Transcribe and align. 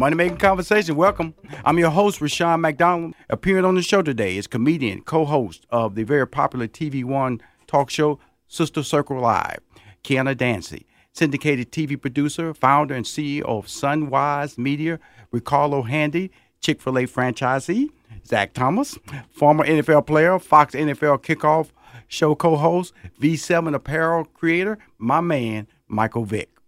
Money 0.00 0.16
Making 0.16 0.38
Conversation, 0.38 0.96
welcome. 0.96 1.34
I'm 1.62 1.78
your 1.78 1.90
host, 1.90 2.22
Rushion 2.22 2.62
McDonald. 2.62 3.12
Appearing 3.28 3.66
on 3.66 3.74
the 3.74 3.82
show 3.82 4.00
today 4.00 4.38
is 4.38 4.46
comedian, 4.46 5.02
co 5.02 5.26
host 5.26 5.66
of 5.68 5.94
the 5.94 6.04
very 6.04 6.26
popular 6.26 6.66
TV 6.66 7.04
One 7.04 7.38
talk 7.66 7.90
show, 7.90 8.18
Sister 8.48 8.82
Circle 8.82 9.20
Live, 9.20 9.58
Kiana 10.02 10.34
Dancie. 10.34 10.86
Syndicated 11.12 11.70
TV 11.70 12.00
producer, 12.00 12.54
founder, 12.54 12.94
and 12.94 13.04
CEO 13.04 13.42
of 13.42 13.66
Sunwise 13.66 14.56
Media, 14.56 14.98
Ri-Karlo 15.32 15.86
Handy, 15.86 16.30
Chick 16.62 16.80
fil 16.80 16.96
A 16.96 17.02
franchisee, 17.02 17.90
Zach 18.24 18.54
Thomas, 18.54 18.98
former 19.30 19.66
NFL 19.66 20.06
player, 20.06 20.38
Fox 20.38 20.74
NFL 20.74 21.22
kickoff 21.22 21.72
show 22.08 22.34
co 22.34 22.56
host, 22.56 22.94
V7 23.20 23.74
apparel 23.74 24.24
creator, 24.24 24.78
my 24.96 25.20
man, 25.20 25.66
Michael 25.88 26.24
Vick. 26.24 26.59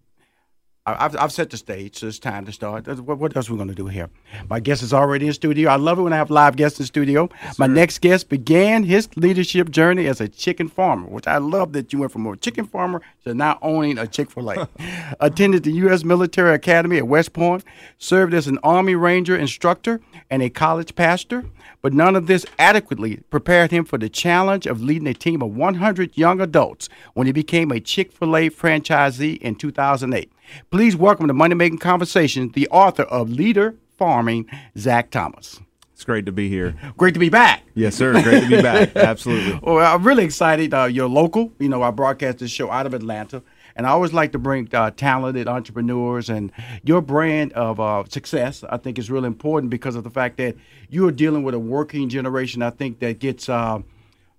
I- 0.85 1.05
I've, 1.05 1.17
I've 1.17 1.33
set 1.33 1.51
the 1.51 1.57
stage, 1.57 1.99
so 1.99 2.09
it's 2.09 2.19
time 2.19 2.45
to 2.47 2.53
start. 2.53 2.89
What, 2.89 3.19
what 3.19 3.37
else 3.37 3.49
are 3.49 3.53
we 3.53 3.57
going 3.57 3.69
to 3.69 3.75
do 3.75 3.87
here? 3.87 4.11
My 4.51 4.59
guest 4.59 4.83
is 4.83 4.93
already 4.93 5.29
in 5.29 5.33
studio. 5.33 5.71
I 5.71 5.77
love 5.77 5.99
it 5.99 6.03
when 6.03 6.13
I 6.13 6.17
have 6.17 6.29
live 6.31 6.57
guests 6.57 6.81
in 6.81 6.87
studio. 6.87 7.29
My 7.57 7.69
next 7.69 8.01
guest 8.01 8.29
began 8.29 8.83
his 8.83 9.09
leadership 9.17 9.71
journey 9.71 10.09
as 10.09 10.21
a 10.21 10.27
chicken 10.27 10.67
farmer, 10.69 11.07
which 11.07 11.29
I 11.29 11.39
love 11.39 11.73
that 11.75 11.93
you 11.93 12.01
went 12.01 12.11
from 12.11 12.27
a 12.27 12.37
chicken 12.37 12.67
farmer 12.67 13.01
to 13.25 13.33
now 13.33 13.59
owning 13.63 13.97
a 13.97 14.09
Chick 14.09 14.33
fil 14.33 14.51
A. 14.51 14.69
Attended 15.21 15.63
the 15.63 15.73
U.S. 15.73 16.03
Military 16.03 16.53
Academy 16.53 16.99
at 16.99 17.07
West 17.07 17.33
Point, 17.33 17.63
served 17.99 18.35
as 18.35 18.49
an 18.49 18.59
Army 18.65 18.97
Ranger 18.97 19.37
instructor 19.37 20.01
and 20.31 20.43
a 20.43 20.51
college 20.51 20.97
pastor, 20.97 21.45
but 21.83 21.93
none 21.93 22.17
of 22.17 22.29
this 22.29 22.47
adequately 22.59 23.17
prepared 23.29 23.73
him 23.73 23.85
for 23.85 23.99
the 23.99 24.09
challenge 24.09 24.67
of 24.67 24.81
leading 24.81 25.09
a 25.09 25.15
team 25.15 25.43
of 25.43 25.55
100 25.55 26.17
young 26.17 26.41
adults 26.41 26.89
when 27.15 27.27
he 27.27 27.33
became 27.33 27.71
a 27.71 27.81
Chick 27.81 28.13
fil 28.13 28.37
A 28.37 28.49
franchisee 28.49 29.39
in 29.39 29.57
2008. 29.57 30.33
Please 30.71 30.97
welcome 30.97 31.27
to 31.27 31.35
Money 31.35 31.57
Making 31.57 31.79
Conversations 31.79 32.53
the 32.53 32.69
author 32.69 33.03
of 33.03 33.31
Leader 33.31 33.75
Farming, 33.99 34.49
Zach 34.79 35.11
Thomas. 35.11 35.61
It's 35.93 36.05
great 36.05 36.27
to 36.27 36.33
be 36.33 36.49
here. 36.49 36.75
Great 36.97 37.15
to 37.15 37.21
be 37.21 37.29
back. 37.29 37.63
Yes, 37.75 37.95
sir. 37.95 38.21
Great 38.23 38.43
to 38.43 38.49
be 38.49 38.61
back. 38.61 38.97
Absolutely. 38.97 39.61
Well, 39.63 39.95
I'm 39.95 40.03
really 40.03 40.25
excited. 40.25 40.75
Uh, 40.75 40.85
you're 40.85 41.09
local. 41.09 41.53
You 41.61 41.69
know, 41.69 41.83
I 41.83 41.93
broadcast 41.93 42.39
this 42.39 42.51
show 42.51 42.71
out 42.73 42.87
of 42.87 42.95
Atlanta. 42.95 43.43
And 43.77 43.87
I 43.87 43.91
always 43.91 44.13
like 44.13 44.33
to 44.33 44.39
bring 44.39 44.69
uh, 44.73 44.91
talented 44.91 45.49
entrepreneurs 45.49 46.29
and 46.29 46.53
your 46.85 47.01
brand 47.01 47.53
of 47.55 47.81
uh, 47.81 48.05
success. 48.09 48.65
I 48.69 48.77
think 48.77 48.99
is 48.99 49.11
really 49.11 49.27
important 49.27 49.71
because 49.71 49.97
of 49.97 50.05
the 50.05 50.11
fact 50.11 50.37
that 50.39 50.57
you 50.89 51.07
are 51.07 51.13
dealing 51.13 51.43
with 51.43 51.55
a 51.55 51.59
working 51.59 52.09
generation. 52.09 52.63
I 52.63 52.71
think 52.71 53.01
that 53.01 53.19
gets 53.19 53.49
uh, 53.49 53.81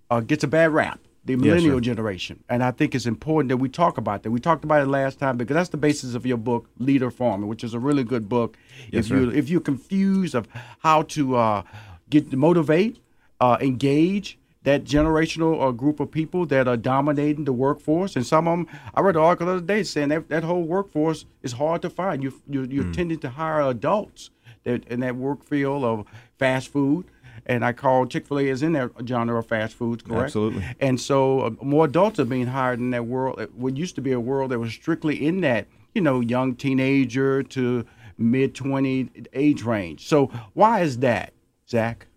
uh, 0.09 0.19
gets 0.21 0.43
a 0.43 0.47
bad 0.47 0.71
rap, 0.71 0.99
the 1.25 1.35
millennial 1.35 1.77
sir. 1.77 1.81
generation. 1.81 2.43
And 2.49 2.63
I 2.63 2.71
think 2.71 2.93
it's 2.95 3.05
important 3.05 3.49
that 3.49 3.57
we 3.57 3.69
talk 3.69 3.97
about 3.97 4.23
that. 4.23 4.31
We 4.31 4.39
talked 4.39 4.63
about 4.63 4.81
it 4.81 4.87
last 4.87 5.19
time 5.19 5.37
because 5.37 5.55
that's 5.55 5.69
the 5.69 5.77
basis 5.77 6.15
of 6.15 6.25
your 6.25 6.37
book, 6.37 6.69
Leader 6.77 7.11
Farming, 7.11 7.47
which 7.47 7.63
is 7.63 7.73
a 7.73 7.79
really 7.79 8.03
good 8.03 8.29
book. 8.29 8.57
Yes, 8.91 9.05
if 9.05 9.11
you 9.11 9.31
if 9.31 9.49
you're 9.49 9.61
confused 9.61 10.35
of 10.35 10.47
how 10.79 11.03
to 11.03 11.35
uh, 11.35 11.63
get 12.09 12.31
motivate, 12.33 12.99
uh, 13.39 13.57
engage 13.59 14.37
that 14.63 14.83
generational 14.85 15.61
uh, 15.61 15.71
group 15.71 15.99
of 15.99 16.09
people 16.11 16.45
that 16.47 16.67
are 16.67 16.77
dominating 16.77 17.43
the 17.45 17.53
workforce, 17.53 18.15
and 18.15 18.25
some 18.25 18.47
of 18.47 18.57
them, 18.59 18.67
I 18.93 19.01
read 19.01 19.15
an 19.15 19.21
article 19.21 19.47
the 19.47 19.53
other 19.53 19.61
day 19.65 19.83
saying 19.83 20.09
that 20.09 20.29
that 20.29 20.43
whole 20.43 20.63
workforce 20.63 21.25
is 21.41 21.53
hard 21.53 21.81
to 21.81 21.89
find. 21.89 22.23
You 22.23 22.33
you 22.49 22.63
you're 22.69 22.91
tending 22.93 23.19
to 23.19 23.29
hire 23.29 23.61
adults 23.61 24.29
that 24.63 24.87
in 24.87 25.01
that 25.01 25.15
work 25.17 25.43
field 25.43 25.83
of 25.83 26.05
fast 26.39 26.69
food. 26.69 27.05
And 27.45 27.65
I 27.65 27.73
call 27.73 28.05
Chick 28.05 28.25
Fil 28.25 28.39
A 28.39 28.47
is 28.47 28.63
in 28.63 28.71
that 28.71 28.91
genre 29.05 29.37
of 29.37 29.47
fast 29.47 29.73
foods, 29.75 30.01
correct? 30.01 30.23
Absolutely. 30.27 30.63
And 30.79 30.97
so 31.01 31.41
uh, 31.41 31.49
more 31.61 31.83
adults 31.85 32.17
are 32.19 32.23
being 32.25 32.47
hired 32.47 32.79
in 32.79 32.91
that 32.91 33.05
world. 33.05 33.37
It- 33.41 33.53
What 33.53 33.75
used 33.75 33.95
to 33.95 34.01
be 34.01 34.13
a 34.13 34.19
world 34.19 34.51
that 34.51 34.59
was 34.59 34.71
strictly 34.71 35.25
in 35.27 35.41
that, 35.41 35.67
you 35.93 35.99
know, 35.99 36.21
young 36.21 36.55
teenager 36.55 37.43
to 37.43 37.85
mid 38.17 38.55
20 38.55 39.09
age 39.33 39.63
range. 39.63 40.07
So 40.07 40.27
why 40.53 40.81
is 40.81 40.99
that, 40.99 41.33
Zach? 41.67 42.07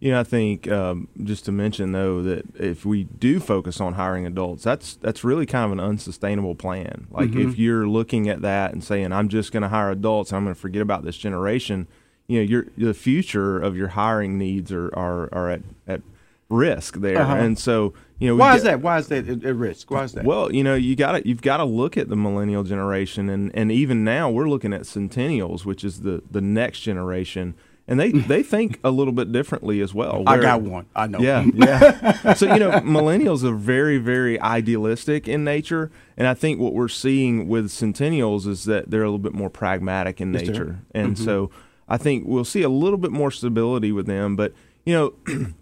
You 0.00 0.12
know, 0.12 0.20
I 0.20 0.24
think 0.24 0.66
um, 0.68 1.08
just 1.22 1.44
to 1.44 1.52
mention 1.52 1.92
though 1.92 2.22
that 2.22 2.56
if 2.56 2.86
we 2.86 3.04
do 3.04 3.38
focus 3.38 3.80
on 3.82 3.94
hiring 3.94 4.26
adults, 4.26 4.64
that's 4.64 4.96
that's 4.96 5.22
really 5.22 5.44
kind 5.44 5.66
of 5.66 5.72
an 5.72 5.80
unsustainable 5.80 6.54
plan. 6.54 7.06
Like 7.10 7.34
if 7.34 7.58
you're 7.58 7.86
looking 7.86 8.28
at 8.28 8.40
that 8.40 8.72
and 8.72 8.82
saying, 8.82 9.12
"I'm 9.12 9.28
just 9.28 9.52
going 9.52 9.62
to 9.62 9.68
hire 9.68 9.90
adults, 9.90 10.32
I'm 10.32 10.44
going 10.44 10.54
to 10.54 10.60
forget 10.60 10.80
about 10.80 11.04
this 11.04 11.18
generation," 11.18 11.86
you 12.28 12.38
know, 12.38 12.44
your 12.44 12.66
the 12.78 12.94
future 12.94 13.58
of 13.58 13.76
your 13.76 13.88
hiring 13.88 14.38
needs 14.38 14.72
are 14.72 14.88
are, 14.96 15.28
are 15.34 15.50
at 15.50 15.62
at 15.86 16.00
risk 16.48 16.96
there. 16.96 17.20
Uh-huh. 17.20 17.34
And 17.34 17.58
so, 17.58 17.92
you 18.18 18.28
know, 18.28 18.36
Why 18.36 18.52
get- 18.52 18.56
is 18.56 18.62
that? 18.64 18.80
Why 18.80 18.98
is 18.98 19.08
that 19.08 19.28
at, 19.28 19.44
at 19.44 19.54
risk? 19.54 19.90
Why 19.90 20.04
is 20.04 20.12
that? 20.12 20.24
Well, 20.24 20.52
you 20.52 20.64
know, 20.64 20.74
you 20.74 20.96
got 20.96 21.12
to 21.12 21.28
you've 21.28 21.42
got 21.42 21.58
to 21.58 21.64
look 21.64 21.96
at 21.96 22.08
the 22.08 22.16
millennial 22.16 22.62
generation, 22.62 23.28
and 23.28 23.50
and 23.54 23.70
even 23.70 24.02
now 24.02 24.30
we're 24.30 24.48
looking 24.48 24.72
at 24.72 24.82
centennials, 24.82 25.66
which 25.66 25.84
is 25.84 26.00
the 26.00 26.22
the 26.30 26.40
next 26.40 26.80
generation, 26.80 27.54
and 27.90 28.00
they 28.00 28.10
they 28.32 28.42
think 28.42 28.80
a 28.82 28.90
little 28.90 29.12
bit 29.12 29.30
differently 29.32 29.82
as 29.82 29.92
well. 29.92 30.22
I 30.26 30.32
where- 30.36 30.42
got 30.42 30.62
one. 30.62 30.86
I 30.96 31.06
know. 31.08 31.18
Yeah, 31.18 31.44
yeah. 31.54 32.32
so 32.32 32.46
you 32.52 32.58
know, 32.58 32.70
millennials 32.80 33.44
are 33.44 33.54
very 33.54 33.98
very 33.98 34.40
idealistic 34.40 35.28
in 35.28 35.44
nature, 35.44 35.90
and 36.16 36.26
I 36.26 36.32
think 36.32 36.58
what 36.58 36.72
we're 36.72 36.88
seeing 36.88 37.48
with 37.48 37.66
centennials 37.70 38.46
is 38.46 38.64
that 38.64 38.90
they're 38.90 39.02
a 39.02 39.06
little 39.06 39.18
bit 39.18 39.34
more 39.34 39.50
pragmatic 39.50 40.20
in 40.22 40.32
nature, 40.32 40.78
and 40.94 41.16
Mm-hmm. 41.16 41.24
so 41.24 41.50
I 41.88 41.98
think 41.98 42.24
we'll 42.26 42.44
see 42.44 42.62
a 42.62 42.68
little 42.70 42.98
bit 42.98 43.10
more 43.10 43.30
stability 43.30 43.92
with 43.92 44.06
them, 44.06 44.36
but 44.36 44.54
you 44.86 44.94
know. 44.94 45.14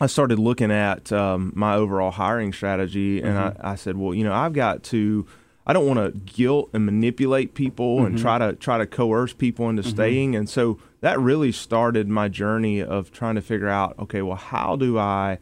I 0.00 0.06
started 0.06 0.38
looking 0.40 0.72
at 0.72 1.12
um, 1.12 1.52
my 1.54 1.74
overall 1.76 2.10
hiring 2.10 2.52
strategy, 2.52 3.20
and 3.22 3.36
Mm-hmm. 3.36 3.64
I, 3.64 3.72
I 3.72 3.74
said, 3.76 3.96
well, 3.96 4.12
you 4.14 4.24
know, 4.24 4.32
I've 4.32 4.52
got 4.54 4.82
to 4.84 5.26
I 5.64 5.72
don't 5.72 5.86
want 5.86 5.98
to 6.00 6.18
guilt 6.32 6.70
and 6.72 6.84
manipulate 6.84 7.54
people 7.54 7.98
Mm-hmm. 7.98 8.06
and 8.06 8.18
try 8.18 8.38
to 8.38 8.54
try 8.54 8.78
to 8.78 8.86
coerce 8.86 9.32
people 9.32 9.68
into 9.68 9.84
staying. 9.84 10.34
And 10.34 10.48
so 10.48 10.78
that 11.02 11.20
really 11.20 11.52
started 11.52 12.08
my 12.08 12.28
journey 12.28 12.82
of 12.82 13.12
trying 13.12 13.34
to 13.34 13.42
figure 13.42 13.68
out, 13.68 13.98
okay, 13.98 14.22
well, 14.22 14.36
how 14.36 14.76
do 14.76 14.98
I 14.98 15.38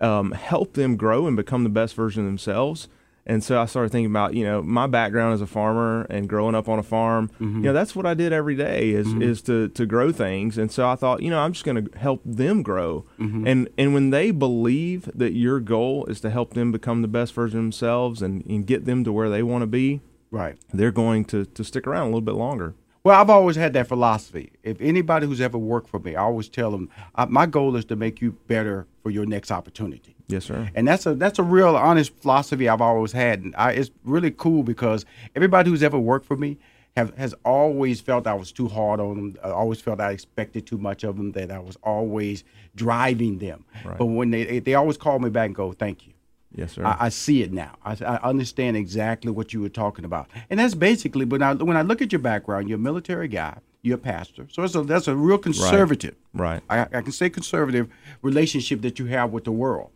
um, 0.00 0.32
help 0.32 0.72
them 0.74 0.96
grow 0.96 1.26
and 1.26 1.36
become 1.36 1.62
the 1.64 1.70
best 1.70 1.94
version 1.94 2.22
of 2.22 2.26
themselves? 2.26 2.88
And 3.26 3.42
so 3.42 3.58
I 3.60 3.64
started 3.64 3.90
thinking 3.90 4.10
about, 4.10 4.34
you 4.34 4.44
know, 4.44 4.62
my 4.62 4.86
background 4.86 5.32
as 5.32 5.40
a 5.40 5.46
farmer 5.46 6.02
and 6.10 6.28
growing 6.28 6.54
up 6.54 6.68
on 6.68 6.78
a 6.78 6.82
farm. 6.82 7.28
Mm-hmm. 7.40 7.56
You 7.56 7.62
know, 7.62 7.72
that's 7.72 7.96
what 7.96 8.04
I 8.04 8.12
did 8.12 8.34
every 8.34 8.54
day 8.54 8.90
is 8.90 9.14
is 9.14 9.40
to 9.42 9.68
to 9.70 9.86
grow 9.86 10.12
things. 10.12 10.58
And 10.58 10.70
so 10.70 10.86
I 10.86 10.94
thought, 10.94 11.22
you 11.22 11.30
know, 11.30 11.38
I'm 11.40 11.52
just 11.54 11.64
going 11.64 11.86
to 11.86 11.98
help 11.98 12.20
them 12.24 12.62
grow. 12.62 13.06
Mm-hmm. 13.18 13.46
And 13.46 13.68
and 13.78 13.94
when 13.94 14.10
they 14.10 14.30
believe 14.30 15.10
that 15.14 15.32
your 15.32 15.58
goal 15.58 16.04
is 16.04 16.20
to 16.20 16.28
help 16.28 16.52
them 16.52 16.70
become 16.70 17.00
the 17.00 17.08
best 17.08 17.32
version 17.32 17.60
of 17.60 17.64
themselves 17.64 18.20
and, 18.20 18.44
and 18.44 18.66
get 18.66 18.84
them 18.84 19.04
to 19.04 19.12
where 19.12 19.30
they 19.30 19.42
want 19.42 19.62
to 19.62 19.66
be, 19.66 20.02
Right. 20.30 20.56
they're 20.74 20.92
going 20.92 21.24
to 21.26 21.46
to 21.46 21.64
stick 21.64 21.86
around 21.86 22.02
a 22.02 22.06
little 22.06 22.20
bit 22.20 22.34
longer. 22.34 22.74
Well, 23.04 23.20
I've 23.20 23.28
always 23.28 23.56
had 23.56 23.74
that 23.74 23.86
philosophy. 23.86 24.50
If 24.62 24.80
anybody 24.80 25.26
who's 25.26 25.42
ever 25.42 25.58
worked 25.58 25.90
for 25.90 25.98
me, 25.98 26.16
I 26.16 26.22
always 26.22 26.48
tell 26.48 26.70
them, 26.70 26.88
uh, 27.16 27.26
my 27.28 27.44
goal 27.44 27.76
is 27.76 27.84
to 27.86 27.96
make 27.96 28.22
you 28.22 28.32
better 28.46 28.86
for 29.02 29.10
your 29.10 29.26
next 29.26 29.50
opportunity. 29.50 30.16
Yes, 30.28 30.46
sir. 30.46 30.70
And 30.74 30.88
that's 30.88 31.04
a 31.04 31.14
that's 31.14 31.38
a 31.38 31.42
real 31.42 31.76
honest 31.76 32.16
philosophy 32.16 32.66
I've 32.66 32.80
always 32.80 33.12
had, 33.12 33.42
and 33.42 33.54
I, 33.56 33.72
it's 33.72 33.90
really 34.04 34.30
cool 34.30 34.62
because 34.62 35.04
everybody 35.36 35.68
who's 35.68 35.82
ever 35.82 35.98
worked 35.98 36.24
for 36.24 36.38
me 36.38 36.56
have 36.96 37.14
has 37.18 37.34
always 37.44 38.00
felt 38.00 38.26
I 38.26 38.32
was 38.32 38.50
too 38.52 38.68
hard 38.68 39.00
on 39.00 39.16
them. 39.16 39.36
I 39.44 39.50
always 39.50 39.82
felt 39.82 40.00
I 40.00 40.12
expected 40.12 40.66
too 40.66 40.78
much 40.78 41.04
of 41.04 41.18
them. 41.18 41.32
That 41.32 41.50
I 41.50 41.58
was 41.58 41.76
always 41.82 42.42
driving 42.74 43.36
them. 43.36 43.66
Right. 43.84 43.98
But 43.98 44.06
when 44.06 44.30
they 44.30 44.60
they 44.60 44.72
always 44.72 44.96
call 44.96 45.18
me 45.18 45.28
back 45.28 45.48
and 45.48 45.54
go, 45.54 45.72
"Thank 45.72 46.06
you." 46.06 46.13
Yes, 46.54 46.72
sir. 46.72 46.84
I, 46.84 46.96
I 47.00 47.08
see 47.08 47.42
it 47.42 47.52
now. 47.52 47.72
I, 47.84 47.96
I 48.04 48.16
understand 48.28 48.76
exactly 48.76 49.30
what 49.30 49.52
you 49.52 49.60
were 49.60 49.68
talking 49.68 50.04
about, 50.04 50.28
and 50.48 50.60
that's 50.60 50.74
basically. 50.74 51.24
But 51.24 51.40
now, 51.40 51.54
when 51.54 51.76
I 51.76 51.82
look 51.82 52.00
at 52.00 52.12
your 52.12 52.20
background, 52.20 52.68
you're 52.68 52.78
a 52.78 52.80
military 52.80 53.28
guy, 53.28 53.58
you're 53.82 53.96
a 53.96 53.98
pastor, 53.98 54.46
so 54.50 54.62
it's 54.62 54.74
a, 54.74 54.82
that's 54.82 55.08
a 55.08 55.16
real 55.16 55.38
conservative. 55.38 56.14
right. 56.32 56.62
I, 56.70 56.82
I 56.82 57.02
can 57.02 57.12
say 57.12 57.28
conservative 57.28 57.88
relationship 58.22 58.82
that 58.82 58.98
you 58.98 59.06
have 59.06 59.32
with 59.32 59.44
the 59.44 59.52
world. 59.52 59.90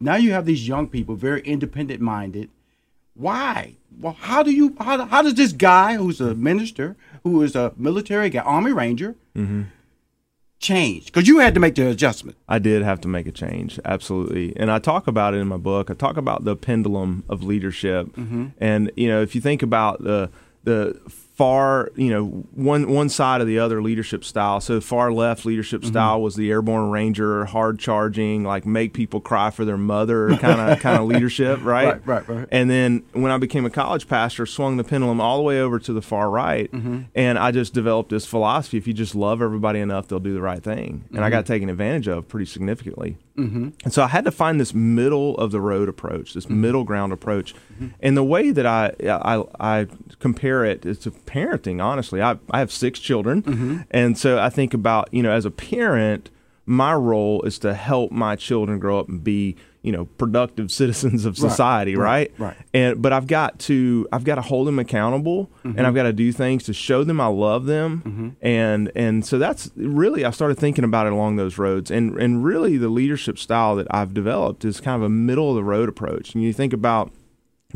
Now 0.00 0.16
you 0.16 0.32
have 0.32 0.46
these 0.46 0.66
young 0.66 0.88
people, 0.88 1.14
very 1.14 1.42
independent 1.42 2.00
minded. 2.00 2.48
Why? 3.14 3.76
Well, 4.00 4.16
how 4.18 4.42
do 4.42 4.50
you? 4.50 4.74
How, 4.80 5.04
how 5.04 5.22
does 5.22 5.34
this 5.34 5.52
guy 5.52 5.96
who's 5.96 6.20
a 6.20 6.34
minister, 6.34 6.96
who 7.22 7.42
is 7.42 7.54
a 7.54 7.72
military 7.76 8.30
guy, 8.30 8.40
Army 8.40 8.72
Ranger, 8.72 9.14
mm-hmm. 9.36 9.64
Change? 10.60 11.06
Because 11.06 11.26
you 11.26 11.38
had 11.38 11.54
to 11.54 11.60
make 11.60 11.74
the 11.74 11.88
adjustment. 11.88 12.36
I 12.48 12.58
did 12.58 12.82
have 12.82 13.00
to 13.00 13.08
make 13.08 13.26
a 13.26 13.32
change, 13.32 13.80
absolutely. 13.84 14.54
And 14.56 14.70
I 14.70 14.78
talk 14.78 15.06
about 15.06 15.34
it 15.34 15.38
in 15.38 15.48
my 15.48 15.56
book. 15.56 15.90
I 15.90 15.94
talk 15.94 16.16
about 16.16 16.44
the 16.44 16.54
pendulum 16.54 17.24
of 17.28 17.42
leadership. 17.42 18.06
Mm-hmm. 18.08 18.48
And 18.58 18.92
you 18.96 19.08
know, 19.08 19.20
if 19.22 19.34
you 19.34 19.40
think 19.40 19.62
about 19.62 20.04
the 20.04 20.30
the 20.64 21.00
far, 21.40 21.90
you 21.96 22.10
know, 22.10 22.26
one 22.54 22.86
one 22.92 23.08
side 23.08 23.40
of 23.40 23.46
the 23.46 23.58
other 23.58 23.80
leadership 23.80 24.24
style. 24.24 24.60
So 24.60 24.78
far 24.78 25.10
left 25.10 25.46
leadership 25.46 25.80
Mm-hmm. 25.80 25.88
style 25.90 26.20
was 26.20 26.34
the 26.36 26.50
airborne 26.50 26.90
ranger, 26.90 27.46
hard 27.46 27.78
charging, 27.78 28.44
like 28.44 28.66
make 28.66 28.92
people 28.92 29.20
cry 29.22 29.48
for 29.50 29.64
their 29.64 29.78
mother 29.78 30.36
kind 30.36 30.60
of 30.60 30.78
kind 30.86 31.00
of 31.00 31.08
leadership, 31.08 31.64
right? 31.64 32.04
Right, 32.04 32.06
right, 32.06 32.28
right. 32.28 32.48
And 32.52 32.68
then 32.68 33.04
when 33.14 33.32
I 33.32 33.38
became 33.38 33.64
a 33.64 33.70
college 33.70 34.06
pastor, 34.06 34.44
swung 34.44 34.76
the 34.76 34.84
pendulum 34.84 35.18
all 35.18 35.38
the 35.38 35.42
way 35.42 35.60
over 35.62 35.78
to 35.78 35.92
the 35.94 36.02
far 36.02 36.28
right, 36.28 36.70
Mm-hmm. 36.70 37.02
and 37.14 37.38
I 37.38 37.52
just 37.52 37.72
developed 37.72 38.10
this 38.10 38.26
philosophy: 38.26 38.76
if 38.76 38.86
you 38.86 38.92
just 38.92 39.14
love 39.14 39.40
everybody 39.40 39.80
enough, 39.80 40.08
they'll 40.08 40.20
do 40.20 40.34
the 40.34 40.42
right 40.42 40.62
thing. 40.62 41.04
And 41.08 41.12
Mm-hmm. 41.12 41.22
I 41.24 41.30
got 41.30 41.46
taken 41.46 41.70
advantage 41.70 42.06
of 42.06 42.28
pretty 42.28 42.44
significantly. 42.46 43.16
Mm-hmm. 43.38 43.68
And 43.84 43.92
so 43.94 44.02
I 44.02 44.08
had 44.08 44.24
to 44.26 44.30
find 44.30 44.60
this 44.60 44.74
middle 44.74 45.34
of 45.38 45.50
the 45.52 45.60
road 45.62 45.88
approach, 45.88 46.34
this 46.34 46.44
Mm-hmm. 46.44 46.60
middle 46.60 46.84
ground 46.84 47.12
approach. 47.14 47.54
And 48.02 48.14
the 48.14 48.24
way 48.24 48.50
that 48.50 48.66
I, 48.66 48.92
I 49.08 49.42
I 49.58 49.86
compare 50.18 50.66
it 50.66 50.84
is 50.84 50.98
to 51.00 51.10
parenting. 51.30 51.82
Honestly, 51.82 52.20
I 52.22 52.36
I 52.50 52.58
have 52.58 52.72
six 52.72 52.98
children, 52.98 53.42
Mm-hmm. 53.42 53.76
and 53.90 54.18
so 54.18 54.38
I 54.38 54.50
think 54.50 54.74
about 54.74 55.08
you 55.12 55.22
know 55.22 55.30
as 55.32 55.44
a 55.44 55.50
parent 55.50 56.30
my 56.66 56.94
role 56.94 57.42
is 57.42 57.58
to 57.58 57.74
help 57.74 58.12
my 58.12 58.36
children 58.36 58.78
grow 58.78 59.00
up 59.00 59.08
and 59.08 59.24
be 59.24 59.56
you 59.82 59.90
know 59.90 60.04
productive 60.18 60.70
citizens 60.80 61.24
of 61.24 61.36
society 61.36 61.96
right, 61.96 62.30
right 62.38 62.48
right. 62.48 62.56
and 62.74 63.00
but 63.02 63.12
i've 63.14 63.26
got 63.26 63.58
to 63.58 64.06
i've 64.12 64.24
got 64.24 64.34
to 64.36 64.42
hold 64.42 64.66
them 64.68 64.78
accountable 64.78 65.50
Mm-hmm. 65.64 65.78
and 65.78 65.86
i've 65.86 65.94
got 65.94 66.02
to 66.04 66.12
do 66.12 66.30
things 66.32 66.62
to 66.64 66.72
show 66.74 67.02
them 67.02 67.18
i 67.20 67.26
love 67.26 67.64
them 67.64 68.36
and 68.42 68.92
and 68.94 69.24
so 69.26 69.38
that's 69.38 69.70
really 69.74 70.24
i 70.24 70.30
started 70.30 70.58
thinking 70.58 70.84
about 70.84 71.06
it 71.06 71.12
along 71.14 71.36
those 71.36 71.56
roads 71.58 71.90
and 71.90 72.14
and 72.20 72.44
really 72.44 72.76
the 72.76 72.90
leadership 72.90 73.38
style 73.38 73.74
that 73.76 73.86
i've 73.90 74.12
developed 74.14 74.64
is 74.64 74.80
kind 74.80 74.96
of 74.96 75.02
a 75.02 75.08
middle 75.08 75.48
of 75.50 75.56
the 75.56 75.64
road 75.64 75.88
approach 75.88 76.34
and 76.34 76.44
you 76.44 76.52
think 76.52 76.72
about 76.74 77.10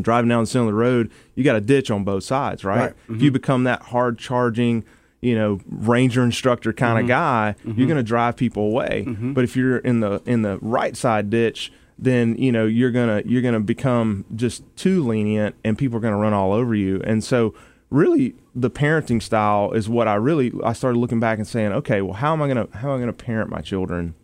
driving 0.01 0.29
down 0.29 0.43
the 0.43 0.47
center 0.47 0.65
of 0.65 0.69
the 0.69 0.75
road, 0.75 1.11
you 1.35 1.45
got 1.45 1.57
a 1.57 1.61
ditch 1.61 1.91
on 1.91 2.05
both 2.05 2.25
sides, 2.25 2.65
right? 2.65 2.79
Right. 2.79 2.91
If 2.91 2.97
mm-hmm. 2.97 3.21
you 3.21 3.31
become 3.31 3.65
that 3.65 3.83
hard 3.83 4.19
charging, 4.19 4.85
you 5.21 5.35
know, 5.35 5.61
ranger 5.69 6.23
instructor 6.23 6.73
kind 6.73 6.99
of 6.99 7.03
mm-hmm. 7.03 7.09
guy, 7.09 7.55
mm-hmm. 7.65 7.79
you're 7.79 7.89
going 7.89 7.99
to 7.99 8.03
drive 8.03 8.37
people 8.37 8.65
away. 8.65 9.05
But 9.33 9.45
if 9.45 9.57
you're 9.57 9.79
in 9.79 10.01
the 10.01 10.23
in 10.27 10.43
the 10.43 10.59
right 10.61 10.97
side 10.97 11.31
ditch, 11.31 11.73
then 11.99 12.37
you 12.37 12.51
know 12.51 12.67
you're 12.67 12.91
gonna 12.91 13.23
you're 13.25 13.43
gonna 13.43 13.61
become 13.61 14.25
just 14.35 14.65
too 14.77 15.07
lenient, 15.07 15.55
and 15.65 15.79
people 15.79 15.99
are 15.99 16.01
going 16.01 16.15
to 16.15 16.19
run 16.19 16.33
all 16.33 16.53
over 16.53 16.75
you. 16.75 17.01
And 17.05 17.23
so, 17.23 17.55
really, 17.91 18.35
the 18.55 18.71
parenting 18.71 19.23
style 19.23 19.73
is 19.73 19.89
what 19.89 20.09
I 20.09 20.15
really 20.15 20.53
I 20.65 20.73
started 20.73 20.99
looking 20.99 21.21
back 21.21 21.39
and 21.39 21.47
saying, 21.47 21.73
okay, 21.73 22.03
well, 22.03 22.15
how 22.15 22.33
am 22.33 22.43
I 22.43 22.49
gonna 22.49 22.69
how 22.73 22.91
am 22.91 22.97
I 22.97 23.01
gonna 23.01 23.13
parent 23.13 23.51
my 23.51 23.61
children? 23.61 24.15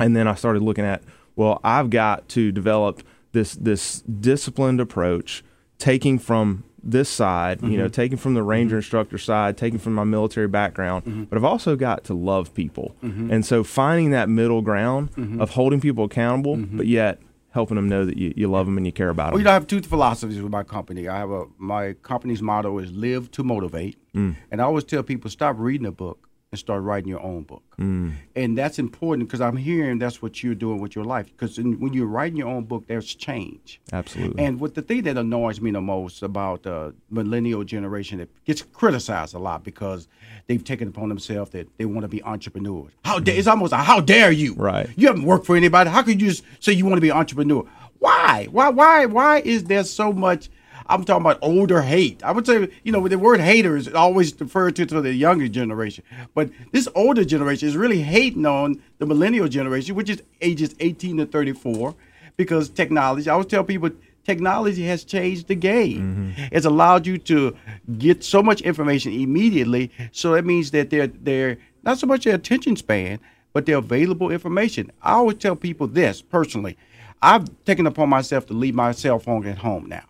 And 0.00 0.16
then 0.16 0.26
I 0.26 0.34
started 0.34 0.62
looking 0.62 0.84
at, 0.84 1.02
well, 1.34 1.60
I've 1.62 1.90
got 1.90 2.28
to 2.30 2.50
develop 2.52 3.02
this 3.32 3.54
this 3.54 4.00
disciplined 4.02 4.80
approach, 4.80 5.44
taking 5.78 6.18
from 6.18 6.64
this 6.82 7.08
side, 7.08 7.60
you 7.62 7.76
know, 7.76 7.84
mm-hmm. 7.84 7.90
taking 7.92 8.16
from 8.16 8.34
the 8.34 8.40
mm-hmm. 8.40 8.48
ranger 8.50 8.76
instructor 8.76 9.18
side, 9.18 9.56
taking 9.56 9.78
from 9.78 9.94
my 9.94 10.04
military 10.04 10.46
background, 10.46 11.04
mm-hmm. 11.04 11.24
but 11.24 11.36
I've 11.36 11.44
also 11.44 11.74
got 11.74 12.04
to 12.04 12.14
love 12.14 12.54
people. 12.54 12.94
And 13.02 13.44
so 13.44 13.64
finding 13.64 14.10
that 14.10 14.28
middle 14.28 14.62
ground 14.62 15.10
of 15.40 15.50
holding 15.50 15.80
people 15.80 16.04
accountable, 16.04 16.56
but 16.56 16.86
yet 16.86 17.20
helping 17.50 17.76
them 17.76 17.88
know 17.88 18.04
that 18.04 18.18
you, 18.18 18.34
you 18.36 18.48
love 18.48 18.66
them 18.66 18.76
and 18.76 18.84
you 18.84 18.92
care 18.92 19.08
about 19.08 19.32
Well, 19.32 19.40
you 19.40 19.44
them. 19.44 19.44
know, 19.44 19.50
I 19.52 19.54
have 19.54 19.66
two 19.66 19.80
philosophies 19.80 20.42
with 20.42 20.52
my 20.52 20.62
company. 20.62 21.08
I 21.08 21.16
have 21.16 21.30
a 21.30 21.46
my 21.56 21.94
company's 21.94 22.42
motto 22.42 22.78
is 22.78 22.92
live 22.92 23.30
to 23.32 23.42
motivate, 23.42 23.96
Mm. 24.14 24.36
and 24.50 24.60
I 24.60 24.64
always 24.64 24.84
tell 24.84 25.02
people 25.02 25.30
stop 25.30 25.56
reading 25.58 25.86
a 25.86 25.92
book 25.92 26.25
and 26.52 26.58
start 26.58 26.82
writing 26.82 27.08
your 27.08 27.22
own 27.22 27.42
book. 27.42 27.62
Mm. 27.78 28.12
And 28.36 28.56
that's 28.56 28.78
important 28.78 29.28
because 29.28 29.40
I'm 29.40 29.56
hearing 29.56 29.98
that's 29.98 30.22
what 30.22 30.42
you're 30.42 30.54
doing 30.54 30.80
with 30.80 30.94
your 30.94 31.04
life. 31.04 31.26
Because 31.26 31.58
when 31.58 31.92
you're 31.92 32.06
writing 32.06 32.36
your 32.36 32.48
own 32.48 32.64
book, 32.64 32.86
there's 32.86 33.14
change. 33.14 33.80
Absolutely. 33.92 34.44
And 34.44 34.60
what 34.60 34.74
the 34.74 34.82
thing 34.82 35.02
that 35.02 35.16
annoys 35.16 35.60
me 35.60 35.72
the 35.72 35.80
most 35.80 36.22
about 36.22 36.62
the 36.62 36.94
millennial 37.10 37.64
generation 37.64 38.18
that 38.18 38.44
gets 38.44 38.62
criticized 38.62 39.34
a 39.34 39.38
lot 39.38 39.64
because 39.64 40.06
they've 40.46 40.62
taken 40.62 40.86
upon 40.88 41.08
themselves 41.08 41.50
that 41.50 41.68
they 41.78 41.84
want 41.84 42.02
to 42.02 42.08
be 42.08 42.22
entrepreneurs. 42.22 42.92
How 43.04 43.18
dare 43.18 43.36
it's 43.36 43.48
almost 43.48 43.72
a 43.72 43.78
how 43.78 44.00
dare 44.00 44.30
you? 44.30 44.54
Right. 44.54 44.88
You 44.96 45.08
haven't 45.08 45.24
worked 45.24 45.46
for 45.46 45.56
anybody. 45.56 45.90
How 45.90 46.02
could 46.02 46.20
you 46.20 46.28
just 46.28 46.44
say 46.60 46.72
you 46.72 46.84
want 46.84 46.96
to 46.96 47.00
be 47.00 47.10
an 47.10 47.16
entrepreneur? 47.16 47.64
Why? 47.98 48.46
Why? 48.52 48.68
Why? 48.68 49.06
Why 49.06 49.40
is 49.40 49.64
there 49.64 49.82
so 49.82 50.12
much? 50.12 50.48
I'm 50.88 51.04
talking 51.04 51.22
about 51.22 51.38
older 51.42 51.82
hate. 51.82 52.22
I 52.22 52.32
would 52.32 52.46
say, 52.46 52.68
you 52.84 52.92
know, 52.92 53.06
the 53.08 53.18
word 53.18 53.40
hater 53.40 53.76
is 53.76 53.88
always 53.88 54.38
referred 54.40 54.76
to 54.76 54.86
to 54.86 55.00
the 55.00 55.14
younger 55.14 55.48
generation, 55.48 56.04
but 56.34 56.50
this 56.72 56.88
older 56.94 57.24
generation 57.24 57.68
is 57.68 57.76
really 57.76 58.02
hating 58.02 58.46
on 58.46 58.82
the 58.98 59.06
millennial 59.06 59.48
generation, 59.48 59.94
which 59.94 60.10
is 60.10 60.22
ages 60.40 60.74
18 60.80 61.18
to 61.18 61.26
34, 61.26 61.94
because 62.36 62.68
technology. 62.68 63.28
I 63.28 63.32
always 63.32 63.46
tell 63.46 63.64
people 63.64 63.90
technology 64.24 64.84
has 64.84 65.04
changed 65.04 65.48
the 65.48 65.54
game. 65.54 66.34
Mm-hmm. 66.36 66.48
It's 66.52 66.66
allowed 66.66 67.06
you 67.06 67.18
to 67.18 67.56
get 67.98 68.24
so 68.24 68.42
much 68.42 68.60
information 68.60 69.12
immediately. 69.12 69.90
So 70.12 70.32
that 70.32 70.44
means 70.44 70.72
that 70.72 70.90
they're 70.90 71.06
they're 71.06 71.58
not 71.82 71.98
so 71.98 72.06
much 72.06 72.24
their 72.24 72.34
attention 72.34 72.76
span, 72.76 73.20
but 73.52 73.66
their 73.66 73.78
available 73.78 74.30
information. 74.30 74.90
I 75.02 75.12
always 75.12 75.38
tell 75.38 75.56
people 75.56 75.86
this 75.86 76.20
personally. 76.20 76.76
I've 77.22 77.46
taken 77.64 77.86
upon 77.86 78.08
myself 78.08 78.46
to 78.46 78.52
leave 78.52 78.74
my 78.74 78.92
cell 78.92 79.18
phone 79.18 79.46
at 79.46 79.58
home 79.58 79.88
now. 79.88 80.04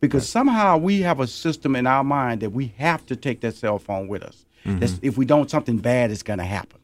Because 0.00 0.28
somehow 0.28 0.76
we 0.76 1.00
have 1.02 1.20
a 1.20 1.26
system 1.26 1.74
in 1.74 1.86
our 1.86 2.04
mind 2.04 2.40
that 2.42 2.50
we 2.50 2.74
have 2.78 3.04
to 3.06 3.16
take 3.16 3.40
that 3.40 3.56
cell 3.56 3.78
phone 3.78 4.06
with 4.06 4.22
us. 4.22 4.46
That's, 4.64 4.92
mm-hmm. 4.92 5.06
if 5.06 5.16
we 5.16 5.24
don't, 5.24 5.50
something 5.50 5.78
bad 5.78 6.10
is 6.10 6.22
going 6.22 6.38
to 6.38 6.44
happen. 6.44 6.78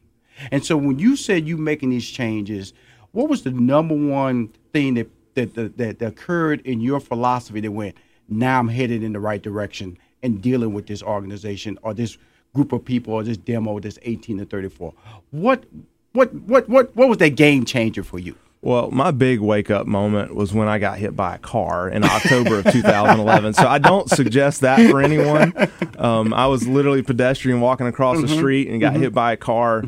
And 0.51 0.65
so 0.65 0.75
when 0.75 0.99
you 0.99 1.15
said 1.15 1.47
you 1.47 1.57
making 1.57 1.91
these 1.91 2.09
changes, 2.09 2.73
what 3.11 3.29
was 3.29 3.43
the 3.43 3.51
number 3.51 3.95
one 3.95 4.49
thing 4.73 4.95
that 4.95 5.09
that, 5.35 5.53
that 5.53 5.77
that 5.77 6.01
occurred 6.01 6.61
in 6.61 6.81
your 6.81 6.99
philosophy 6.99 7.59
that 7.61 7.71
went, 7.71 7.95
now 8.27 8.59
I'm 8.59 8.69
headed 8.69 9.03
in 9.03 9.13
the 9.13 9.19
right 9.19 9.41
direction 9.41 9.97
and 10.23 10.41
dealing 10.41 10.73
with 10.73 10.87
this 10.87 11.03
organization 11.03 11.77
or 11.83 11.93
this 11.93 12.17
group 12.53 12.71
of 12.71 12.83
people 12.83 13.13
or 13.13 13.23
this 13.23 13.37
demo 13.37 13.79
this 13.79 13.99
18 14.01 14.39
to 14.39 14.45
34? 14.45 14.93
What 15.31 15.65
what 16.13 16.33
what 16.33 16.67
what 16.67 16.95
what 16.95 17.09
was 17.09 17.17
that 17.19 17.35
game 17.35 17.65
changer 17.65 18.03
for 18.03 18.17
you? 18.17 18.35
Well, 18.65 18.89
my 18.89 19.11
big 19.11 19.39
wake 19.41 19.69
up 19.69 19.85
moment 19.85 20.33
was 20.35 20.51
when 20.53 20.67
I 20.67 20.79
got 20.79 20.97
hit 20.97 21.15
by 21.15 21.35
a 21.35 21.37
car 21.37 21.87
in 21.87 22.03
October 22.03 22.57
of 22.59 22.65
2011. 22.71 23.53
So 23.53 23.67
I 23.67 23.77
don't 23.77 24.09
suggest 24.09 24.61
that 24.61 24.89
for 24.89 25.01
anyone. 25.01 25.53
Um, 25.99 26.33
I 26.33 26.47
was 26.47 26.67
literally 26.67 27.03
pedestrian 27.03 27.61
walking 27.61 27.85
across 27.85 28.19
the 28.19 28.27
street 28.27 28.67
and 28.69 28.81
got 28.81 28.95
hit 28.95 29.13
by 29.13 29.33
a 29.33 29.37
car. 29.37 29.83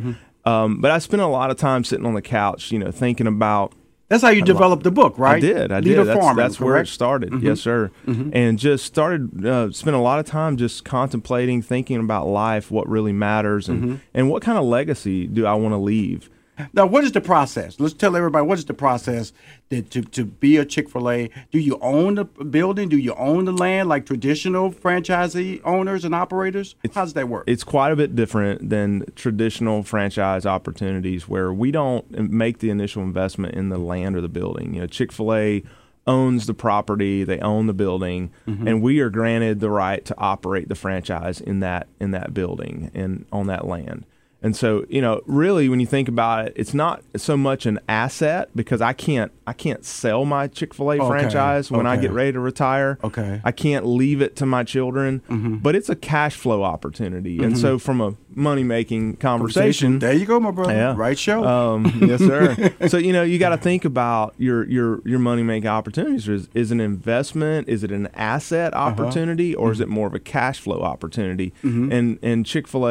Um, 0.46 0.80
but 0.80 0.92
I 0.92 1.00
spent 1.00 1.22
a 1.24 1.28
lot 1.28 1.50
of 1.50 1.58
time 1.58 1.84
sitting 1.84 2.06
on 2.06 2.14
the 2.14 2.22
couch, 2.22 2.72
you 2.72 2.78
know, 2.80 2.92
thinking 2.92 3.26
about 3.28 3.74
That's 4.10 4.22
how 4.24 4.30
you 4.30 4.44
developed 4.44 4.84
the 4.84 4.92
book, 4.92 5.18
right? 5.18 5.38
I 5.38 5.40
did. 5.40 5.72
I 5.72 5.80
Leader 5.80 5.96
did. 5.96 6.08
That's, 6.08 6.20
Farming, 6.20 6.38
that's 6.38 6.60
where 6.60 6.76
it 6.76 6.78
correct? 6.78 6.88
Mm-hmm. 6.90 6.94
started. 6.94 7.42
Yes, 7.42 7.60
sir. 7.62 7.92
And 8.06 8.60
just 8.60 8.86
started 8.86 9.44
uh, 9.46 9.72
spent 9.72 9.96
a 9.96 10.00
lot 10.00 10.20
of 10.20 10.28
time 10.28 10.56
just 10.56 10.86
contemplating, 10.86 11.64
thinking 11.64 11.98
about 12.00 12.28
life, 12.28 12.70
what 12.70 12.88
really 12.88 13.12
matters, 13.12 13.68
and 13.68 13.84
Mm-hmm. 13.84 13.96
and 14.14 14.30
what 14.30 14.44
kind 14.44 14.58
of 14.60 14.66
legacy 14.66 15.26
do 15.26 15.48
I 15.48 15.56
want 15.56 15.74
to 15.74 15.78
leave. 15.78 16.30
Now, 16.74 16.86
what 16.86 17.04
is 17.04 17.12
the 17.12 17.22
process? 17.22 17.80
Let's 17.80 17.94
tell 17.94 18.16
everybody 18.16 18.46
what 18.46 18.58
is 18.58 18.66
the 18.66 18.74
process 18.74 19.34
that 19.70 19.92
to, 19.92 20.02
to 20.02 20.26
be 20.26 20.58
a 20.58 20.66
Chick 20.66 20.90
fil 20.90 21.10
A? 21.10 21.30
Do 21.52 21.60
you 21.60 21.78
own 21.82 22.16
the 22.16 22.26
building? 22.26 22.90
Do 22.90 22.98
you 22.98 23.14
own 23.16 23.46
the 23.46 23.52
land 23.52 23.90
like 23.90 24.06
traditional 24.06 24.72
franchisee 24.72 25.62
owners 25.64 26.04
and 26.06 26.16
operators? 26.16 26.76
How 26.94 27.04
does 27.04 27.14
that 27.14 27.30
work? 27.30 27.44
It's 27.48 27.64
quite 27.64 27.92
a 27.92 27.96
bit 27.96 28.16
different 28.16 28.70
than 28.70 29.06
traditional 29.16 29.84
franchise 29.84 30.46
opportunities 30.46 31.28
where 31.28 31.52
we 31.54 31.72
don't 31.72 32.10
make 32.32 32.60
the 32.60 32.70
initial 32.70 33.04
investment 33.04 33.56
in 33.56 33.70
the 33.70 33.78
land 33.78 34.16
or 34.16 34.22
the 34.22 34.30
building. 34.30 34.74
You 34.74 34.82
know, 34.82 34.88
Chick 34.88 35.12
Fil 35.12 35.34
A 35.34 35.64
owns 36.06 36.46
the 36.48 36.54
property, 36.54 37.24
they 37.26 37.40
own 37.40 37.68
the 37.68 37.74
building, 37.74 38.32
Mm-hmm. 38.48 38.66
and 38.68 38.82
we 38.82 39.00
are 39.02 39.10
granted 39.10 39.60
the 39.60 39.70
right 39.70 40.06
to 40.06 40.18
operate 40.18 40.70
the 40.70 40.76
franchise 40.76 41.42
in 41.42 41.60
that 41.60 41.88
in 42.00 42.12
that 42.12 42.34
building 42.34 42.90
and 42.94 43.26
on 43.32 43.48
that 43.48 43.68
land. 43.68 44.06
And 44.42 44.56
so, 44.56 44.86
you 44.88 45.02
know, 45.02 45.22
really, 45.26 45.68
when 45.68 45.80
you 45.80 45.88
think 45.88 46.08
about 46.08 46.46
it, 46.48 46.54
it's 46.56 46.74
not 46.74 47.02
so 47.16 47.36
much 47.36 47.66
an 47.66 47.80
asset 47.90 48.50
because 48.56 48.82
I 48.82 48.94
can't 48.94 49.32
I 49.48 49.54
can't 49.54 49.84
sell 49.84 50.26
my 50.26 50.48
Chick 50.48 50.74
Fil 50.76 50.92
A 50.92 50.96
Okay, 51.00 51.08
franchise 51.08 51.72
when 51.72 51.88
I 51.88 51.98
get 51.98 52.12
ready 52.12 52.34
to 52.34 52.40
retire. 52.40 53.00
Okay. 53.04 53.42
I 53.44 53.52
can't 53.52 53.86
leave 53.86 54.22
it 54.22 54.36
to 54.36 54.46
my 54.46 54.64
children, 54.64 55.22
but 55.64 55.76
it's 55.76 55.90
a 55.90 55.96
cash 55.96 56.36
flow 56.36 56.64
opportunity. 56.64 57.42
And 57.44 57.58
so, 57.58 57.80
from 57.80 58.00
a 58.02 58.14
money 58.36 58.64
making 58.64 59.16
conversation, 59.16 59.98
There 60.00 60.14
you 60.14 60.26
go, 60.28 60.40
my 60.40 60.52
brother. 60.52 60.74
Yeah. 60.74 60.94
Right 60.96 61.18
show. 61.18 61.44
um, 61.44 61.86
yes, 62.06 62.20
sir. 62.20 62.74
so 62.88 62.98
you 62.98 63.14
know 63.14 63.24
you 63.24 63.40
got 63.40 63.50
to 63.50 63.58
think 63.58 63.86
about 63.86 64.36
your 64.38 64.68
your 64.70 65.02
your 65.08 65.20
money 65.20 65.42
making 65.44 65.68
opportunities. 65.70 66.28
Is 66.28 66.48
is 66.54 66.72
an 66.72 66.80
investment? 66.80 67.68
Is 67.70 67.84
it 67.84 67.92
an 67.92 68.08
asset 68.14 68.74
Uh-huh. 68.76 68.92
opportunity, 68.92 69.56
or 69.56 69.68
Mm-hmm. 69.68 69.74
is 69.74 69.80
it 69.80 69.88
more 69.90 70.08
of 70.08 70.14
a 70.14 70.20
cash 70.20 70.60
flow 70.60 70.82
opportunity? 70.84 71.54
And 71.64 72.20
and 72.22 72.46
Chick 72.46 72.68
fil 72.68 72.88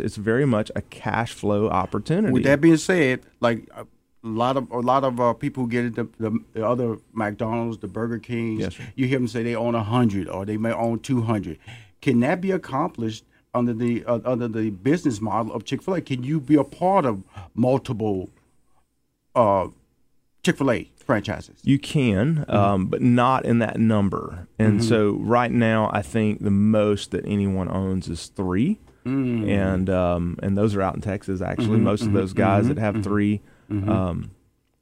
It's 0.00 0.16
very 0.16 0.46
much 0.46 0.70
a 0.76 0.82
cash 0.82 1.32
flow 1.32 1.68
opportunity. 1.68 2.32
With 2.32 2.44
that 2.44 2.60
being 2.60 2.76
said, 2.76 3.20
like 3.40 3.68
a 3.76 3.86
lot 4.22 4.56
of 4.56 4.70
a 4.70 4.78
lot 4.80 5.04
of 5.04 5.20
uh, 5.20 5.32
people 5.34 5.64
who 5.64 5.68
get 5.70 5.84
into 5.84 6.08
the, 6.18 6.38
the 6.52 6.66
other 6.66 6.96
McDonald's, 7.12 7.78
the 7.78 7.88
Burger 7.88 8.18
Kings, 8.18 8.60
Yes, 8.60 8.78
you 8.96 9.06
hear 9.06 9.18
them 9.18 9.28
say 9.28 9.42
they 9.42 9.54
own 9.56 9.74
hundred 9.74 10.28
or 10.28 10.44
they 10.44 10.56
may 10.56 10.72
own 10.72 10.98
two 11.00 11.22
hundred. 11.22 11.58
Can 12.00 12.20
that 12.20 12.40
be 12.40 12.50
accomplished 12.50 13.24
under 13.54 13.72
the 13.72 14.04
uh, 14.06 14.20
under 14.24 14.48
the 14.48 14.70
business 14.70 15.20
model 15.20 15.52
of 15.52 15.64
Chick 15.64 15.82
Fil 15.82 15.94
A? 15.94 16.00
Can 16.00 16.22
you 16.22 16.40
be 16.40 16.54
a 16.56 16.64
part 16.64 17.04
of 17.06 17.22
multiple 17.54 18.30
uh, 19.34 19.68
Chick 20.42 20.58
Fil 20.58 20.70
A 20.70 20.90
franchises? 20.96 21.56
You 21.62 21.78
can, 21.78 22.36
Mm-hmm. 22.36 22.50
um, 22.56 22.86
but 22.86 23.00
not 23.02 23.44
in 23.44 23.58
that 23.60 23.78
number. 23.78 24.46
And 24.58 24.82
so 24.82 25.12
right 25.20 25.50
now, 25.52 25.90
I 25.92 26.02
think 26.02 26.42
the 26.42 26.50
most 26.50 27.10
that 27.12 27.24
anyone 27.26 27.68
owns 27.70 28.08
is 28.08 28.26
three, 28.28 28.78
Mm. 29.04 29.48
and 29.48 29.90
um, 29.90 30.38
and 30.42 30.56
those 30.56 30.74
are 30.74 30.82
out 30.82 30.94
in 30.94 31.00
Texas. 31.00 31.40
Actually, 31.40 31.76
Mm-hmm. 31.76 31.84
most 31.84 32.02
of 32.02 32.12
those 32.12 32.32
guys 32.32 32.68
that 32.68 32.78
have 32.78 33.02
3 33.02 33.40
Um, 33.70 34.30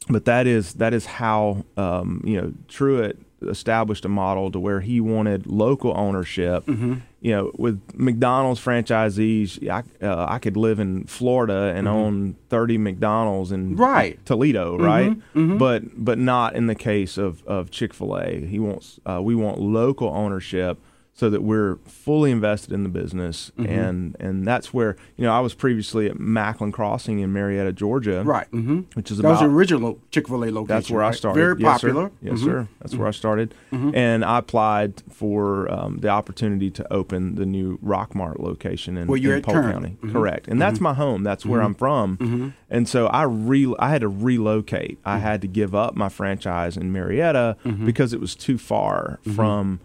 but 0.09 0.25
that 0.26 0.47
is 0.47 0.75
that 0.75 0.93
is 0.95 1.07
how 1.07 1.64
um, 1.76 2.23
you 2.25 2.41
know 2.41 2.52
Truett 2.69 3.19
established 3.43 4.05
a 4.05 4.09
model 4.09 4.52
to 4.52 4.61
where 4.61 4.81
he 4.81 5.00
wanted 5.00 5.47
local 5.47 5.93
ownership. 5.97 6.64
Mm-hmm. 6.67 6.95
You 7.21 7.31
know, 7.33 7.52
with 7.57 7.81
McDonald's 7.95 8.61
franchisees, 8.61 9.69
I, 9.69 9.83
uh, 10.05 10.26
I 10.29 10.38
could 10.41 10.57
live 10.57 10.81
in 10.81 11.05
Florida 11.05 11.73
and 11.76 11.87
own 11.87 12.35
thirty 12.49 12.79
McDonald's 12.79 13.52
in 13.52 13.73
Mm-hmm. 13.73 13.81
Right. 13.83 14.14
Mm-hmm. 14.17 14.25
Toledo, 14.25 14.76
right? 14.79 15.17
But 15.35 16.05
but 16.05 16.19
not 16.19 16.55
in 16.57 16.67
the 16.67 16.75
case 16.75 17.19
of 17.19 17.43
of 17.47 17.71
Chick 17.71 17.95
Fil 17.95 18.17
A. 18.19 18.45
He 18.47 18.59
wants 18.59 18.99
uh, 19.07 19.21
we 19.23 19.35
want 19.37 19.61
local 19.61 20.09
ownership 20.09 20.79
so 21.14 21.28
that 21.28 21.42
we're 21.42 21.76
fully 21.85 22.31
invested 22.31 22.73
in 22.73 22.83
the 22.85 22.88
business, 22.88 23.52
Mm-hmm. 23.59 23.71
and 23.71 24.16
and 24.19 24.47
that's 24.47 24.73
where 24.73 24.97
you 25.16 25.25
know 25.26 25.33
I 25.33 25.40
was 25.40 25.52
previously 25.54 26.09
at 26.09 26.19
Macklin 26.19 26.73
Crossing 26.73 27.19
in 27.21 27.33
Marietta, 27.33 27.73
Georgia, 27.75 28.23
Right. 28.25 28.50
Mm-hmm. 28.50 28.81
which 28.95 29.11
is 29.11 29.19
That 29.19 29.28
was 29.28 29.40
the 29.40 29.47
original 29.47 29.99
Chick 30.11 30.26
Fil 30.28 30.45
A 30.45 30.47
location. 30.50 30.66
that's 30.66 30.90
where 30.90 31.02
I 31.02 31.11
started. 31.11 31.38
Very 31.38 31.61
Yes, 31.61 31.81
sir. 31.83 31.88
popular. 31.88 32.11
Yes, 32.23 32.38
Mhm. 32.40 32.45
sir. 32.45 32.61
Mm-hmm. 32.62 32.73
That's 32.81 32.95
where 32.97 33.07
I 33.07 33.11
mm-hmm. 33.11 33.16
started, 33.19 33.54
mm-hmm. 33.73 33.95
and 33.95 34.25
I 34.25 34.38
applied 34.38 35.02
for 35.11 35.71
um, 35.71 35.99
the 35.99 36.09
opportunity 36.09 36.71
to 36.71 36.92
open 36.92 37.35
the 37.35 37.45
new 37.47 37.78
Rockmart 37.85 38.38
location 38.40 38.97
in, 38.97 39.07
Where 39.07 39.19
you're 39.19 39.37
in 39.37 39.42
Polk 39.42 39.57
currently. 39.57 39.97
County. 40.00 40.12
Correct, 40.12 40.49
and 40.49 40.61
that's 40.61 40.81
my 40.81 40.95
home. 40.95 41.23
That's 41.23 41.45
where 41.45 41.61
I'm 41.62 41.75
from, 41.75 42.54
and 42.71 42.88
so 42.88 43.07
I 43.09 43.25
re- 43.25 43.75
I 43.78 43.90
had 43.90 44.00
to 44.00 44.09
relocate. 44.09 44.99
I 45.04 45.19
had 45.19 45.42
to 45.42 45.47
give 45.49 45.75
up 45.75 45.95
my 45.95 46.09
franchise 46.09 46.76
in 46.78 46.90
Marietta 46.90 47.57
because 47.85 48.12
it 48.14 48.21
was 48.21 48.35
too 48.35 48.57
far 48.59 49.19
from 49.37 49.81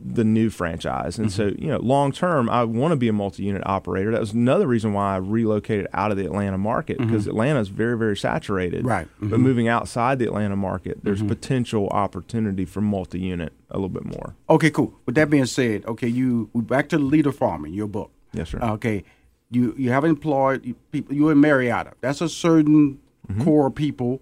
the 0.00 0.24
new 0.24 0.50
franchise. 0.50 1.18
And 1.18 1.30
so, 1.32 1.52
you 1.58 1.68
know, 1.68 1.78
long 1.78 2.12
term, 2.12 2.48
I 2.50 2.64
want 2.64 2.92
to 2.92 2.96
be 2.96 3.08
a 3.08 3.12
multi 3.12 3.42
unit 3.42 3.62
operator. 3.66 4.10
That 4.12 4.20
was 4.20 4.32
another 4.32 4.66
reason 4.66 4.92
why 4.92 5.14
I 5.14 5.16
relocated 5.18 5.86
out 5.92 6.10
of 6.10 6.16
the 6.16 6.24
Atlanta 6.24 6.58
market 6.58 6.98
because 6.98 7.26
Atlanta 7.26 7.60
is 7.60 7.68
very, 7.68 7.96
very 7.98 8.16
saturated. 8.16 8.84
Right. 8.84 9.08
But 9.20 9.40
moving 9.40 9.68
outside 9.68 10.18
the 10.18 10.26
Atlanta 10.26 10.56
market, 10.56 11.00
there's 11.02 11.22
potential 11.22 11.88
opportunity 11.88 12.64
for 12.64 12.80
multi 12.80 13.18
unit 13.20 13.52
a 13.70 13.76
little 13.76 13.88
bit 13.88 14.04
more. 14.04 14.34
Okay, 14.50 14.70
cool. 14.70 14.94
With 15.06 15.14
that 15.14 15.30
being 15.30 15.46
said, 15.46 15.84
okay, 15.86 16.08
you 16.08 16.50
back 16.54 16.88
to 16.90 16.98
the 16.98 17.04
leader 17.04 17.32
farming, 17.32 17.72
your 17.74 17.88
book. 17.88 18.10
Yes, 18.32 18.50
sir. 18.50 18.58
Okay, 18.60 19.04
you 19.50 19.74
you 19.76 19.90
have 19.90 20.04
employed 20.04 20.74
people. 20.90 21.14
You 21.14 21.28
in 21.30 21.40
Marietta. 21.40 21.92
That's 22.00 22.20
a 22.20 22.28
certain 22.28 22.98
Mm-hmm. 23.30 23.44
core 23.44 23.68
of 23.68 23.74
people. 23.76 24.20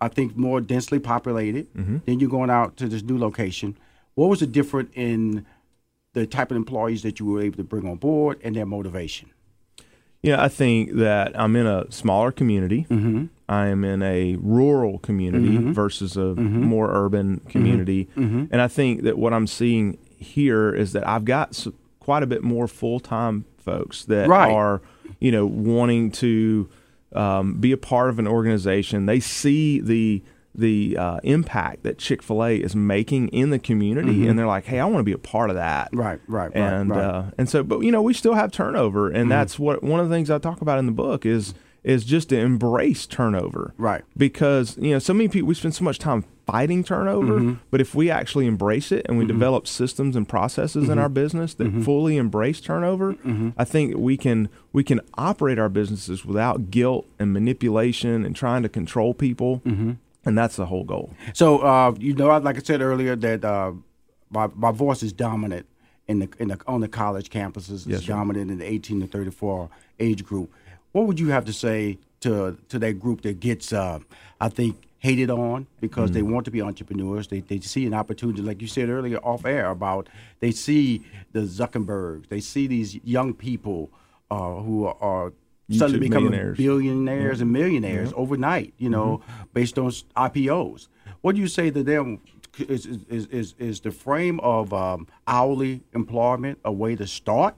I 0.00 0.08
think 0.08 0.36
more 0.36 0.60
densely 0.60 0.98
populated. 0.98 1.72
Mm-hmm. 1.74 1.98
Then 2.06 2.18
you're 2.18 2.28
going 2.28 2.50
out 2.50 2.76
to 2.78 2.88
this 2.88 3.04
new 3.04 3.16
location. 3.16 3.78
What 4.14 4.28
was 4.28 4.40
the 4.40 4.46
difference 4.46 4.90
in 4.94 5.46
the 6.12 6.26
type 6.26 6.50
of 6.50 6.56
employees 6.56 7.02
that 7.02 7.18
you 7.18 7.26
were 7.26 7.40
able 7.42 7.56
to 7.56 7.64
bring 7.64 7.88
on 7.88 7.96
board 7.96 8.38
and 8.44 8.54
their 8.56 8.66
motivation? 8.66 9.30
Yeah, 10.22 10.40
I 10.42 10.48
think 10.48 10.92
that 10.96 11.38
I'm 11.38 11.56
in 11.56 11.66
a 11.66 11.90
smaller 11.90 12.30
community. 12.30 12.86
Mm-hmm. 12.88 13.24
I 13.48 13.66
am 13.68 13.82
in 13.84 14.02
a 14.02 14.36
rural 14.36 14.98
community 15.00 15.56
versus 15.72 16.16
a 16.16 16.20
Mm-hmm. 16.20 16.62
more 16.62 16.90
urban 16.92 17.40
community. 17.48 18.08
And 18.16 18.60
I 18.60 18.68
think 18.68 19.02
that 19.02 19.18
what 19.18 19.32
I'm 19.32 19.46
seeing 19.48 19.98
here 20.16 20.72
is 20.72 20.92
that 20.92 21.06
I've 21.08 21.24
got 21.24 21.66
quite 21.98 22.22
a 22.22 22.26
bit 22.26 22.42
more 22.44 22.68
full 22.68 23.00
time 23.00 23.46
folks 23.58 24.04
that 24.04 24.28
Right. 24.28 24.52
are, 24.52 24.80
you 25.18 25.32
know, 25.32 25.44
wanting 25.46 26.12
to 26.12 26.68
um, 27.14 27.54
be 27.54 27.72
a 27.72 27.76
part 27.76 28.08
of 28.08 28.18
an 28.20 28.26
organization. 28.28 29.06
They 29.06 29.20
see 29.20 29.80
the 29.80 30.22
the 30.54 30.96
uh, 30.98 31.18
impact 31.22 31.82
that 31.84 31.98
Chick 31.98 32.22
Fil 32.22 32.44
A 32.44 32.56
is 32.56 32.76
making 32.76 33.28
in 33.28 33.50
the 33.50 33.58
community, 33.58 34.26
and 34.28 34.38
they're 34.38 34.46
like, 34.46 34.64
"Hey, 34.66 34.78
I 34.80 34.84
want 34.84 34.98
to 34.98 35.02
be 35.04 35.12
a 35.12 35.18
part 35.18 35.50
of 35.50 35.56
that." 35.56 35.86
Mm-hmm. 35.88 35.98
Right, 36.00 36.20
right, 36.28 36.54
right, 36.54 36.56
and 36.56 36.90
right. 36.90 37.00
Uh, 37.04 37.24
and 37.38 37.48
so, 37.48 37.62
but 37.62 37.80
you 37.80 37.90
know, 37.90 38.02
we 38.02 38.12
still 38.14 38.34
have 38.34 38.52
turnover, 38.52 39.06
and 39.08 39.16
Mm-hmm. 39.22 39.28
that's 39.30 39.58
what 39.58 39.82
one 39.82 40.00
of 40.00 40.08
the 40.08 40.14
things 40.14 40.30
I 40.30 40.38
talk 40.38 40.60
about 40.60 40.78
in 40.78 40.86
the 40.86 40.92
book 40.92 41.24
is 41.24 41.54
is 41.84 42.04
just 42.04 42.28
to 42.28 42.38
embrace 42.38 43.06
turnover, 43.06 43.74
Right. 43.76 44.02
Because 44.16 44.78
you 44.78 44.92
know, 44.92 45.00
so 45.00 45.12
many 45.12 45.26
people 45.28 45.48
we 45.48 45.54
spend 45.54 45.74
so 45.74 45.82
much 45.82 45.98
time 45.98 46.24
fighting 46.46 46.84
turnover, 46.84 47.40
Mm-hmm. 47.40 47.54
but 47.72 47.80
if 47.80 47.92
we 47.92 48.08
actually 48.08 48.46
embrace 48.46 48.92
it 48.92 49.04
and 49.08 49.18
we 49.18 49.24
develop 49.26 49.66
systems 49.66 50.14
and 50.14 50.28
processes 50.28 50.84
Mm-hmm. 50.84 50.92
in 50.92 50.98
our 51.00 51.08
business 51.08 51.54
that 51.54 51.72
fully 51.82 52.16
embrace 52.18 52.60
turnover, 52.60 53.16
I 53.56 53.64
think 53.64 53.96
we 53.96 54.16
can 54.16 54.48
we 54.72 54.84
can 54.84 55.00
operate 55.18 55.58
our 55.58 55.68
businesses 55.68 56.24
without 56.24 56.70
guilt 56.70 57.06
and 57.18 57.32
manipulation 57.32 58.24
and 58.24 58.36
trying 58.36 58.62
to 58.62 58.68
control 58.68 59.12
people, 59.14 59.60
Mm-hmm. 59.66 59.92
And 60.24 60.36
that's 60.38 60.56
the 60.56 60.66
whole 60.66 60.84
goal. 60.84 61.12
So 61.34 61.58
uh, 61.60 61.94
you 61.98 62.14
know, 62.14 62.36
like 62.38 62.56
I 62.56 62.62
said 62.62 62.80
earlier, 62.80 63.16
that 63.16 63.44
uh, 63.44 63.72
my 64.30 64.48
my 64.54 64.70
voice 64.70 65.02
is 65.02 65.12
dominant 65.12 65.66
in 66.08 66.20
the 66.20 66.28
in 66.38 66.48
the 66.48 66.58
on 66.66 66.80
the 66.80 66.88
college 66.88 67.30
campuses. 67.30 67.70
It's 67.70 67.86
Yes, 67.86 68.04
dominant 68.06 68.50
in 68.50 68.58
the 68.58 68.64
18 68.70 69.00
to 69.00 69.06
34 69.06 69.68
age 70.00 70.24
group. 70.24 70.52
What 70.92 71.06
would 71.06 71.18
you 71.20 71.28
have 71.30 71.44
to 71.46 71.52
say 71.52 71.98
to 72.20 72.56
to 72.68 72.78
that 72.78 72.94
group 73.00 73.22
that 73.22 73.40
gets, 73.40 73.72
uh, 73.72 73.98
I 74.40 74.48
think, 74.48 74.76
hated 74.98 75.30
on 75.30 75.66
because 75.80 76.10
they 76.12 76.20
Mm-hmm. 76.20 76.32
want 76.32 76.44
to 76.46 76.50
be 76.50 76.60
entrepreneurs? 76.62 77.28
They 77.28 77.40
they 77.40 77.60
see 77.60 77.86
an 77.86 77.94
opportunity, 77.94 78.42
like 78.42 78.60
you 78.62 78.68
said 78.68 78.88
earlier 78.88 79.18
off 79.18 79.44
air 79.44 79.70
about 79.70 80.08
they 80.40 80.50
see 80.52 81.02
the 81.32 81.40
Zuckerbergs, 81.40 82.28
they 82.28 82.40
see 82.40 82.66
these 82.66 82.96
young 83.04 83.34
people 83.34 83.90
uh, 84.30 84.54
who 84.64 84.86
are. 84.86 84.96
are 85.00 85.32
Suddenly 85.70 86.00
becoming 86.08 86.30
millionaires. 86.30 86.58
billionaires 86.58 87.40
and 87.40 87.52
millionaires 87.52 88.12
overnight, 88.16 88.74
you 88.78 88.90
know, 88.90 89.22
based 89.54 89.78
on 89.78 89.90
IPOs. 90.16 90.88
What 91.22 91.34
do 91.34 91.40
you 91.40 91.48
say 91.48 91.70
to 91.70 91.82
them? 91.82 92.20
Is 92.58 92.84
is 93.08 93.26
is, 93.26 93.54
is 93.58 93.80
the 93.80 93.90
frame 93.90 94.38
of 94.40 94.74
um, 94.74 95.06
hourly 95.26 95.82
employment 95.94 96.58
a 96.64 96.72
way 96.72 96.94
to 96.96 97.06
start 97.06 97.54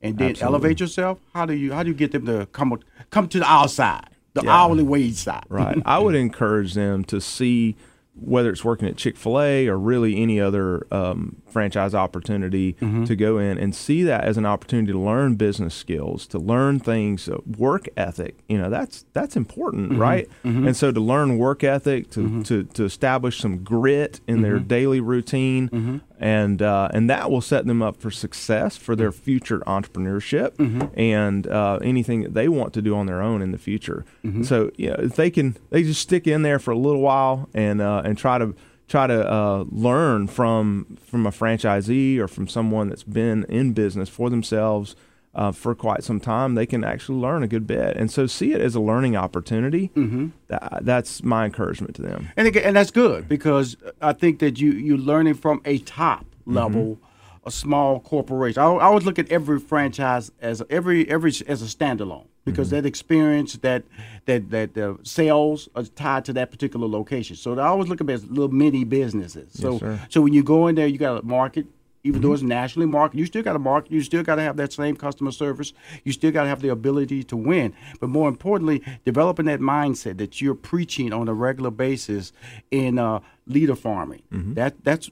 and 0.00 0.16
then 0.16 0.36
elevate 0.40 0.80
yourself? 0.80 1.18
How 1.34 1.44
do 1.44 1.52
you 1.52 1.72
how 1.74 1.82
do 1.82 1.90
you 1.90 1.94
get 1.94 2.12
them 2.12 2.24
to 2.26 2.46
come 2.52 2.78
come 3.10 3.28
to 3.28 3.38
the 3.40 3.44
outside, 3.50 4.08
the 4.32 4.42
Yeah. 4.44 4.56
hourly 4.56 4.84
wage 4.84 5.16
side? 5.16 5.44
Right. 5.50 5.76
I 5.84 5.98
would 5.98 6.14
encourage 6.14 6.72
them 6.72 7.04
to 7.06 7.20
see 7.20 7.76
whether 8.14 8.50
it's 8.50 8.64
working 8.64 8.88
at 8.88 8.96
Chick 8.96 9.16
Fil 9.18 9.38
A 9.40 9.68
or 9.68 9.78
really 9.78 10.16
any 10.20 10.40
other 10.40 10.86
um, 10.90 11.42
franchise 11.50 11.94
opportunity 11.94 12.74
Mm-hmm. 12.80 13.04
to 13.04 13.16
go 13.16 13.38
in 13.38 13.58
and 13.58 13.74
see 13.74 14.02
that 14.04 14.24
as 14.24 14.36
an 14.36 14.46
opportunity 14.46 14.92
to 14.92 14.98
learn 14.98 15.34
business 15.36 15.74
skills, 15.74 16.26
to 16.28 16.38
learn 16.38 16.78
things, 16.80 17.28
uh, 17.28 17.38
work 17.56 17.88
ethic. 17.96 18.38
You 18.48 18.58
know, 18.58 18.70
that's 18.70 19.04
that's 19.12 19.36
important, 19.36 19.90
Mm-hmm. 19.92 20.00
right? 20.00 20.28
And 20.44 20.76
so 20.76 20.92
to 20.92 21.00
learn 21.00 21.38
work 21.38 21.64
ethic, 21.64 22.10
to 22.10 22.42
to, 22.44 22.64
to 22.64 22.84
establish 22.84 23.38
some 23.40 23.62
grit 23.64 24.20
in 24.26 24.42
their 24.42 24.56
Mm-hmm. 24.58 24.66
daily 24.68 25.00
routine, 25.00 26.02
and 26.18 26.62
uh, 26.62 26.88
and 26.92 27.08
that 27.10 27.30
will 27.30 27.40
set 27.40 27.66
them 27.66 27.82
up 27.82 27.96
for 27.96 28.10
success 28.10 28.76
for 28.76 28.94
their 28.96 29.10
Mm-hmm. 29.10 29.22
future 29.24 29.60
entrepreneurship 29.66 30.90
and 30.96 31.46
uh, 31.46 31.78
anything 31.82 32.22
that 32.22 32.34
they 32.34 32.48
want 32.48 32.72
to 32.74 32.82
do 32.82 32.94
on 32.96 33.06
their 33.06 33.22
own 33.22 33.42
in 33.42 33.52
the 33.52 33.58
future. 33.58 34.04
Mm-hmm. 34.24 34.42
So 34.42 34.70
you 34.76 34.88
know, 34.90 34.96
if 34.98 35.16
they 35.16 35.30
can, 35.30 35.56
they 35.70 35.82
just 35.82 36.00
stick 36.02 36.26
in 36.26 36.42
there 36.42 36.58
for 36.58 36.70
a 36.72 36.78
little 36.78 37.00
while 37.00 37.48
and 37.54 37.80
uh, 37.80 38.02
and 38.04 38.16
try 38.18 38.38
to 38.38 38.54
try 38.88 39.06
to 39.06 39.30
uh, 39.30 39.64
learn 39.70 40.26
from 40.26 40.98
from 41.04 41.26
a 41.26 41.30
franchisee 41.30 42.18
or 42.18 42.26
from 42.26 42.48
someone 42.48 42.88
that's 42.88 43.04
been 43.04 43.44
in 43.44 43.72
business 43.72 44.08
for 44.08 44.30
themselves 44.30 44.96
uh, 45.34 45.52
for 45.52 45.74
quite 45.74 46.02
some 46.02 46.18
time, 46.18 46.54
they 46.54 46.66
can 46.66 46.82
actually 46.82 47.18
learn 47.18 47.42
a 47.42 47.46
good 47.46 47.66
bit. 47.66 47.96
And 47.96 48.10
so 48.10 48.26
see 48.26 48.52
it 48.52 48.60
as 48.60 48.74
a 48.74 48.80
learning 48.80 49.16
opportunity. 49.16 49.90
Mm-hmm. 49.94 50.28
That, 50.48 50.80
that's 50.82 51.22
my 51.22 51.44
encouragement 51.44 51.94
to 51.96 52.02
them. 52.02 52.30
And 52.36 52.48
again, 52.48 52.64
and 52.64 52.76
that's 52.76 52.90
good 52.90 53.28
because 53.28 53.76
I 54.00 54.12
think 54.14 54.40
that 54.40 54.60
you 54.60 54.72
you're 54.72 54.98
learning 54.98 55.34
from 55.34 55.60
a 55.64 55.78
top 55.78 56.26
level, 56.44 56.98
a 57.44 57.50
small 57.50 58.00
corporation. 58.00 58.60
I, 58.60 58.66
I 58.66 58.84
always 58.84 59.04
look 59.04 59.18
at 59.18 59.30
every 59.30 59.60
franchise 59.60 60.32
as 60.40 60.62
every 60.70 61.08
every 61.08 61.32
as 61.46 61.62
a 61.62 61.66
standalone 61.66 62.26
because 62.50 62.70
that 62.70 62.84
experience 62.86 63.54
that 63.58 63.82
that 64.26 64.50
that 64.50 64.76
uh, 64.76 64.94
sales 65.02 65.68
are 65.74 65.84
tied 65.84 66.24
to 66.26 66.32
that 66.34 66.50
particular 66.50 66.86
location. 66.88 67.36
So 67.36 67.54
they 67.54 67.62
always 67.62 67.88
look 67.88 68.00
at 68.00 68.10
as 68.10 68.24
little 68.26 68.48
mini 68.48 68.84
businesses. 68.84 69.50
So 69.52 69.78
sir. 69.78 70.00
so 70.08 70.20
when 70.20 70.32
you 70.32 70.42
go 70.42 70.66
in 70.68 70.74
there, 70.74 70.86
you 70.86 70.98
got 70.98 71.20
to 71.20 71.26
market. 71.26 71.66
Even 72.04 72.22
though 72.22 72.32
it's 72.32 72.42
nationally 72.44 72.86
marketed, 72.86 73.18
you 73.18 73.26
still 73.26 73.42
got 73.42 73.54
to 73.54 73.58
market. 73.58 73.90
You 73.90 74.00
still 74.02 74.22
got 74.22 74.36
to 74.36 74.42
have 74.42 74.56
that 74.56 74.72
same 74.72 74.94
customer 74.96 75.32
service. 75.32 75.72
You 76.04 76.12
still 76.12 76.30
got 76.30 76.44
to 76.44 76.48
have 76.48 76.62
the 76.62 76.68
ability 76.68 77.24
to 77.24 77.36
win. 77.36 77.74
But 78.00 78.08
more 78.08 78.28
importantly, 78.28 78.82
developing 79.04 79.46
that 79.46 79.58
mindset 79.60 80.16
that 80.18 80.40
you're 80.40 80.54
preaching 80.54 81.12
on 81.12 81.28
a 81.28 81.34
regular 81.34 81.72
basis 81.72 82.32
in 82.70 82.98
uh, 83.00 83.18
leader 83.46 83.74
farming. 83.74 84.22
That 84.54 84.84
that's 84.84 85.10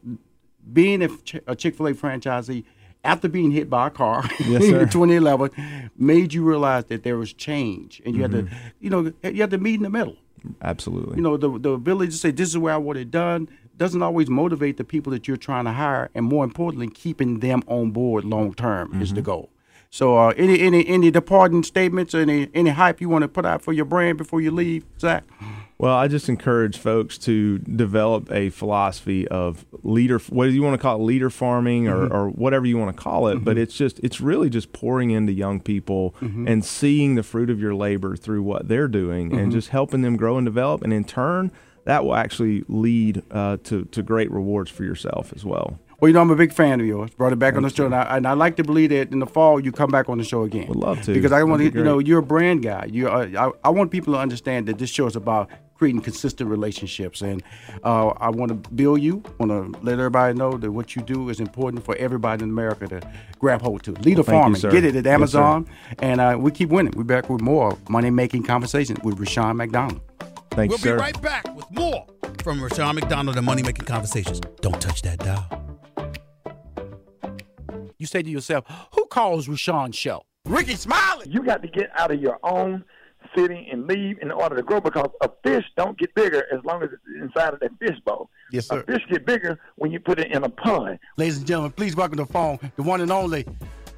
being 0.72 1.02
a, 1.02 1.08
Ch- 1.08 1.40
a 1.46 1.54
Chick 1.56 1.76
Fil 1.76 1.88
A 1.88 1.92
franchisee 1.94 2.64
after 3.06 3.28
being 3.28 3.50
hit 3.50 3.70
by 3.70 3.86
a 3.86 3.90
car 3.90 4.24
Yes, 4.40 4.64
in 4.64 4.88
2011 4.88 5.90
made 5.96 6.34
you 6.34 6.42
realize 6.42 6.84
that 6.86 7.02
there 7.02 7.16
was 7.16 7.32
change, 7.32 8.02
and 8.04 8.14
you 8.14 8.22
had 8.22 8.32
to, 8.32 8.42
mm-hmm. 8.42 8.56
you 8.80 8.90
know, 8.90 9.12
you 9.22 9.40
had 9.40 9.50
to 9.50 9.58
meet 9.58 9.74
in 9.74 9.82
the 9.82 9.90
middle 9.90 10.16
Absolutely. 10.62 11.16
you 11.16 11.22
know 11.22 11.36
the 11.36 11.58
the 11.58 11.70
ability 11.70 12.12
to 12.12 12.16
say 12.16 12.30
this 12.30 12.48
is 12.48 12.58
where 12.58 12.74
I 12.74 12.76
want 12.76 12.98
it 12.98 13.10
done 13.10 13.48
doesn't 13.76 14.02
always 14.02 14.28
motivate 14.28 14.76
the 14.76 14.84
people 14.84 15.12
that 15.12 15.28
you're 15.28 15.36
trying 15.36 15.66
to 15.66 15.72
hire, 15.72 16.08
and 16.14 16.24
more 16.24 16.44
importantly, 16.44 16.88
keeping 16.88 17.40
them 17.40 17.62
on 17.66 17.90
board 17.90 18.24
long 18.24 18.54
term 18.54 19.00
is 19.02 19.12
the 19.12 19.20
mm-hmm. 19.20 19.26
goal. 19.26 19.50
So, 19.96 20.18
uh, 20.18 20.34
any 20.36 20.60
any 20.60 20.86
any 20.86 21.10
departing 21.10 21.62
statements, 21.62 22.14
any 22.14 22.50
any 22.52 22.68
hype 22.68 23.00
you 23.00 23.08
want 23.08 23.22
to 23.22 23.28
put 23.28 23.46
out 23.46 23.62
for 23.62 23.72
your 23.72 23.86
brand 23.86 24.18
before 24.18 24.42
you 24.42 24.50
leave, 24.50 24.84
Zach? 25.00 25.24
Well, 25.78 25.94
I 25.94 26.06
just 26.06 26.28
encourage 26.28 26.76
folks 26.76 27.16
to 27.18 27.60
develop 27.60 28.30
a 28.30 28.50
philosophy 28.50 29.26
of 29.28 29.64
leader, 29.82 30.18
what 30.18 30.44
do 30.44 30.50
you 30.50 30.62
want 30.62 30.74
to 30.74 30.78
call 30.78 30.96
it, 30.96 31.02
leader 31.02 31.30
farming 31.30 31.88
or, 31.88 32.12
or 32.12 32.28
whatever 32.28 32.66
you 32.66 32.76
want 32.76 32.94
to 32.94 33.02
call 33.02 33.28
it. 33.28 33.42
But 33.42 33.56
it's 33.56 33.74
just, 33.74 33.98
it's 34.00 34.20
really 34.20 34.50
just 34.50 34.74
pouring 34.74 35.12
into 35.12 35.32
young 35.32 35.60
people 35.60 36.14
and 36.20 36.62
seeing 36.62 37.14
the 37.14 37.22
fruit 37.22 37.48
of 37.48 37.58
your 37.58 37.74
labor 37.74 38.16
through 38.16 38.42
what 38.42 38.68
they're 38.68 38.88
doing 38.88 39.34
and 39.34 39.50
just 39.50 39.68
helping 39.68 40.02
them 40.02 40.16
grow 40.16 40.36
and 40.36 40.44
develop. 40.44 40.82
And 40.82 40.92
in 40.92 41.04
turn, 41.04 41.52
that 41.84 42.04
will 42.04 42.14
actually 42.14 42.64
lead 42.68 43.22
uh, 43.30 43.58
to, 43.64 43.84
to 43.84 44.02
great 44.02 44.30
rewards 44.30 44.70
for 44.70 44.84
yourself 44.84 45.32
as 45.34 45.44
well. 45.44 45.78
Well, 45.98 46.08
you 46.10 46.12
know 46.12 46.20
I'm 46.20 46.30
a 46.30 46.36
big 46.36 46.52
fan 46.52 46.78
of 46.80 46.86
yours. 46.86 47.10
Brought 47.12 47.32
it 47.32 47.38
back 47.38 47.54
on 47.54 47.62
the 47.62 47.70
show, 47.70 47.86
and 47.86 47.94
I, 47.94 48.16
and 48.18 48.26
I 48.28 48.34
like 48.34 48.56
to 48.56 48.64
believe 48.64 48.90
that 48.90 49.12
in 49.12 49.18
the 49.18 49.26
fall 49.26 49.58
you 49.58 49.72
come 49.72 49.90
back 49.90 50.10
on 50.10 50.18
the 50.18 50.24
show 50.24 50.42
again. 50.42 50.68
Would 50.68 50.76
love 50.76 51.00
to. 51.02 51.14
because 51.14 51.32
I 51.32 51.42
want 51.42 51.62
to. 51.62 51.70
Be 51.70 51.78
You 51.78 51.84
know, 51.84 51.98
you're 51.98 52.18
a 52.18 52.22
brand 52.22 52.62
guy. 52.62 52.86
You, 52.90 53.08
uh, 53.08 53.52
I, 53.64 53.68
I 53.68 53.70
want 53.70 53.90
people 53.90 54.12
to 54.12 54.18
understand 54.20 54.66
that 54.68 54.76
this 54.78 54.90
show 54.90 55.06
is 55.06 55.16
about 55.16 55.48
creating 55.74 56.02
consistent 56.02 56.50
relationships, 56.50 57.22
and 57.22 57.42
uh, 57.82 58.08
I 58.08 58.28
want 58.28 58.50
to 58.50 58.70
build 58.72 59.00
you. 59.00 59.22
I 59.26 59.44
want 59.44 59.74
to 59.74 59.80
let 59.82 59.94
everybody 59.94 60.36
know 60.36 60.52
that 60.58 60.70
what 60.70 60.96
you 60.96 61.02
do 61.02 61.30
is 61.30 61.40
important 61.40 61.82
for 61.82 61.96
everybody 61.96 62.44
in 62.44 62.50
America 62.50 62.88
to 62.88 63.00
grab 63.38 63.62
hold 63.62 63.82
to. 63.84 63.92
Leader 63.92 64.16
Well, 64.18 64.24
thank 64.24 64.26
you, 64.36 64.42
farming, 64.42 64.60
sir. 64.60 64.70
get 64.70 64.84
it 64.84 64.96
at 64.96 65.04
Yes, 65.06 65.14
Amazon, 65.14 65.66
and 66.00 66.20
uh, 66.20 66.36
we 66.38 66.50
keep 66.50 66.68
winning. 66.68 66.92
We're 66.94 67.04
back 67.04 67.30
with 67.30 67.40
more 67.40 67.76
money 67.88 68.10
making 68.10 68.42
conversations 68.42 68.98
with 69.02 69.18
Rushion 69.18 69.56
McDonald. 69.56 70.00
Thank 70.50 70.70
We'll 70.70 70.78
you, 70.78 70.84
sir. 70.84 70.96
be 70.96 71.00
right 71.00 71.22
back 71.22 71.54
with 71.56 71.70
more 71.70 72.06
from 72.42 72.62
Rushion 72.62 72.94
McDonald 72.94 73.36
and 73.36 73.44
Money 73.46 73.62
Making 73.62 73.84
Conversations. 73.86 74.40
Don't 74.60 74.80
touch 74.80 75.00
that 75.02 75.18
dial. 75.20 75.65
You 77.98 78.06
say 78.06 78.22
to 78.22 78.30
yourself, 78.30 78.64
"Who 78.92 79.06
calls 79.06 79.48
Rushion's 79.48 79.96
show?" 79.96 80.24
Rickey 80.44 80.74
Smiley. 80.76 81.26
you 81.28 81.42
got 81.42 81.62
to 81.62 81.68
get 81.68 81.90
out 81.98 82.10
of 82.12 82.20
your 82.20 82.38
own 82.42 82.84
city 83.34 83.68
and 83.72 83.86
leave 83.88 84.18
in 84.22 84.30
order 84.30 84.54
to 84.54 84.62
grow 84.62 84.80
because 84.80 85.08
a 85.20 85.28
fish 85.42 85.64
don't 85.76 85.98
get 85.98 86.14
bigger 86.14 86.44
as 86.56 86.64
long 86.64 86.82
as 86.82 86.90
it's 86.92 87.02
inside 87.20 87.52
of 87.52 87.60
that 87.60 87.70
fish 87.80 87.98
bowl. 88.04 88.30
Yes, 88.52 88.66
sir. 88.68 88.80
A 88.80 88.84
fish 88.84 89.02
get 89.10 89.26
bigger 89.26 89.58
when 89.76 89.90
you 89.90 89.98
put 89.98 90.20
it 90.20 90.30
in 90.30 90.44
a 90.44 90.48
pond. 90.48 90.98
Ladies 91.16 91.38
and 91.38 91.46
gentlemen, 91.46 91.72
please 91.72 91.96
welcome 91.96 92.18
to 92.18 92.24
the 92.24 92.32
phone 92.32 92.58
the 92.76 92.82
one 92.84 93.00
and 93.00 93.10
only 93.10 93.44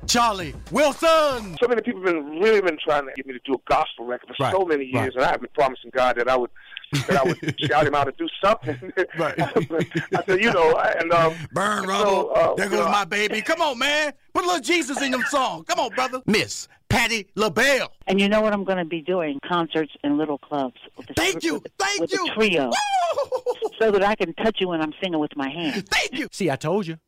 Charlie 0.07 0.55
Wilson. 0.71 1.57
so 1.61 1.69
many 1.69 1.83
people 1.83 2.01
have 2.03 2.15
been 2.15 2.41
really 2.41 2.63
been 2.63 2.79
trying 2.83 3.05
to 3.07 3.13
get 3.15 3.27
me 3.27 3.35
to 3.35 3.41
do 3.45 3.55
a 3.55 3.59
gospel 3.71 4.07
record 4.07 4.29
for 4.35 4.45
Right, 4.45 4.53
so 4.53 4.65
many 4.65 4.85
years, 4.87 5.15
right. 5.15 5.17
and 5.17 5.25
I've 5.25 5.41
been 5.41 5.51
promising 5.53 5.91
God 5.95 6.17
that 6.17 6.29
I 6.29 6.37
would 6.37 6.51
that 6.92 7.16
I 7.16 7.22
would 7.24 7.61
shout 7.61 7.87
him 7.87 7.94
out 7.94 8.05
to 8.05 8.12
do 8.12 8.29
something. 8.42 8.92
Right. 9.18 9.37
But 9.37 9.87
I 10.16 10.24
said, 10.27 10.40
you 10.42 10.53
know, 10.53 10.77
and 10.77 11.12
um, 11.12 11.35
Burn 11.53 11.83
so, 11.85 11.88
rubble. 11.88 12.33
uh, 12.35 12.55
there 12.55 12.68
goes 12.68 12.85
know, 12.85 12.90
my 12.90 13.05
baby. 13.05 13.40
Come 13.42 13.61
on, 13.61 13.79
man. 13.79 14.12
Put 14.33 14.44
a 14.44 14.46
little 14.46 14.61
Jesus 14.62 15.01
in 15.03 15.11
them 15.11 15.22
song. 15.29 15.64
Come 15.64 15.81
on, 15.81 15.90
brother. 15.90 16.22
Miss 16.27 16.68
Patti 16.88 17.27
LaBelle. 17.35 17.92
And 18.07 18.20
you 18.20 18.29
know 18.29 18.40
what 18.40 18.53
I'm 18.53 18.64
going 18.64 18.79
to 18.79 18.85
be 18.85 19.01
doing? 19.03 19.38
Concerts 19.46 19.92
in 20.05 20.18
little 20.18 20.38
clubs. 20.38 20.77
With 20.96 21.07
the, 21.09 21.14
Thank 21.14 21.42
you. 21.42 21.55
With, 21.55 21.72
Thank 21.79 22.01
with 22.01 22.12
you. 22.12 22.27
a 22.27 22.35
trio. 22.35 22.66
Woo! 22.66 23.70
So 23.79 23.90
that 23.90 24.03
I 24.03 24.14
can 24.14 24.35
touch 24.35 24.59
you 24.61 24.68
when 24.68 24.81
I'm 24.81 24.92
singing 25.03 25.18
with 25.18 25.35
my 25.37 25.48
hands. 25.48 25.83
Thank 25.90 26.12
you. 26.18 26.29
See, 26.33 26.51
I 26.51 26.57
told 26.57 26.87
you. 26.87 26.98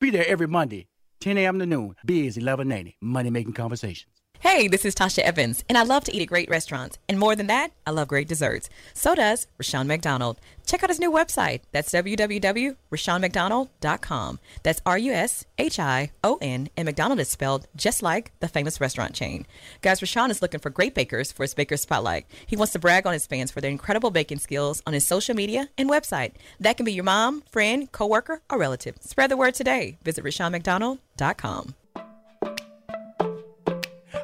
Be 0.00 0.10
there 0.10 0.26
every 0.26 0.48
Monday, 0.48 0.88
10 1.20 1.36
a.m. 1.38 1.58
to 1.58 1.66
noon. 1.66 1.94
Biz 2.04 2.36
1180. 2.36 2.96
Money 3.00 3.30
making 3.30 3.52
conversations. 3.52 4.19
Hey, 4.40 4.66
this 4.68 4.84
is 4.86 4.94
Tasha 4.94 5.18
Evans, 5.18 5.64
and 5.68 5.76
I 5.76 5.82
love 5.82 6.04
to 6.04 6.16
eat 6.16 6.22
at 6.22 6.28
great 6.28 6.48
restaurants. 6.48 6.96
And 7.10 7.18
more 7.18 7.36
than 7.36 7.48
that, 7.48 7.72
I 7.86 7.90
love 7.90 8.08
great 8.08 8.26
desserts. 8.26 8.70
So 8.94 9.14
does 9.14 9.46
Rushion 9.58 9.86
McDonald. 9.86 10.40
Check 10.64 10.82
out 10.82 10.88
his 10.88 10.98
new 10.98 11.12
website. 11.12 11.60
That's 11.72 11.92
www.rushionmcdonald.com. 11.92 14.38
That's 14.62 14.80
R 14.86 14.96
U 14.96 15.12
S 15.12 15.44
H 15.58 15.78
I 15.78 16.12
O 16.24 16.38
N, 16.40 16.70
and 16.74 16.86
McDonald 16.86 17.20
is 17.20 17.28
spelled 17.28 17.68
just 17.76 18.02
like 18.02 18.32
the 18.40 18.48
famous 18.48 18.80
restaurant 18.80 19.14
chain. 19.14 19.46
Guys, 19.82 20.00
Rushion 20.00 20.30
is 20.30 20.40
looking 20.40 20.60
for 20.60 20.70
great 20.70 20.94
bakers 20.94 21.30
for 21.30 21.42
his 21.42 21.52
Baker 21.52 21.76
Spotlight. 21.76 22.24
He 22.46 22.56
wants 22.56 22.72
to 22.72 22.78
brag 22.78 23.06
on 23.06 23.12
his 23.12 23.26
fans 23.26 23.50
for 23.50 23.60
their 23.60 23.70
incredible 23.70 24.10
baking 24.10 24.38
skills 24.38 24.82
on 24.86 24.94
his 24.94 25.06
social 25.06 25.36
media 25.36 25.68
and 25.76 25.90
website. 25.90 26.32
That 26.58 26.78
can 26.78 26.86
be 26.86 26.94
your 26.94 27.04
mom, 27.04 27.42
friend, 27.50 27.92
coworker, 27.92 28.40
or 28.48 28.58
relative. 28.58 28.96
Spread 29.00 29.30
the 29.30 29.36
word 29.36 29.54
today. 29.54 29.98
Visit 30.02 30.24
RushionMcDonald.com. 30.24 31.74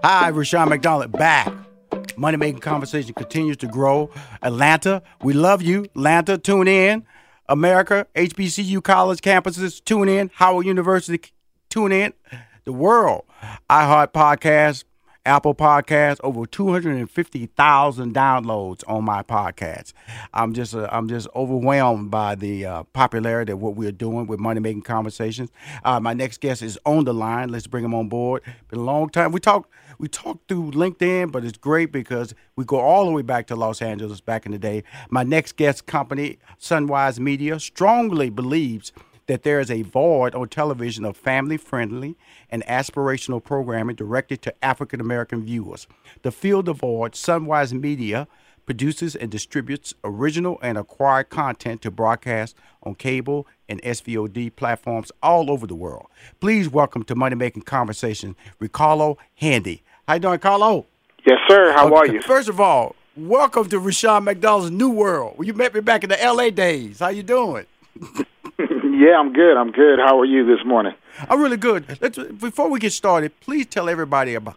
Hi, 0.08 0.30
Rushion 0.30 0.68
McDonald 0.68 1.10
back. 1.10 1.52
Money 2.16 2.36
making 2.36 2.60
conversation 2.60 3.12
continues 3.12 3.56
to 3.56 3.66
grow. 3.66 4.08
Atlanta, 4.40 5.02
we 5.24 5.32
love 5.32 5.62
you. 5.62 5.82
Atlanta, 5.96 6.38
tune 6.38 6.68
in. 6.68 7.04
America, 7.48 8.06
HBCU 8.14 8.84
college 8.84 9.20
campuses, 9.20 9.82
tune 9.84 10.08
in. 10.08 10.30
Howard 10.34 10.64
University, 10.64 11.32
tune 11.70 11.90
in. 11.90 12.12
The 12.64 12.72
world, 12.72 13.24
iHeart 13.68 14.12
Podcast, 14.12 14.84
Apple 15.24 15.56
Podcast, 15.56 16.18
over 16.22 16.46
250,000 16.46 18.14
downloads 18.14 18.84
on 18.86 19.04
my 19.04 19.24
podcast. 19.24 19.92
I'm 20.32 20.54
just 20.54 20.72
uh, 20.72 20.88
I'm 20.92 21.08
just 21.08 21.26
overwhelmed 21.34 22.12
by 22.12 22.36
the 22.36 22.64
uh, 22.64 22.82
popularity 22.92 23.50
of 23.50 23.60
what 23.60 23.74
we're 23.74 23.90
doing 23.90 24.28
with 24.28 24.38
Money 24.38 24.60
Making 24.60 24.82
Conversations. 24.82 25.50
Uh, 25.84 25.98
my 25.98 26.14
next 26.14 26.40
guest 26.40 26.62
is 26.62 26.78
on 26.86 27.04
the 27.04 27.12
line. 27.12 27.48
Let's 27.48 27.66
bring 27.66 27.84
him 27.84 27.92
on 27.92 28.08
board. 28.08 28.42
Been 28.68 28.78
a 28.78 28.84
long 28.84 29.10
time. 29.10 29.32
We 29.32 29.40
talked 29.40 29.68
we 29.98 30.08
talked 30.08 30.48
through 30.48 30.72
LinkedIn, 30.72 31.32
but 31.32 31.44
it's 31.44 31.58
great 31.58 31.92
because 31.92 32.34
we 32.54 32.64
go 32.64 32.78
all 32.78 33.04
the 33.04 33.12
way 33.12 33.22
back 33.22 33.46
to 33.48 33.56
Los 33.56 33.80
Angeles 33.80 34.20
back 34.20 34.46
in 34.46 34.52
the 34.52 34.58
day. 34.58 34.84
My 35.10 35.22
next 35.22 35.56
guest 35.56 35.86
company, 35.86 36.38
Sunwise 36.60 37.18
Media, 37.18 37.58
strongly 37.60 38.30
believes 38.30 38.92
that 39.26 39.42
there 39.42 39.58
is 39.58 39.70
a 39.70 39.82
void 39.82 40.34
on 40.34 40.48
television 40.48 41.04
of 41.04 41.16
family 41.16 41.56
friendly 41.56 42.16
and 42.50 42.64
aspirational 42.66 43.42
programming 43.42 43.96
directed 43.96 44.40
to 44.42 44.64
African 44.64 45.00
American 45.00 45.44
viewers. 45.44 45.86
To 46.22 46.30
fill 46.30 46.62
the 46.62 46.72
void, 46.72 47.12
Sunwise 47.12 47.72
Media 47.72 48.28
produces 48.66 49.14
and 49.14 49.30
distributes 49.30 49.94
original 50.04 50.58
and 50.60 50.76
acquired 50.76 51.30
content 51.30 51.80
to 51.82 51.90
broadcast 51.90 52.56
on 52.82 52.94
cable 52.96 53.46
and 53.68 53.80
SVOD 53.82 54.54
platforms 54.56 55.12
all 55.22 55.50
over 55.50 55.66
the 55.66 55.74
world. 55.74 56.06
Please 56.40 56.68
welcome 56.68 57.04
to 57.04 57.14
Money 57.14 57.36
Making 57.36 57.62
Conversation, 57.62 58.36
Ri-Karlo 58.58 59.16
Handy. 59.36 59.82
How 60.06 60.14
you 60.14 60.20
doing, 60.20 60.38
Karlo? 60.38 60.84
yes, 61.26 61.38
sir. 61.48 61.72
How 61.72 61.92
are 61.92 62.06
you? 62.06 62.22
First 62.22 62.48
of 62.48 62.60
all, 62.60 62.94
welcome 63.16 63.68
to 63.70 63.80
Rushion 63.80 64.22
McDonald's 64.22 64.70
new 64.70 64.88
world. 64.88 65.34
You 65.44 65.52
met 65.52 65.74
me 65.74 65.80
back 65.80 66.04
in 66.04 66.10
the 66.10 66.22
L.A. 66.22 66.52
days. 66.52 67.00
How 67.00 67.08
you 67.08 67.24
doing? 67.24 67.66
yeah, 68.60 69.18
I'm 69.18 69.32
good. 69.32 69.56
I'm 69.56 69.72
good. 69.72 69.98
How 69.98 70.20
are 70.20 70.24
you 70.24 70.46
this 70.46 70.64
morning? 70.64 70.94
I'm 71.28 71.40
really 71.40 71.56
good. 71.56 71.98
Let's, 72.00 72.18
before 72.18 72.70
we 72.70 72.78
get 72.78 72.92
started, 72.92 73.32
please 73.40 73.66
tell 73.66 73.88
everybody 73.88 74.34
about 74.34 74.56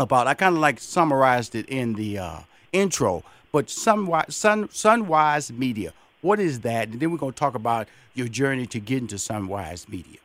about. 0.00 0.26
I 0.26 0.32
kind 0.32 0.54
of 0.54 0.62
like 0.62 0.80
summarized 0.80 1.54
it 1.54 1.68
in 1.68 1.92
the 1.92 2.16
uh, 2.16 2.38
intro, 2.72 3.24
but 3.52 3.66
Sunwise, 3.66 4.32
Sun, 4.32 4.68
Sunwise 4.68 5.50
Media. 5.50 5.92
What 6.22 6.40
is 6.40 6.60
that? 6.60 6.88
And 6.88 6.98
then 6.98 7.10
we're 7.10 7.18
going 7.18 7.34
to 7.34 7.38
talk 7.38 7.54
about 7.54 7.88
your 8.14 8.28
journey 8.28 8.64
to 8.68 8.80
get 8.80 9.02
into 9.02 9.16
Sunwise 9.16 9.86
Media. 9.86 10.16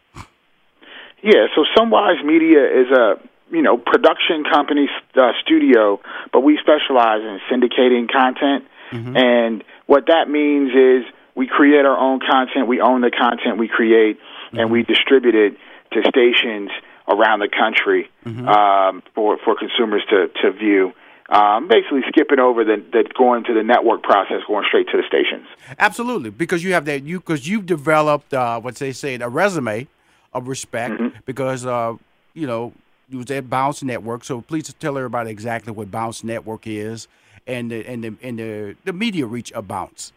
Yeah, 1.22 1.48
so 1.54 1.66
Sunwise 1.76 2.24
Media 2.24 2.64
is 2.64 2.90
a 2.92 3.16
you 3.54 3.62
know 3.62 3.78
production 3.78 4.44
company 4.44 4.90
uh, 5.16 5.32
studio, 5.42 6.02
but 6.32 6.42
we 6.42 6.58
specialize 6.58 7.22
in 7.22 7.40
syndicating 7.52 8.12
content, 8.12 8.66
mm-hmm. 8.92 9.16
and 9.16 9.64
what 9.86 10.08
that 10.08 10.30
means 10.30 10.72
is 10.74 11.06
we 11.36 11.48
create 11.48 11.86
our 11.86 11.98
own 11.98 12.20
content, 12.20 12.68
we 12.68 12.82
own 12.82 13.02
the 13.02 13.12
content 13.12 13.58
we 13.58 13.68
create, 13.68 14.18
mm-hmm. 14.18 14.60
and 14.60 14.72
we 14.72 14.84
distribute 14.84 15.36
it 15.36 15.58
to 15.92 16.02
stations 16.10 16.72
around 17.08 17.40
the 17.40 17.50
country 17.50 18.10
mm-hmm. 18.26 18.48
um, 18.48 19.04
for 19.14 19.38
for 19.46 19.56
consumers 19.58 20.04
to 20.10 20.28
to 20.42 20.52
view. 20.52 20.92
Um, 21.30 21.68
basically, 21.68 22.02
skipping 22.10 22.40
over 22.40 22.64
the, 22.66 22.84
the 22.92 23.06
going 23.18 23.46
to 23.46 23.54
the 23.54 23.64
network 23.64 24.04
process, 24.04 24.42
going 24.48 24.66
straight 24.68 24.88
to 24.90 24.98
the 24.98 25.04
stations. 25.08 25.48
Absolutely, 25.80 26.30
because 26.32 26.64
you 26.64 26.74
have 26.74 26.86
that 26.86 27.04
you 27.04 27.20
because 27.20 27.48
you've 27.48 27.66
developed 27.66 28.34
uh, 28.34 28.60
what 28.60 28.76
they 28.76 28.92
say 28.92 29.16
a 29.16 29.30
resume 29.30 29.88
of 30.34 30.48
respect 30.48 30.96
mm-hmm. 30.96 31.18
because 31.26 31.66
uh, 31.66 31.96
you 32.34 32.48
know 32.48 32.74
you 33.14 33.20
was 33.20 33.32
at 33.32 33.50
Bounce 33.50 33.84
Network. 33.84 34.24
So 34.24 34.42
please 34.42 34.74
tell 34.74 34.98
everybody 34.98 35.30
exactly 35.32 35.72
what 35.72 35.92
Bounce 35.92 36.24
Network 36.24 36.68
is 36.68 37.08
and 37.48 37.72
the, 37.72 37.88
and 37.88 38.04
the 38.04 38.16
and 38.22 38.40
the, 38.40 38.76
the 38.84 38.94
media 38.94 39.26
reach 39.26 39.52
of 39.54 39.68
Bounce. 39.68 40.12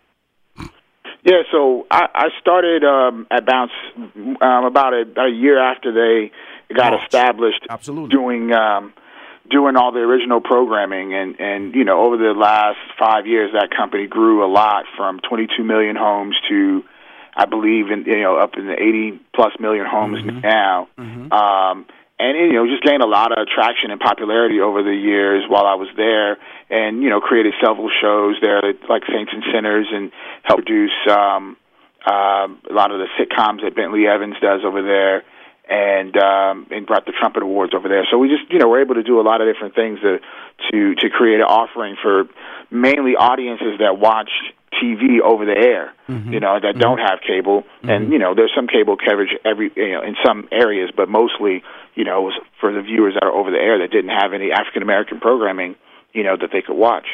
Yeah, 1.25 1.43
so 1.51 1.87
I, 1.91 2.07
I 2.15 2.29
started 2.41 2.85
um, 2.85 3.27
at 3.31 3.45
Bounce 3.47 3.73
um, 4.17 4.65
about 4.65 4.95
a, 4.95 5.05
a 5.21 5.29
year 5.29 5.59
after 5.59 5.93
they 5.93 6.31
got 6.75 6.93
Bounce. 6.93 7.03
established. 7.05 7.67
Absolutely. 7.69 8.11
Doing 8.11 8.53
um, 8.53 8.95
doing 9.51 9.77
all 9.77 9.93
the 9.93 10.01
original 10.01 10.41
programming, 10.41 11.15
and 11.15 11.41
and 11.41 11.75
you 11.75 11.85
know 11.85 12.01
over 12.01 12.17
the 12.17 12.33
last 12.33 12.79
five 12.99 13.27
years, 13.27 13.53
that 13.55 13.71
company 13.77 14.07
grew 14.07 14.45
a 14.45 14.51
lot 14.51 14.85
from 14.97 15.21
22 15.21 15.65
million 15.65 15.97
homes 15.97 16.37
to 16.49 16.85
I 17.37 17.45
believe 17.47 17.91
in 17.91 18.05
you 18.07 18.23
know 18.23 18.37
up 18.37 18.57
in 18.57 18.67
the 18.67 18.75
80 18.81 19.21
plus 19.35 19.53
million 19.59 19.85
homes 19.85 20.19
mm-hmm. 20.21 20.41
now. 20.41 20.89
Mm-hmm. 20.97 21.33
Um, 21.33 21.87
and 22.19 22.37
you 22.37 22.53
know 22.55 22.67
just 22.67 22.83
gained 22.83 23.03
a 23.03 23.07
lot 23.07 23.37
of 23.37 23.47
traction 23.49 23.91
and 23.91 24.01
popularity 24.01 24.61
over 24.61 24.83
the 24.83 24.95
years 24.95 25.45
while 25.49 25.67
I 25.67 25.75
was 25.75 25.89
there, 25.97 26.39
and 26.71 27.03
you 27.03 27.11
know 27.11 27.21
created 27.21 27.55
several 27.63 27.91
shows 28.01 28.37
there 28.41 28.63
like 28.89 29.03
Saints 29.07 29.33
and 29.33 29.45
Sinners, 29.53 29.87
and 29.93 30.13
helped 30.43 30.67
produce 30.67 30.97
um, 31.11 31.57
uh, 32.07 32.49
a 32.49 32.73
lot 32.73 32.91
of 32.91 32.99
the 32.99 33.09
sitcoms 33.19 33.63
that 33.63 33.75
Bentley 33.75 34.07
Evans 34.07 34.37
does 34.41 34.63
over 34.65 34.83
there, 34.83 35.25
and 35.69 36.17
um, 36.17 36.67
and 36.71 36.87
brought 36.87 37.05
the 37.05 37.13
Trumpet 37.13 37.43
Awards 37.43 37.75
over 37.75 37.89
there. 37.89 38.07
So 38.11 38.19
we 38.19 38.29
just 38.29 38.51
you 38.51 38.59
know 38.59 38.69
were 38.69 38.81
able 38.81 38.95
to 38.95 39.03
do 39.03 39.21
a 39.21 39.25
lot 39.27 39.41
of 39.41 39.53
different 39.53 39.75
things 39.75 40.01
to 40.01 40.19
to 40.73 40.95
to 40.95 41.11
create 41.11 41.41
an 41.41 41.47
offering 41.47 41.97
for 42.01 42.25
mainly 42.71 43.15
audiences 43.17 43.79
that 43.81 43.99
watch 43.99 44.31
TV 44.83 45.21
over 45.21 45.45
the 45.45 45.57
air, 45.57 45.93
mm-hmm. 46.09 46.33
you 46.33 46.41
know, 46.41 46.59
that 46.61 46.75
mm-hmm. 46.75 46.81
don't 46.81 46.99
have 46.99 47.21
cable. 47.27 47.63
Mm-hmm. 47.63 47.91
And, 47.91 48.13
you 48.13 48.19
know, 48.19 48.35
there's 48.35 48.53
some 48.55 48.67
cable 48.67 48.97
coverage 48.97 49.31
every, 49.45 49.71
you 49.77 49.93
know, 49.93 50.03
in 50.03 50.17
some 50.25 50.49
areas, 50.53 50.91
but 50.95 51.09
mostly, 51.09 51.63
you 51.95 52.05
know, 52.05 52.21
it 52.21 52.25
was 52.25 52.41
for 52.61 52.73
the 52.73 52.83
viewers 52.83 53.15
that 53.15 53.25
are 53.25 53.33
over 53.33 53.51
the 53.51 53.59
air 53.59 53.79
that 53.79 53.91
didn't 53.91 54.11
have 54.11 54.33
any 54.33 54.53
African 54.53 54.83
American 54.83 55.21
programming, 55.21 55.77
you 56.13 56.23
know, 56.23 56.37
that 56.37 56.51
they 56.53 56.63
could 56.63 56.77
watch. 56.77 57.07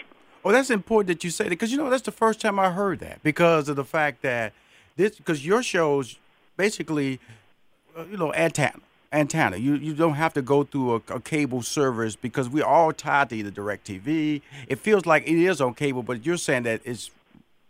Well, 0.43 0.53
that's 0.53 0.71
important 0.71 1.09
that 1.09 1.25
you 1.25 1.31
say 1.31 1.45
that 1.45 1.51
because, 1.51 1.71
you 1.71 1.79
know, 1.79 1.89
that's 1.89 2.03
the 2.03 2.13
first 2.13 2.41
time 2.41 2.59
I 2.59 2.71
heard 2.71 2.99
that 3.01 3.23
because 3.23 3.69
of 3.69 3.77
the 3.77 3.85
fact 3.85 4.23
that 4.23 4.53
this, 4.97 5.17
because 5.17 5.47
your 5.47 5.63
shows 5.63 6.19
basically, 6.57 7.21
uh, 7.97 8.05
you 8.11 8.17
know, 8.17 8.33
antenna 8.35 8.81
antenna. 9.13 9.57
You 9.57 9.75
you 9.75 9.95
don't 9.95 10.15
have 10.15 10.33
to 10.35 10.43
go 10.43 10.65
through 10.65 10.95
a, 10.95 11.15
a, 11.15 11.21
cable 11.21 11.63
service 11.63 12.17
because 12.17 12.49
we're 12.49 12.65
all 12.65 12.93
tied 12.93 13.29
to 13.31 13.37
either 13.37 13.51
DirecTV. 13.51 14.41
It 14.69 14.79
feels 14.79 15.07
like 15.07 15.25
it 15.29 15.39
is 15.39 15.61
on 15.61 15.75
cable, 15.75 16.03
but 16.03 16.25
you're 16.25 16.37
saying 16.37 16.65
that 16.65 16.81
it's 16.85 17.11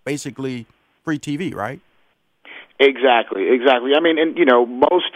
basically 0.05 0.67
free 1.05 1.19
TV, 1.19 1.55
right? 1.55 1.81
Exactly, 2.79 3.49
exactly. 3.51 3.93
I 3.97 4.01
mean, 4.01 4.19
and 4.19 4.37
you 4.37 4.45
know, 4.45 4.67
most 4.67 5.13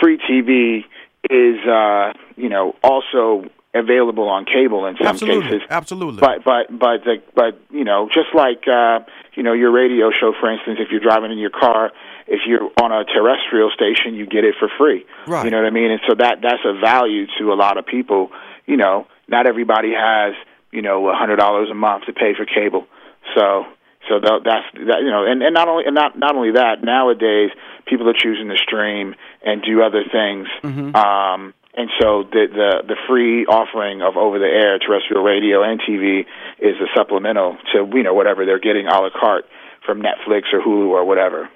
free 0.00 0.18
TV 0.18 0.84
is 1.28 1.58
uh, 1.66 2.12
you 2.36 2.48
know 2.48 2.76
also 2.82 3.50
available 3.74 4.28
on 4.28 4.44
cable 4.44 4.86
in 4.86 4.96
some 4.96 5.06
absolutely, 5.06 5.42
cases. 5.42 5.62
Absolutely. 5.70 6.20
But 6.20 6.44
but 6.44 6.66
but 6.70 7.04
the, 7.04 7.22
but 7.34 7.60
you 7.70 7.84
know, 7.84 8.08
just 8.12 8.34
like 8.34 8.64
uh, 8.68 9.00
you 9.34 9.42
know 9.42 9.52
your 9.52 9.70
radio 9.70 10.10
show, 10.10 10.32
for 10.38 10.52
instance, 10.52 10.78
if 10.80 10.90
you're 10.90 11.00
driving 11.00 11.32
in 11.32 11.38
your 11.38 11.50
car, 11.50 11.90
if 12.26 12.40
you're 12.46 12.70
on 12.80 12.92
a 12.92 13.04
terrestrial 13.04 13.70
station, 13.70 14.14
you 14.14 14.26
get 14.26 14.44
it 14.44 14.54
for 14.58 14.68
free. 14.78 15.04
Right. 15.26 15.44
You 15.44 15.50
know 15.50 15.58
what 15.58 15.66
I 15.66 15.70
mean? 15.70 15.90
And 15.90 16.00
so 16.08 16.14
that 16.16 16.38
that's 16.42 16.64
a 16.64 16.78
value 16.78 17.26
to 17.38 17.52
a 17.52 17.54
lot 17.54 17.76
of 17.78 17.86
people. 17.86 18.30
You 18.66 18.76
know, 18.76 19.06
not 19.28 19.46
everybody 19.46 19.92
has 19.92 20.34
you 20.70 20.82
know 20.82 21.08
a 21.08 21.14
hundred 21.14 21.36
dollars 21.36 21.70
a 21.70 21.74
month 21.74 22.06
to 22.06 22.12
pay 22.12 22.34
for 22.36 22.44
cable. 22.44 22.86
So 23.34 23.64
so 24.10 24.18
that, 24.18 24.42
that's 24.44 24.66
that, 24.74 25.00
you 25.06 25.10
know, 25.10 25.24
and, 25.24 25.40
and 25.40 25.54
not 25.54 25.68
only 25.68 25.84
and 25.86 25.94
not 25.94 26.18
not 26.18 26.34
only 26.34 26.50
that. 26.52 26.82
Nowadays, 26.82 27.50
people 27.86 28.08
are 28.10 28.18
choosing 28.18 28.48
to 28.48 28.56
stream 28.56 29.14
and 29.46 29.62
do 29.62 29.82
other 29.82 30.02
things. 30.02 30.48
Mm-hmm. 30.64 30.96
Um, 30.96 31.54
and 31.74 31.88
so 32.00 32.24
the, 32.24 32.46
the 32.50 32.82
the 32.88 32.96
free 33.06 33.46
offering 33.46 34.02
of 34.02 34.16
over 34.16 34.40
the 34.40 34.50
air 34.50 34.80
terrestrial 34.80 35.22
radio 35.22 35.62
and 35.62 35.80
TV 35.80 36.26
is 36.58 36.74
a 36.82 36.90
supplemental 36.96 37.56
to 37.72 37.88
you 37.94 38.02
know 38.02 38.14
whatever 38.14 38.44
they're 38.44 38.58
getting 38.58 38.86
a 38.86 39.00
la 39.00 39.10
carte 39.10 39.44
from 39.86 40.02
Netflix 40.02 40.52
or 40.52 40.60
Hulu 40.60 40.88
or 40.88 41.04
whatever. 41.04 41.48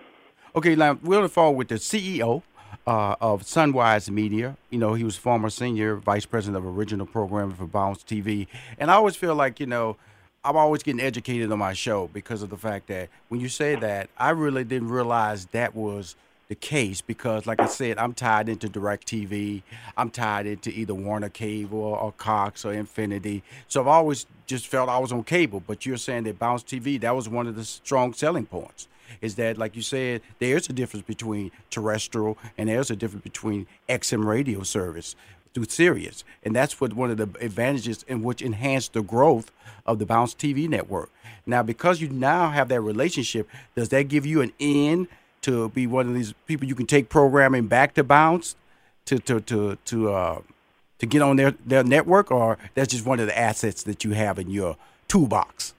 Okay, 0.54 0.76
now 0.76 0.92
we're 1.02 1.16
going 1.16 1.22
to 1.22 1.28
follow 1.28 1.50
with 1.50 1.66
the 1.66 1.74
CEO 1.74 2.42
uh, 2.86 3.16
of 3.20 3.42
Sunwise 3.42 4.08
Media. 4.08 4.56
You 4.70 4.78
know, 4.78 4.94
he 4.94 5.02
was 5.02 5.16
former 5.16 5.50
senior 5.50 5.96
vice 5.96 6.26
president 6.26 6.64
of 6.64 6.78
original 6.78 7.06
programming 7.06 7.56
for 7.56 7.66
Bounce 7.66 8.04
TV, 8.04 8.46
and 8.78 8.92
I 8.92 8.94
always 8.94 9.16
feel 9.16 9.34
like 9.34 9.58
you 9.58 9.66
know 9.66 9.96
I'm 10.44 10.56
always 10.58 10.82
getting 10.82 11.00
educated 11.00 11.50
on 11.50 11.58
my 11.58 11.72
show 11.72 12.10
because 12.12 12.42
of 12.42 12.50
the 12.50 12.58
fact 12.58 12.88
that 12.88 13.08
when 13.28 13.40
you 13.40 13.48
say 13.48 13.76
that, 13.76 14.10
I 14.18 14.30
really 14.30 14.62
didn't 14.62 14.90
realize 14.90 15.46
that 15.46 15.74
was 15.74 16.16
the 16.48 16.54
case 16.54 17.00
because, 17.00 17.46
like 17.46 17.60
I 17.60 17.66
said, 17.66 17.96
I'm 17.96 18.12
tied 18.12 18.50
into 18.50 18.68
DirecTV. 18.68 19.62
I'm 19.96 20.10
tied 20.10 20.46
into 20.46 20.68
either 20.70 20.92
Warner 20.92 21.30
Cable 21.30 21.78
or 21.78 22.12
Cox 22.12 22.66
or 22.66 22.74
Infinity. 22.74 23.42
So 23.68 23.80
I've 23.80 23.86
always 23.86 24.26
just 24.46 24.66
felt 24.66 24.90
I 24.90 24.98
was 24.98 25.12
on 25.12 25.24
cable. 25.24 25.62
But 25.66 25.86
you're 25.86 25.96
saying 25.96 26.24
that 26.24 26.38
Bounce 26.38 26.62
TV, 26.62 27.00
that 27.00 27.16
was 27.16 27.26
one 27.26 27.46
of 27.46 27.56
the 27.56 27.64
strong 27.64 28.12
selling 28.12 28.44
points. 28.44 28.88
Is 29.22 29.36
that, 29.36 29.56
like 29.56 29.76
you 29.76 29.82
said, 29.82 30.20
there's 30.38 30.68
a 30.68 30.72
difference 30.74 31.06
between 31.06 31.52
terrestrial 31.70 32.36
and 32.58 32.68
there's 32.68 32.90
a 32.90 32.96
difference 32.96 33.22
between 33.22 33.66
XM 33.88 34.26
radio 34.26 34.62
service 34.62 35.16
through 35.54 35.66
Sirius. 35.68 36.24
And 36.42 36.54
that's 36.54 36.80
what 36.80 36.92
one 36.92 37.10
of 37.10 37.16
the 37.16 37.28
advantages 37.40 38.04
in 38.08 38.22
which 38.22 38.42
enhanced 38.42 38.92
the 38.92 39.02
growth 39.02 39.50
of 39.86 39.98
the 39.98 40.06
Bounce 40.06 40.34
TV 40.34 40.68
network. 40.68 41.10
Now, 41.46 41.62
because 41.62 42.00
you 42.00 42.08
now 42.08 42.50
have 42.50 42.68
that 42.68 42.80
relationship, 42.80 43.48
does 43.74 43.90
that 43.90 44.08
give 44.08 44.26
you 44.26 44.40
an 44.40 44.52
in 44.58 45.08
to 45.42 45.68
be 45.70 45.86
one 45.86 46.08
of 46.08 46.14
these 46.14 46.32
people 46.46 46.66
you 46.66 46.74
can 46.74 46.86
take 46.86 47.08
programming 47.08 47.66
back 47.66 47.94
to 47.94 48.04
Bounce 48.04 48.56
to 49.04 49.18
to 49.20 49.40
to 49.40 49.76
to 49.84 50.12
uh, 50.12 50.40
to 50.98 51.06
get 51.06 51.20
on 51.22 51.36
their 51.36 51.52
their 51.66 51.84
network, 51.84 52.30
or 52.30 52.58
that's 52.74 52.92
just 52.92 53.04
one 53.04 53.20
of 53.20 53.26
the 53.26 53.38
assets 53.38 53.82
that 53.82 54.04
you 54.04 54.12
have 54.12 54.38
in 54.38 54.48
your 54.48 54.76
toolbox? 55.08 55.74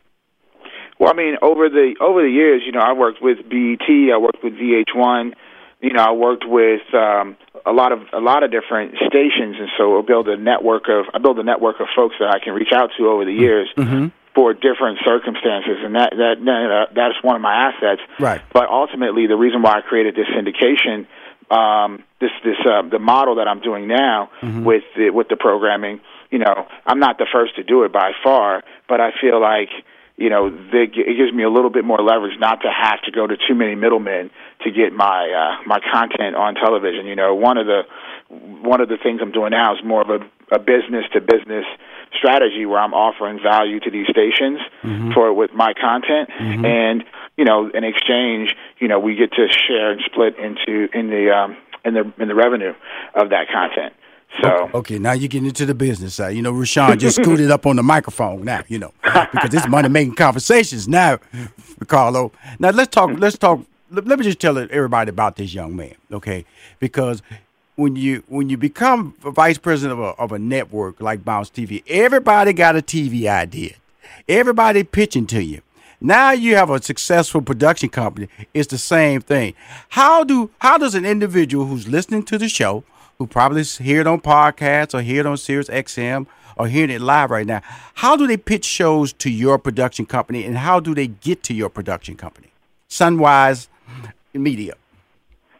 Well, 0.99 1.09
I 1.11 1.15
mean, 1.15 1.35
over 1.41 1.67
the 1.67 1.95
over 1.99 2.21
the 2.21 2.29
years, 2.29 2.61
you 2.65 2.71
know, 2.71 2.79
I 2.79 2.93
worked 2.93 3.21
with 3.21 3.37
BET, 3.49 3.89
I 3.89 4.17
worked 4.17 4.43
with 4.43 4.53
VH1, 4.53 5.33
you 5.81 5.93
know, 5.93 6.01
I 6.01 6.11
worked 6.11 6.45
with 6.47 6.81
um, 6.93 7.37
a 7.65 7.71
lot 7.71 7.91
of 7.91 7.99
a 8.13 8.19
lot 8.19 8.43
of 8.43 8.51
different 8.51 8.95
stations, 9.07 9.57
and 9.59 9.69
so 9.77 9.99
I 9.99 10.01
build 10.01 10.27
a 10.27 10.37
network 10.37 10.83
of 10.89 11.05
I 11.13 11.19
build 11.19 11.39
a 11.39 11.43
network 11.43 11.79
of 11.79 11.87
folks 11.95 12.15
that 12.19 12.29
I 12.29 12.39
can 12.39 12.53
reach 12.53 12.71
out 12.73 12.91
to 12.97 13.07
over 13.07 13.25
the 13.25 13.33
years. 13.33 13.69
Mm-hmm. 13.77 14.07
For 14.35 14.53
different 14.53 14.99
circumstances, 15.05 15.77
and 15.79 15.95
that 15.95 16.09
that 16.11 16.35
that 16.43 16.87
that's 16.93 17.23
one 17.23 17.37
of 17.37 17.41
my 17.41 17.71
assets. 17.71 18.01
Right. 18.19 18.41
But 18.51 18.67
ultimately, 18.69 19.27
the 19.27 19.37
reason 19.37 19.61
why 19.61 19.77
I 19.77 19.81
created 19.81 20.13
this 20.13 20.27
syndication, 20.27 21.07
um, 21.49 22.03
this 22.19 22.31
this 22.43 22.57
uh, 22.65 22.81
the 22.81 22.99
model 22.99 23.35
that 23.35 23.47
I'm 23.47 23.61
doing 23.61 23.87
now 23.87 24.29
mm-hmm. 24.41 24.65
with 24.65 24.83
the, 24.97 25.11
with 25.11 25.29
the 25.29 25.37
programming, 25.37 26.01
you 26.31 26.39
know, 26.39 26.67
I'm 26.85 26.99
not 26.99 27.17
the 27.17 27.27
first 27.31 27.55
to 27.55 27.63
do 27.63 27.85
it 27.85 27.93
by 27.93 28.11
far, 28.25 28.61
but 28.89 28.99
I 28.99 29.11
feel 29.21 29.39
like 29.39 29.69
you 30.17 30.29
know, 30.29 30.49
they, 30.49 30.87
it 30.87 31.17
gives 31.17 31.33
me 31.33 31.43
a 31.43 31.49
little 31.49 31.69
bit 31.69 31.83
more 31.83 32.01
leverage 32.01 32.39
not 32.39 32.61
to 32.61 32.71
have 32.71 33.01
to 33.03 33.11
go 33.11 33.27
to 33.27 33.35
too 33.35 33.53
many 33.53 33.75
middlemen 33.75 34.31
to 34.63 34.71
get 34.71 34.93
my 34.93 35.27
uh, 35.27 35.67
my 35.67 35.79
content 35.91 36.35
on 36.35 36.55
television. 36.55 37.05
You 37.05 37.15
know, 37.15 37.35
one 37.35 37.57
of 37.57 37.67
the 37.67 37.81
one 38.29 38.79
of 38.79 38.87
the 38.87 38.97
things 39.01 39.19
I'm 39.21 39.31
doing 39.31 39.51
now 39.51 39.75
is 39.75 39.83
more 39.83 40.01
of 40.01 40.09
a, 40.09 40.55
a 40.55 40.59
business 40.59 41.03
to 41.13 41.19
business 41.19 41.65
strategy 42.13 42.65
where 42.65 42.79
I'm 42.79 42.93
offering 42.93 43.39
value 43.43 43.81
to 43.81 43.91
these 43.91 44.07
stations 44.07 44.59
mm-hmm. 44.83 45.11
for 45.11 45.33
with 45.33 45.51
my 45.53 45.73
content, 45.73 46.29
mm-hmm. 46.29 46.63
and 46.63 47.03
you 47.35 47.43
know, 47.43 47.69
in 47.69 47.83
exchange, 47.83 48.55
you 48.79 48.87
know, 48.87 48.99
we 48.99 49.15
get 49.15 49.33
to 49.33 49.47
share 49.67 49.91
and 49.91 50.01
split 50.05 50.39
into 50.39 50.87
in 50.97 51.09
the 51.09 51.29
um, 51.35 51.57
in 51.83 51.93
the 51.93 52.13
in 52.19 52.29
the 52.29 52.35
revenue 52.35 52.73
of 53.15 53.31
that 53.31 53.47
content. 53.51 53.93
So 54.41 54.69
Okay, 54.73 54.99
now 54.99 55.13
you're 55.13 55.27
getting 55.27 55.47
into 55.47 55.65
the 55.65 55.75
business 55.75 56.15
side. 56.15 56.35
You 56.35 56.41
know, 56.41 56.51
Rushion 56.51 56.97
just 56.99 57.17
scooted 57.17 57.51
up 57.51 57.65
on 57.65 57.75
the 57.75 57.83
microphone 57.83 58.43
now, 58.43 58.63
you 58.67 58.79
know, 58.79 58.93
because 59.03 59.53
it's 59.53 59.67
money 59.67 59.89
making 59.89 60.15
conversations 60.15 60.87
now, 60.87 61.17
Karlo. 61.85 62.31
Now 62.59 62.71
let's 62.71 62.89
talk, 62.93 63.11
let's 63.17 63.37
talk, 63.37 63.61
let, 63.91 64.05
me 64.05 64.23
just 64.23 64.39
tell 64.39 64.57
everybody 64.57 65.09
about 65.09 65.35
this 65.37 65.53
young 65.53 65.75
man, 65.75 65.95
okay? 66.11 66.45
Because 66.79 67.21
when 67.75 67.95
you 67.95 68.23
when 68.27 68.49
you 68.49 68.57
become 68.57 69.13
vice 69.19 69.57
president 69.57 69.99
of 69.99 70.05
a, 70.05 70.21
of 70.21 70.31
a 70.31 70.39
network 70.39 70.99
like 71.01 71.23
Bounce 71.23 71.49
TV, 71.49 71.83
everybody 71.87 72.53
got 72.53 72.75
a 72.75 72.81
TV 72.81 73.27
idea. 73.27 73.75
Everybody 74.27 74.83
pitching 74.83 75.27
to 75.27 75.43
you. 75.43 75.61
Now 76.01 76.31
you 76.31 76.55
have 76.55 76.69
a 76.69 76.81
successful 76.81 77.41
production 77.41 77.89
company. 77.89 78.27
It's 78.53 78.67
the 78.67 78.77
same 78.77 79.21
thing. 79.21 79.53
How 79.89 80.23
do 80.23 80.51
how 80.59 80.77
does 80.77 80.95
an 80.95 81.05
individual 81.05 81.65
who's 81.65 81.87
listening 81.87 82.23
to 82.23 82.37
the 82.37 82.49
show, 82.49 82.83
who 83.17 83.27
probably 83.27 83.63
hear 83.63 84.01
it 84.01 84.07
on 84.07 84.21
podcasts 84.21 84.93
or 84.93 85.01
hear 85.01 85.21
it 85.21 85.25
on 85.25 85.37
Sirius 85.37 85.69
XM 85.69 86.27
or 86.57 86.67
hearing 86.67 86.89
it 86.89 87.01
live 87.01 87.31
right 87.31 87.45
now, 87.45 87.61
how 87.95 88.15
do 88.15 88.27
they 88.27 88.37
pitch 88.37 88.65
shows 88.65 89.13
to 89.13 89.29
your 89.29 89.57
production 89.57 90.05
company 90.05 90.43
and 90.45 90.57
how 90.57 90.79
do 90.79 90.95
they 90.95 91.07
get 91.07 91.43
to 91.43 91.53
your 91.53 91.69
production 91.69 92.15
company? 92.15 92.51
Sunwise 92.89 93.67
Media. 94.33 94.73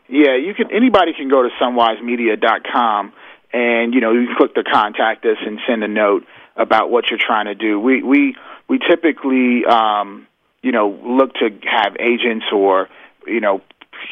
Yeah, 0.08 0.36
you 0.36 0.54
can. 0.54 0.70
Anybody 0.72 1.14
can 1.14 1.30
go 1.30 1.42
to 1.42 1.50
sunwisemedia.com, 1.60 3.14
and 3.54 3.94
you 3.94 4.02
know 4.02 4.12
you 4.12 4.28
can 4.28 4.36
click 4.36 4.54
the 4.54 4.64
contact 4.64 5.26
us 5.26 5.38
and 5.46 5.60
send 5.68 5.84
a 5.84 5.88
note 5.88 6.26
about 6.56 6.92
what 6.92 7.10
you're 7.10 7.20
trying 7.20 7.46
to 7.46 7.56
do. 7.56 7.80
We 7.80 8.04
we 8.04 8.36
we 8.68 8.80
typically, 8.80 9.66
um, 9.66 10.28
you 10.62 10.72
know, 10.72 10.90
look 11.04 11.34
to 11.36 11.50
have 11.64 11.96
agents 12.00 12.46
or 12.54 12.88
you 13.26 13.40
know 13.40 13.62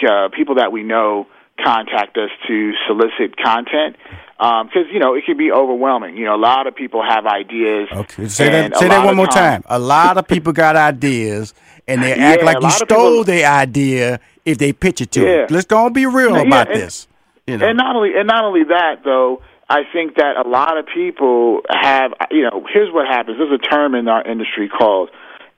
uh, 0.08 0.30
people 0.30 0.56
that 0.56 0.72
we 0.72 0.84
know 0.84 1.28
contact 1.58 2.18
us 2.18 2.30
to 2.48 2.74
solicit 2.88 3.38
content 3.38 3.96
because 4.38 4.86
um, 4.86 4.92
you 4.92 5.00
know 5.00 5.14
it 5.14 5.24
can 5.26 5.38
be 5.38 5.52
overwhelming. 5.52 6.18
You 6.18 6.26
know, 6.26 6.36
a 6.36 6.38
lot 6.38 6.68
of 6.68 6.76
people 6.76 7.04
have 7.04 7.26
ideas. 7.26 7.90
Okay, 7.92 8.28
say 8.28 8.50
that. 8.50 8.78
Say 8.78 8.88
that 8.88 9.06
one 9.06 9.16
more 9.16 9.28
time. 9.28 9.64
A 9.68 9.80
lot 9.80 10.18
of 10.18 10.28
people 10.28 10.54
got 10.54 10.76
ideas, 10.76 11.54
and 11.88 12.02
they 12.02 12.14
act 12.14 12.42
yeah, 12.42 12.46
like 12.46 12.62
you 12.62 12.72
stole 12.72 12.88
people, 12.88 13.24
their 13.24 13.50
idea 13.50 14.20
if 14.46 14.58
they 14.58 14.74
pitch 14.74 15.02
it 15.02 15.12
to 15.12 15.22
yeah. 15.22 15.38
them. 15.38 15.48
Let's 15.52 15.66
go 15.66 15.86
and 15.86 15.96
be 15.96 16.06
real 16.06 16.36
yeah, 16.36 16.42
about 16.42 16.72
and, 16.72 16.82
this. 16.82 17.08
You 17.48 17.58
know. 17.58 17.68
And 17.68 17.78
not 17.78 17.96
only 17.96 18.18
and 18.18 18.28
not 18.28 18.44
only 18.44 18.64
that 18.66 19.02
though. 19.04 19.42
I 19.70 19.84
think 19.92 20.18
that 20.18 20.36
a 20.36 20.48
lot 20.48 20.78
of 20.78 20.86
people 20.94 21.62
have, 21.70 22.12
you 22.30 22.44
know, 22.44 22.68
here's 22.72 22.94
what 22.94 23.08
happens. 23.08 23.38
There's 23.40 23.60
a 23.60 23.64
term 23.64 23.96
in 23.96 24.08
our 24.10 24.22
industry 24.22 24.70
called 24.70 25.10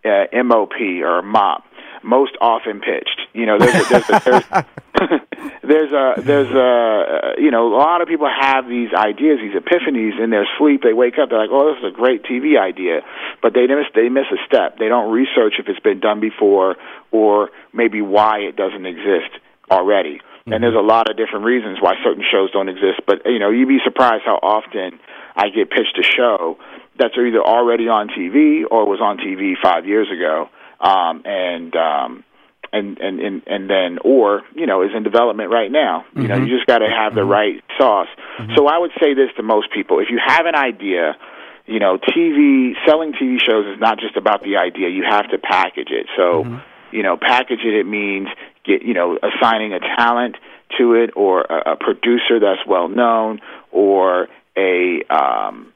uh, 0.05 0.25
MOP 0.31 0.73
or 1.03 1.21
MOP, 1.23 1.64
most 2.05 2.37
often 2.39 2.79
pitched. 2.79 3.19
You 3.33 3.45
know, 3.45 3.57
there's 3.59 3.75
a, 3.75 3.89
there's 3.89 4.09
a, 4.09 4.21
there's, 4.23 5.21
there's 5.63 5.91
a 5.91 6.21
there's 6.21 6.51
a 6.51 6.61
uh, 6.61 7.31
you 7.37 7.51
know 7.51 7.67
a 7.67 7.75
lot 7.75 8.01
of 8.01 8.07
people 8.07 8.29
have 8.29 8.67
these 8.69 8.93
ideas, 8.93 9.39
these 9.41 9.59
epiphanies 9.59 10.21
in 10.21 10.29
their 10.29 10.47
sleep. 10.57 10.83
They 10.83 10.93
wake 10.93 11.17
up, 11.17 11.29
they're 11.29 11.39
like, 11.39 11.49
"Oh, 11.51 11.73
this 11.73 11.83
is 11.83 11.93
a 11.93 11.95
great 11.95 12.23
TV 12.23 12.59
idea," 12.59 13.01
but 13.41 13.53
they 13.53 13.67
miss 13.67 13.87
they 13.93 14.09
miss 14.09 14.29
a 14.31 14.39
step. 14.45 14.77
They 14.77 14.87
don't 14.87 15.11
research 15.11 15.55
if 15.59 15.67
it's 15.67 15.79
been 15.79 15.99
done 15.99 16.19
before 16.19 16.75
or 17.11 17.49
maybe 17.73 18.01
why 18.01 18.39
it 18.39 18.55
doesn't 18.55 18.85
exist 18.85 19.31
already. 19.69 20.21
And 20.45 20.61
there's 20.61 20.75
a 20.75 20.77
mm-hmm. 20.77 20.87
lot 20.87 21.09
of 21.09 21.17
different 21.17 21.45
reasons 21.45 21.79
why 21.81 21.95
certain 22.03 22.23
shows 22.31 22.51
don't 22.51 22.69
exist. 22.69 23.01
But 23.07 23.25
you 23.25 23.39
know, 23.39 23.49
you'd 23.49 23.67
be 23.67 23.79
surprised 23.83 24.23
how 24.25 24.37
often 24.43 24.99
I 25.35 25.49
get 25.49 25.71
pitched 25.71 25.97
a 25.97 26.03
show 26.03 26.57
that's 26.97 27.17
either 27.17 27.41
already 27.41 27.89
on 27.89 28.07
TV 28.07 28.63
or 28.69 28.85
was 28.85 29.01
on 29.01 29.17
TV 29.17 29.53
five 29.61 29.85
years 29.85 30.07
ago, 30.11 30.49
um, 30.79 31.23
and 31.25 31.75
um, 31.75 32.23
and 32.71 32.97
and 32.99 33.19
and 33.19 33.43
and 33.47 33.69
then 33.69 33.99
or 34.03 34.41
you 34.55 34.65
know 34.65 34.81
is 34.83 34.91
in 34.95 35.03
development 35.03 35.51
right 35.51 35.71
now. 35.71 36.05
You 36.15 36.27
know, 36.27 36.35
you 36.37 36.55
just 36.55 36.67
got 36.67 36.79
to 36.79 36.89
have 36.89 37.15
the 37.15 37.23
right 37.23 37.63
sauce. 37.77 38.07
So 38.55 38.67
I 38.67 38.77
would 38.77 38.91
say 39.01 39.13
this 39.13 39.29
to 39.37 39.43
most 39.43 39.71
people: 39.73 39.99
if 39.99 40.09
you 40.09 40.19
have 40.25 40.45
an 40.45 40.55
idea. 40.55 41.17
You 41.67 41.79
know, 41.79 41.97
TV 41.97 42.73
selling 42.85 43.13
TV 43.13 43.39
shows 43.43 43.65
is 43.65 43.79
not 43.79 43.97
just 43.97 44.15
about 44.17 44.43
the 44.43 44.57
idea. 44.57 44.87
You 44.89 45.03
have 45.09 45.27
to 45.31 45.39
package 45.39 45.89
it. 45.89 46.05
So, 46.15 46.43
you 46.91 47.01
know, 47.01 47.17
package 47.17 47.61
it. 47.65 47.73
It 47.73 47.87
means 47.87 48.27
get 48.63 48.83
you 48.83 48.93
know 48.93 49.17
assigning 49.17 49.73
a 49.73 49.79
talent 49.79 50.35
to 50.77 50.93
it 50.93 51.11
or 51.15 51.41
a, 51.41 51.71
a 51.71 51.75
producer 51.75 52.39
that's 52.39 52.61
well 52.67 52.87
known 52.87 53.39
or 53.71 54.27
a 54.55 55.01
um, 55.09 55.73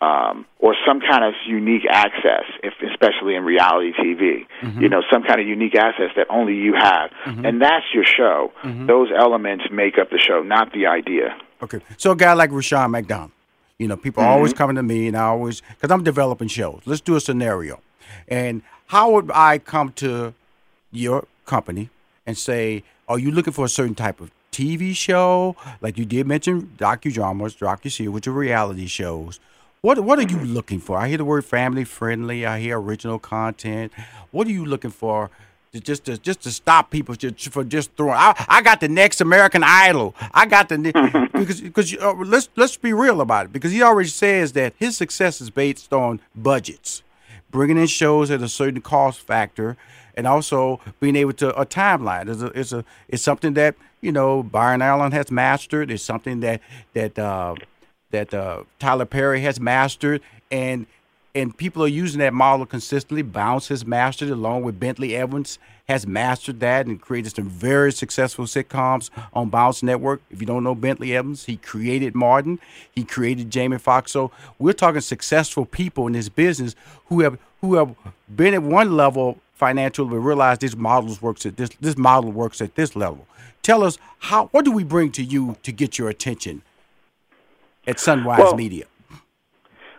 um, 0.00 0.46
or 0.60 0.74
some 0.86 1.00
kind 1.00 1.24
of 1.24 1.34
unique 1.46 1.82
access, 1.90 2.44
if, 2.62 2.74
especially 2.88 3.34
in 3.34 3.44
reality 3.44 3.92
TV. 3.92 4.46
Mm-hmm. 4.62 4.80
You 4.80 4.88
know, 4.88 5.02
some 5.10 5.22
kind 5.24 5.40
of 5.40 5.46
unique 5.46 5.74
access 5.74 6.10
that 6.16 6.26
only 6.30 6.54
you 6.54 6.74
have, 6.74 7.10
and 7.24 7.60
that's 7.60 7.86
your 7.92 8.04
show. 8.04 8.52
Mm-hmm. 8.62 8.86
Those 8.86 9.08
elements 9.16 9.64
make 9.72 9.98
up 9.98 10.10
the 10.10 10.18
show, 10.18 10.42
not 10.42 10.72
the 10.72 10.86
idea. 10.86 11.36
Okay, 11.62 11.80
so 11.96 12.12
a 12.12 12.16
guy 12.16 12.32
like 12.34 12.50
Rushion 12.52 12.90
McDonald, 12.90 13.32
you 13.78 13.88
know, 13.88 13.96
people 13.96 14.22
are 14.22 14.28
always 14.28 14.52
coming 14.52 14.76
to 14.76 14.82
me, 14.82 15.08
and 15.08 15.16
I 15.16 15.24
always 15.24 15.60
because 15.60 15.90
I'm 15.90 16.04
developing 16.04 16.48
shows. 16.48 16.80
Let's 16.84 17.00
do 17.00 17.16
a 17.16 17.20
scenario, 17.20 17.80
and 18.28 18.62
how 18.86 19.10
would 19.12 19.30
I 19.34 19.58
come 19.58 19.92
to 19.94 20.34
your 20.92 21.26
company 21.46 21.90
and 22.24 22.38
say, 22.38 22.84
"Are 23.08 23.18
you 23.18 23.32
looking 23.32 23.52
for 23.52 23.64
a 23.64 23.68
certain 23.68 23.96
type 23.96 24.20
of 24.20 24.30
TV 24.52 24.94
show?" 24.94 25.56
Like 25.80 25.98
you 25.98 26.04
did 26.04 26.28
mention 26.28 26.74
docudramas, 26.76 27.58
docu 27.58 28.08
which 28.08 28.28
are 28.28 28.32
reality 28.32 28.86
shows. 28.86 29.40
What 29.80 30.00
what 30.00 30.18
are 30.18 30.22
you 30.22 30.38
looking 30.38 30.80
for? 30.80 30.98
I 30.98 31.08
hear 31.08 31.18
the 31.18 31.24
word 31.24 31.44
family 31.44 31.84
friendly. 31.84 32.44
I 32.44 32.58
hear 32.58 32.80
original 32.80 33.18
content. 33.18 33.92
What 34.32 34.46
are 34.46 34.50
you 34.50 34.64
looking 34.64 34.90
for? 34.90 35.30
To 35.72 35.80
just 35.80 36.04
to 36.06 36.18
just 36.18 36.42
to 36.42 36.50
stop 36.50 36.90
people 36.90 37.14
just 37.14 37.50
for 37.50 37.62
just 37.62 37.92
throwing. 37.96 38.16
I, 38.16 38.34
I 38.48 38.62
got 38.62 38.80
the 38.80 38.88
next 38.88 39.20
American 39.20 39.62
Idol. 39.62 40.16
I 40.32 40.46
got 40.46 40.68
the 40.68 40.78
ne- 40.78 40.92
because 41.32 41.60
because 41.60 41.94
uh, 41.96 42.12
let's 42.14 42.48
let's 42.56 42.76
be 42.76 42.92
real 42.92 43.20
about 43.20 43.46
it 43.46 43.52
because 43.52 43.70
he 43.70 43.82
already 43.82 44.08
says 44.08 44.52
that 44.54 44.72
his 44.78 44.96
success 44.96 45.40
is 45.40 45.50
based 45.50 45.92
on 45.92 46.20
budgets, 46.34 47.02
bringing 47.50 47.76
in 47.76 47.86
shows 47.86 48.30
at 48.30 48.42
a 48.42 48.48
certain 48.48 48.80
cost 48.80 49.20
factor, 49.20 49.76
and 50.16 50.26
also 50.26 50.80
being 50.98 51.14
able 51.14 51.34
to 51.34 51.54
a 51.54 51.64
timeline. 51.66 52.28
It's 52.28 52.42
a 52.42 52.46
it's 52.46 52.72
a 52.72 52.84
it's 53.08 53.22
something 53.22 53.54
that 53.54 53.76
you 54.00 54.10
know 54.10 54.42
Byron 54.42 54.82
Allen 54.82 55.12
has 55.12 55.30
mastered. 55.30 55.90
It's 55.90 56.02
something 56.02 56.40
that 56.40 56.62
that 56.94 57.18
uh, 57.18 57.54
that 58.10 58.32
uh, 58.32 58.64
Tyler 58.78 59.04
Perry 59.04 59.40
has 59.42 59.60
mastered, 59.60 60.20
and 60.50 60.86
and 61.34 61.56
people 61.56 61.84
are 61.84 61.88
using 61.88 62.18
that 62.20 62.34
model 62.34 62.66
consistently. 62.66 63.22
Bounce 63.22 63.68
has 63.68 63.86
mastered 63.86 64.30
along 64.30 64.62
with 64.62 64.80
Bentley 64.80 65.14
Evans 65.14 65.58
has 65.88 66.06
mastered 66.06 66.60
that 66.60 66.86
and 66.86 67.00
created 67.00 67.34
some 67.34 67.48
very 67.48 67.90
successful 67.92 68.44
sitcoms 68.44 69.08
on 69.32 69.48
Bounce 69.48 69.82
Network. 69.82 70.20
If 70.30 70.40
you 70.40 70.46
don't 70.46 70.62
know 70.62 70.74
Bentley 70.74 71.16
Evans, 71.16 71.46
he 71.46 71.56
created 71.56 72.14
Martin, 72.14 72.60
he 72.92 73.04
created 73.04 73.50
Jamie 73.50 73.78
Foxx. 73.78 74.12
So 74.12 74.30
we're 74.58 74.74
talking 74.74 75.00
successful 75.00 75.64
people 75.64 76.06
in 76.06 76.12
this 76.12 76.28
business 76.28 76.74
who 77.06 77.20
have 77.20 77.38
who 77.60 77.74
have 77.74 77.94
been 78.34 78.54
at 78.54 78.62
one 78.62 78.96
level 78.96 79.38
financially, 79.54 80.10
but 80.10 80.18
realize 80.18 80.58
this 80.58 80.76
model 80.76 81.16
works 81.20 81.46
at 81.46 81.56
this 81.56 81.70
this 81.80 81.96
model 81.96 82.30
works 82.30 82.60
at 82.60 82.74
this 82.74 82.94
level. 82.94 83.26
Tell 83.62 83.82
us 83.82 83.98
how 84.18 84.46
what 84.48 84.64
do 84.66 84.70
we 84.70 84.84
bring 84.84 85.10
to 85.12 85.24
you 85.24 85.56
to 85.62 85.72
get 85.72 85.98
your 85.98 86.10
attention 86.10 86.62
at 87.88 87.96
Sunwise 87.96 88.38
Well, 88.38 88.54
Media? 88.54 88.84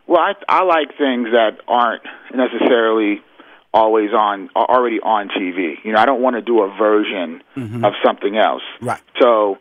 Well, 0.07 0.21
I 0.21 0.33
I 0.47 0.63
like 0.63 0.97
things 0.97 1.29
that 1.31 1.59
aren't 1.67 2.03
necessarily 2.33 3.21
always 3.73 4.11
on 4.11 4.49
already 4.55 4.99
on 5.01 5.29
TV. 5.29 5.75
You 5.83 5.93
know, 5.93 5.99
I 5.99 6.05
don't 6.05 6.21
want 6.21 6.35
to 6.35 6.41
do 6.41 6.61
a 6.61 6.75
version 6.77 7.43
mm-hmm. 7.57 7.83
of 7.83 7.93
something 8.03 8.37
else. 8.37 8.63
Right. 8.81 9.01
So 9.19 9.57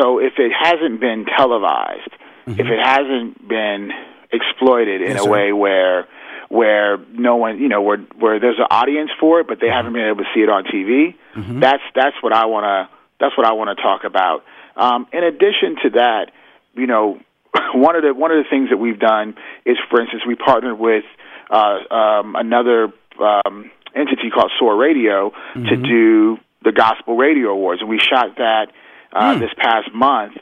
so 0.00 0.18
if 0.18 0.34
it 0.38 0.52
hasn't 0.58 1.00
been 1.00 1.26
televised, 1.36 2.10
if 2.46 2.56
mm-hmm. 2.56 2.72
it 2.72 2.80
hasn't 2.80 3.48
been 3.48 3.90
exploited 4.32 5.02
in 5.02 5.10
Yes, 5.10 5.20
a 5.20 5.24
sir. 5.24 5.30
way 5.30 5.52
where 5.52 6.08
where 6.48 6.98
no 7.12 7.36
one, 7.36 7.58
you 7.58 7.68
know, 7.68 7.82
where 7.82 7.98
where 8.18 8.40
there's 8.40 8.58
an 8.58 8.66
audience 8.70 9.10
for 9.20 9.40
it, 9.40 9.46
but 9.46 9.60
they 9.60 9.66
mm-hmm. 9.66 9.76
haven't 9.76 9.92
been 9.92 10.06
able 10.06 10.24
to 10.24 10.30
see 10.34 10.40
it 10.40 10.48
on 10.48 10.64
TV. 10.64 11.14
That's 11.60 11.82
that's 11.94 12.16
what 12.20 12.32
I 12.32 12.46
want 12.46 12.64
to 12.64 12.88
that's 13.20 13.36
what 13.36 13.46
I 13.46 13.52
want 13.52 13.76
to 13.76 13.82
talk 13.82 14.04
about. 14.04 14.44
Um, 14.76 15.06
in 15.12 15.22
addition 15.22 15.76
to 15.84 15.90
that, 15.90 16.32
you 16.74 16.88
know, 16.88 17.20
one 17.74 17.96
of 17.96 18.02
the 18.02 18.14
one 18.14 18.30
of 18.30 18.38
the 18.42 18.48
things 18.48 18.70
that 18.70 18.78
we've 18.78 18.98
done 18.98 19.34
is, 19.64 19.76
for 19.90 20.00
instance, 20.00 20.22
we 20.26 20.34
partnered 20.34 20.78
with 20.78 21.04
uh, 21.50 21.78
um, 21.94 22.36
another 22.36 22.92
um, 23.20 23.70
entity 23.94 24.30
called 24.34 24.50
Soar 24.58 24.76
Radio 24.76 25.32
to 25.68 25.76
do 25.76 26.38
the 26.64 26.72
Gospel 26.72 27.16
Radio 27.16 27.50
Awards, 27.50 27.80
and 27.80 27.88
we 27.90 27.98
shot 27.98 28.36
that 28.38 28.68
uh, 29.12 29.38
this 29.38 29.50
past 29.56 29.92
month 29.94 30.32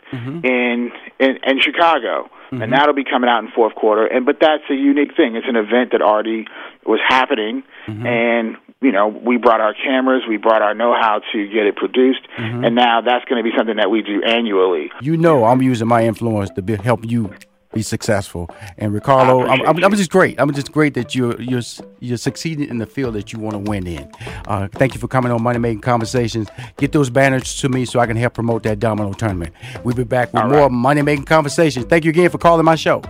in, 0.44 0.90
in 1.18 1.38
in 1.46 1.60
Chicago, 1.60 2.30
and 2.62 2.72
that'll 2.72 2.94
be 2.94 3.04
coming 3.04 3.28
out 3.28 3.42
in 3.44 3.50
fourth 3.50 3.74
quarter. 3.74 4.06
And 4.06 4.24
but 4.24 4.36
that's 4.40 4.64
a 4.70 4.74
unique 4.74 5.14
thing. 5.16 5.36
It's 5.36 5.46
an 5.48 5.56
event 5.56 5.92
that 5.92 6.00
already 6.02 6.46
was 6.86 7.00
happening, 7.06 7.62
and 8.06 8.56
you 8.82 8.92
know 8.92 9.08
we 9.08 9.36
brought 9.36 9.60
our 9.60 9.74
cameras, 9.74 10.22
we 10.28 10.36
brought 10.36 10.62
our 10.62 10.74
know-how 10.74 11.20
to 11.32 11.48
get 11.48 11.66
it 11.66 11.76
produced, 11.76 12.20
and 12.36 12.74
now 12.74 13.00
that's 13.00 13.24
going 13.26 13.42
to 13.42 13.48
be 13.48 13.56
something 13.56 13.76
that 13.76 13.90
we 13.90 14.02
do 14.02 14.22
annually. 14.22 14.90
You 15.00 15.16
know, 15.16 15.44
I'm 15.44 15.62
using 15.62 15.88
my 15.88 16.04
influence 16.04 16.50
to 16.50 16.62
be, 16.62 16.76
help 16.76 17.04
you 17.04 17.32
be 17.72 17.82
successful. 17.82 18.50
And 18.78 18.92
Ri-Karlo, 18.92 19.48
I'm, 19.48 19.62
I'm, 19.66 19.84
I'm 19.84 19.94
just 19.96 20.10
great. 20.10 20.38
I'm 20.40 20.52
just 20.52 20.72
great 20.72 20.94
that 20.94 21.14
you're 21.14 21.40
you're 21.40 21.62
you're 22.00 22.18
succeeding 22.18 22.68
in 22.68 22.78
the 22.78 22.86
field 22.86 23.14
that 23.14 23.32
you 23.32 23.38
want 23.38 23.54
to 23.54 23.70
win 23.70 23.86
in. 23.86 24.10
Uh, 24.46 24.68
thank 24.72 24.94
you 24.94 25.00
for 25.00 25.08
coming 25.08 25.32
on 25.32 25.42
Money 25.42 25.58
Making 25.58 25.80
Conversations. 25.80 26.48
Get 26.76 26.92
those 26.92 27.10
banners 27.10 27.56
to 27.60 27.68
me 27.68 27.84
so 27.84 28.00
I 28.00 28.06
can 28.06 28.16
help 28.16 28.34
promote 28.34 28.62
that 28.64 28.78
domino 28.78 29.12
tournament. 29.12 29.54
We'll 29.84 29.94
be 29.94 30.04
back 30.04 30.32
with 30.32 30.42
All 30.42 30.48
more 30.48 30.62
right. 30.62 30.70
Money 30.70 31.02
Making 31.02 31.24
Conversations. 31.24 31.86
Thank 31.86 32.04
you 32.04 32.10
again 32.10 32.30
for 32.30 32.38
calling 32.38 32.64
my 32.64 32.74
show. 32.74 33.02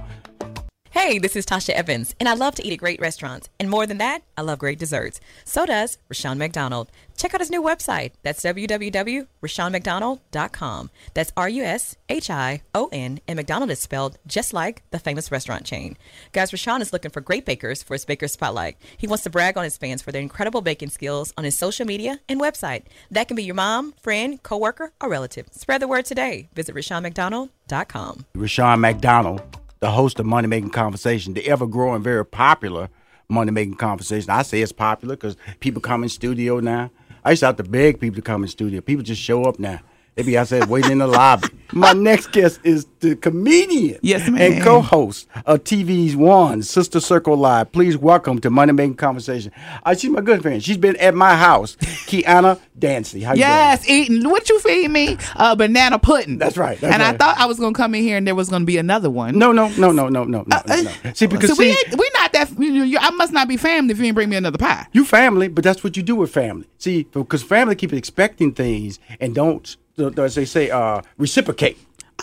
Hey, 0.92 1.18
this 1.18 1.34
is 1.36 1.46
Tasha 1.46 1.70
Evans, 1.70 2.14
and 2.20 2.28
I 2.28 2.34
love 2.34 2.54
to 2.56 2.66
eat 2.66 2.74
at 2.74 2.78
great 2.78 3.00
restaurants. 3.00 3.48
And 3.58 3.70
more 3.70 3.86
than 3.86 3.96
that, 3.96 4.22
I 4.36 4.42
love 4.42 4.58
great 4.58 4.78
desserts. 4.78 5.22
So 5.42 5.64
does 5.64 5.96
Rushion 6.10 6.36
McDonald. 6.36 6.90
Check 7.16 7.32
out 7.32 7.40
his 7.40 7.48
new 7.50 7.62
website. 7.62 8.12
That's 8.22 8.42
www.rushionmcdonald.com. 8.42 10.90
That's 11.14 11.32
R 11.34 11.48
U 11.48 11.64
S 11.64 11.96
H 12.10 12.28
I 12.28 12.60
O 12.74 12.90
N, 12.92 13.20
and 13.26 13.38
McDonald 13.38 13.70
is 13.70 13.78
spelled 13.78 14.18
just 14.26 14.52
like 14.52 14.82
the 14.90 14.98
famous 14.98 15.32
restaurant 15.32 15.64
chain. 15.64 15.96
Guys, 16.32 16.52
Rushion 16.52 16.82
is 16.82 16.92
looking 16.92 17.10
for 17.10 17.22
great 17.22 17.46
bakers 17.46 17.82
for 17.82 17.94
his 17.94 18.04
Baker 18.04 18.28
Spotlight. 18.28 18.76
He 18.98 19.06
wants 19.06 19.24
to 19.24 19.30
brag 19.30 19.56
on 19.56 19.64
his 19.64 19.78
fans 19.78 20.02
for 20.02 20.12
their 20.12 20.20
incredible 20.20 20.60
baking 20.60 20.90
skills 20.90 21.32
on 21.38 21.44
his 21.44 21.56
social 21.56 21.86
media 21.86 22.20
and 22.28 22.38
website. 22.38 22.82
That 23.10 23.28
can 23.28 23.36
be 23.36 23.44
your 23.44 23.54
mom, 23.54 23.94
friend, 24.02 24.42
coworker, 24.42 24.92
or 25.00 25.08
relative. 25.08 25.46
Spread 25.52 25.80
the 25.80 25.88
word 25.88 26.04
today. 26.04 26.50
Visit 26.54 26.74
RushionMcDonald.com. 26.74 28.26
Rushion 28.34 28.80
McDonald, 28.80 29.40
the 29.82 29.90
host 29.90 30.20
of 30.20 30.26
Money 30.26 30.46
Making 30.46 30.70
Conversation, 30.70 31.34
the 31.34 31.44
ever 31.48 31.66
growing, 31.66 32.04
very 32.04 32.24
popular 32.24 32.88
Money 33.28 33.50
Making 33.50 33.74
Conversation. 33.74 34.30
I 34.30 34.42
say 34.42 34.62
it's 34.62 34.70
popular 34.70 35.16
because 35.16 35.36
people 35.58 35.82
come 35.82 36.04
in 36.04 36.08
studio 36.08 36.60
now. 36.60 36.92
I 37.24 37.30
used 37.30 37.40
to 37.40 37.46
have 37.46 37.56
to 37.56 37.64
beg 37.64 37.98
people 37.98 38.14
to 38.14 38.22
come 38.22 38.44
in 38.44 38.48
studio. 38.48 38.80
People 38.80 39.02
just 39.02 39.20
show 39.20 39.42
up 39.42 39.58
now. 39.58 39.80
They 40.14 40.22
be 40.22 40.36
outside 40.36 40.68
waiting 40.68 40.92
in 40.92 40.98
the 40.98 41.06
lobby. 41.06 41.48
My 41.72 41.94
next 41.94 42.32
guest 42.32 42.60
is 42.64 42.86
the 43.00 43.16
comedian 43.16 43.98
Yes, 44.02 44.28
ma'am. 44.28 44.52
and 44.52 44.62
co-host 44.62 45.26
of 45.46 45.64
TV's 45.64 46.14
One 46.14 46.62
Sister 46.62 47.00
Circle 47.00 47.34
Live. 47.38 47.72
Please 47.72 47.96
welcome 47.96 48.38
to 48.42 48.50
Money 48.50 48.74
Making 48.74 48.96
Conversation. 48.96 49.52
Uh, 49.82 49.94
she's 49.94 50.10
my 50.10 50.20
good 50.20 50.42
friend. 50.42 50.62
She's 50.62 50.76
been 50.76 50.96
at 50.96 51.14
my 51.14 51.34
house, 51.34 51.76
Kiana 52.06 52.60
Dancie. 52.78 53.22
How 53.22 53.32
you 53.32 53.38
Yes, 53.40 53.88
eating 53.88 54.28
what 54.28 54.50
you 54.50 54.60
feed 54.60 54.90
me? 54.90 55.16
Uh, 55.34 55.54
banana 55.56 55.98
pudding. 55.98 56.36
That's 56.36 56.58
right, 56.58 56.78
that's 56.78 56.92
and 56.92 57.02
I 57.02 57.16
thought 57.16 57.38
I 57.38 57.46
was 57.46 57.58
gonna 57.58 57.72
come 57.72 57.94
in 57.94 58.02
here 58.02 58.18
and 58.18 58.26
there 58.26 58.34
was 58.34 58.50
gonna 58.50 58.66
be 58.66 58.76
another 58.76 59.08
one. 59.08 59.38
No, 59.38 59.50
no, 59.50 59.68
no, 59.78 59.92
no, 59.92 60.10
no, 60.10 60.24
no, 60.24 60.44
no, 60.46 60.62
no. 60.66 60.82
no. 60.82 60.92
See, 61.14 61.26
because 61.26 61.52
Uh, 61.52 61.54
so 61.54 61.58
we 61.58 61.70
see, 61.72 61.86
ain't, 61.86 61.98
we 61.98 62.10
not 62.18 62.32
that. 62.34 62.50
You, 62.58 62.70
you, 62.84 62.98
I 63.00 63.12
must 63.12 63.32
not 63.32 63.48
be 63.48 63.56
family 63.56 63.92
if 63.92 63.98
you 63.98 64.04
ain't 64.04 64.14
bring 64.14 64.28
me 64.28 64.36
another 64.36 64.58
pie. 64.58 64.88
You 64.92 65.06
family, 65.06 65.48
but 65.48 65.64
that's 65.64 65.82
what 65.82 65.96
you 65.96 66.02
do 66.02 66.16
with 66.16 66.30
family. 66.30 66.66
See, 66.76 67.04
because 67.04 67.42
family 67.42 67.76
keep 67.76 67.94
expecting 67.94 68.52
things 68.52 68.98
and 69.18 69.34
don't, 69.34 69.74
as 69.98 70.34
they 70.34 70.44
say, 70.44 70.70
uh, 70.70 71.02
reciprocate. 71.18 71.78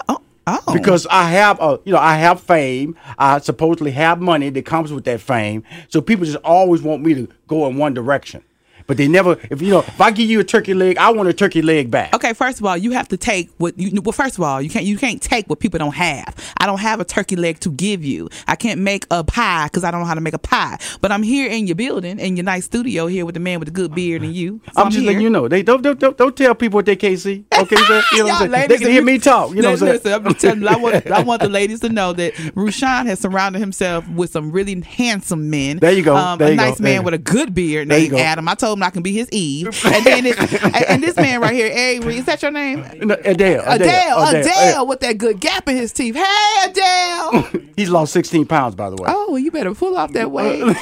Oh, 0.07 0.21
oh. 0.47 0.73
Because 0.73 1.05
I 1.09 1.29
have, 1.29 1.59
uh, 1.59 1.77
you 1.85 1.93
know, 1.93 1.99
I 1.99 2.15
have 2.17 2.41
fame. 2.41 2.95
I 3.17 3.39
supposedly 3.39 3.91
have 3.91 4.21
money 4.21 4.49
that 4.49 4.65
comes 4.65 4.91
with 4.91 5.05
that 5.05 5.21
fame. 5.21 5.63
So 5.89 6.01
people 6.01 6.25
just 6.25 6.37
always 6.37 6.81
want 6.81 7.03
me 7.03 7.13
to 7.15 7.27
go 7.47 7.67
in 7.67 7.77
one 7.77 7.93
direction. 7.93 8.43
But 8.89 8.97
they 8.97 9.07
never, 9.07 9.37
if 9.51 9.61
you 9.61 9.69
know, 9.69 9.81
if 9.81 10.01
I 10.01 10.09
give 10.09 10.31
you 10.31 10.39
a 10.39 10.43
turkey 10.43 10.73
leg, 10.73 10.97
I 10.97 11.11
want 11.11 11.29
a 11.29 11.33
turkey 11.33 11.61
leg 11.61 11.91
back. 11.91 12.11
Okay, 12.15 12.33
first 12.33 12.59
of 12.59 12.65
all, 12.65 12.75
you 12.75 12.89
have 12.93 13.07
to 13.09 13.17
take 13.17 13.51
what 13.59 13.77
you. 13.77 14.01
Well, 14.01 14.13
first 14.13 14.39
of 14.39 14.43
all, 14.43 14.59
you 14.59 14.67
can't 14.67 14.83
you 14.83 14.97
can't 14.97 15.21
take 15.21 15.47
what 15.47 15.59
people 15.59 15.77
don't 15.77 15.93
have. 15.93 16.35
I 16.57 16.65
don't 16.65 16.79
have 16.79 16.99
a 16.99 17.05
turkey 17.05 17.35
leg 17.35 17.59
to 17.59 17.69
give 17.69 18.03
you. 18.03 18.29
I 18.47 18.55
can't 18.55 18.81
make 18.81 19.05
a 19.11 19.23
pie 19.23 19.65
because 19.67 19.83
I 19.83 19.91
don't 19.91 19.99
know 19.99 20.07
how 20.07 20.15
to 20.15 20.21
make 20.21 20.33
a 20.33 20.39
pie. 20.39 20.79
But 21.01 21.11
I'm 21.11 21.21
here 21.21 21.47
in 21.51 21.67
your 21.67 21.75
building, 21.75 22.17
in 22.17 22.35
your 22.35 22.45
nice 22.45 22.65
studio 22.65 23.05
here 23.05 23.27
with 23.27 23.35
the 23.35 23.39
man 23.39 23.59
with 23.59 23.67
the 23.67 23.73
good 23.73 23.93
beard 23.93 24.23
and 24.23 24.33
you. 24.33 24.59
So 24.73 24.81
I'm 24.81 24.89
just 24.89 25.05
letting 25.05 25.21
you 25.21 25.29
know. 25.29 25.47
They 25.47 25.61
don't 25.61 25.83
don't, 25.83 25.99
don't, 25.99 26.17
don't 26.17 26.35
tell 26.35 26.55
people 26.55 26.77
what 26.77 26.87
they 26.87 26.95
can't 26.95 27.19
see. 27.19 27.45
Okay, 27.55 27.75
you 27.75 27.87
know 27.87 28.01
what 28.25 28.41
I'm 28.41 28.51
saying? 28.51 28.69
They 28.69 28.77
can 28.79 28.89
hear 28.89 29.03
me 29.03 29.19
talk. 29.19 29.53
You 29.53 29.61
know 29.61 29.69
what 29.69 29.83
I'm 29.83 29.99
saying? 29.99 30.03
Listen, 30.03 30.25
I'm 30.25 30.33
telling 30.33 30.61
you, 30.63 30.67
I 30.67 30.77
want, 30.77 31.11
I 31.11 31.21
want 31.21 31.41
the 31.43 31.49
ladies 31.59 31.81
to 31.81 31.89
know 31.89 32.11
that 32.13 32.33
Rushion 32.55 33.05
has 33.05 33.19
surrounded 33.19 33.59
himself 33.59 34.09
with 34.09 34.31
some 34.31 34.51
really 34.51 34.81
handsome 34.81 35.51
men. 35.51 35.77
There 35.77 35.91
you 35.91 36.01
go. 36.01 36.15
Um, 36.15 36.39
There 36.39 36.47
a 36.47 36.51
you 36.51 36.57
go. 36.57 36.63
nice 36.63 36.77
There 36.79 36.95
man 36.95 37.03
with 37.03 37.13
a 37.13 37.19
good 37.19 37.53
beard 37.53 37.87
named. 37.87 38.15
Adam. 38.15 38.47
I 38.47 38.55
told 38.55 38.78
him 38.79 38.83
I 38.83 38.89
can 38.89 39.03
be 39.03 39.13
his 39.13 39.29
Eve. 39.31 39.67
And 39.89 40.05
then 40.05 40.25
it, 40.27 40.63
and, 40.89 41.03
this 41.03 41.15
man 41.17 41.41
right 41.41 41.53
here, 41.53 41.67
Avery, 41.67 42.17
is 42.17 42.25
that 42.25 42.41
your 42.41 42.51
name? 42.51 42.85
No, 43.01 43.15
Adele, 43.15 43.25
Adele, 43.25 43.63
Adele, 43.65 44.23
Adele, 44.23 44.39
Adele. 44.39 44.87
with 44.87 44.99
that 45.01 45.17
good 45.17 45.39
gap 45.39 45.67
in 45.67 45.75
his 45.75 45.91
teeth. 45.91 46.15
Hey, 46.15 46.65
Adele. 46.65 47.49
He's 47.75 47.89
lost 47.89 48.13
16 48.13 48.45
pounds, 48.45 48.75
by 48.75 48.89
the 48.89 48.95
way. 48.95 49.09
Oh, 49.11 49.31
well, 49.31 49.39
you 49.39 49.51
better 49.51 49.73
pull 49.73 49.97
off 49.97 50.13
that 50.13 50.31
way. 50.31 50.61
and 50.61 50.75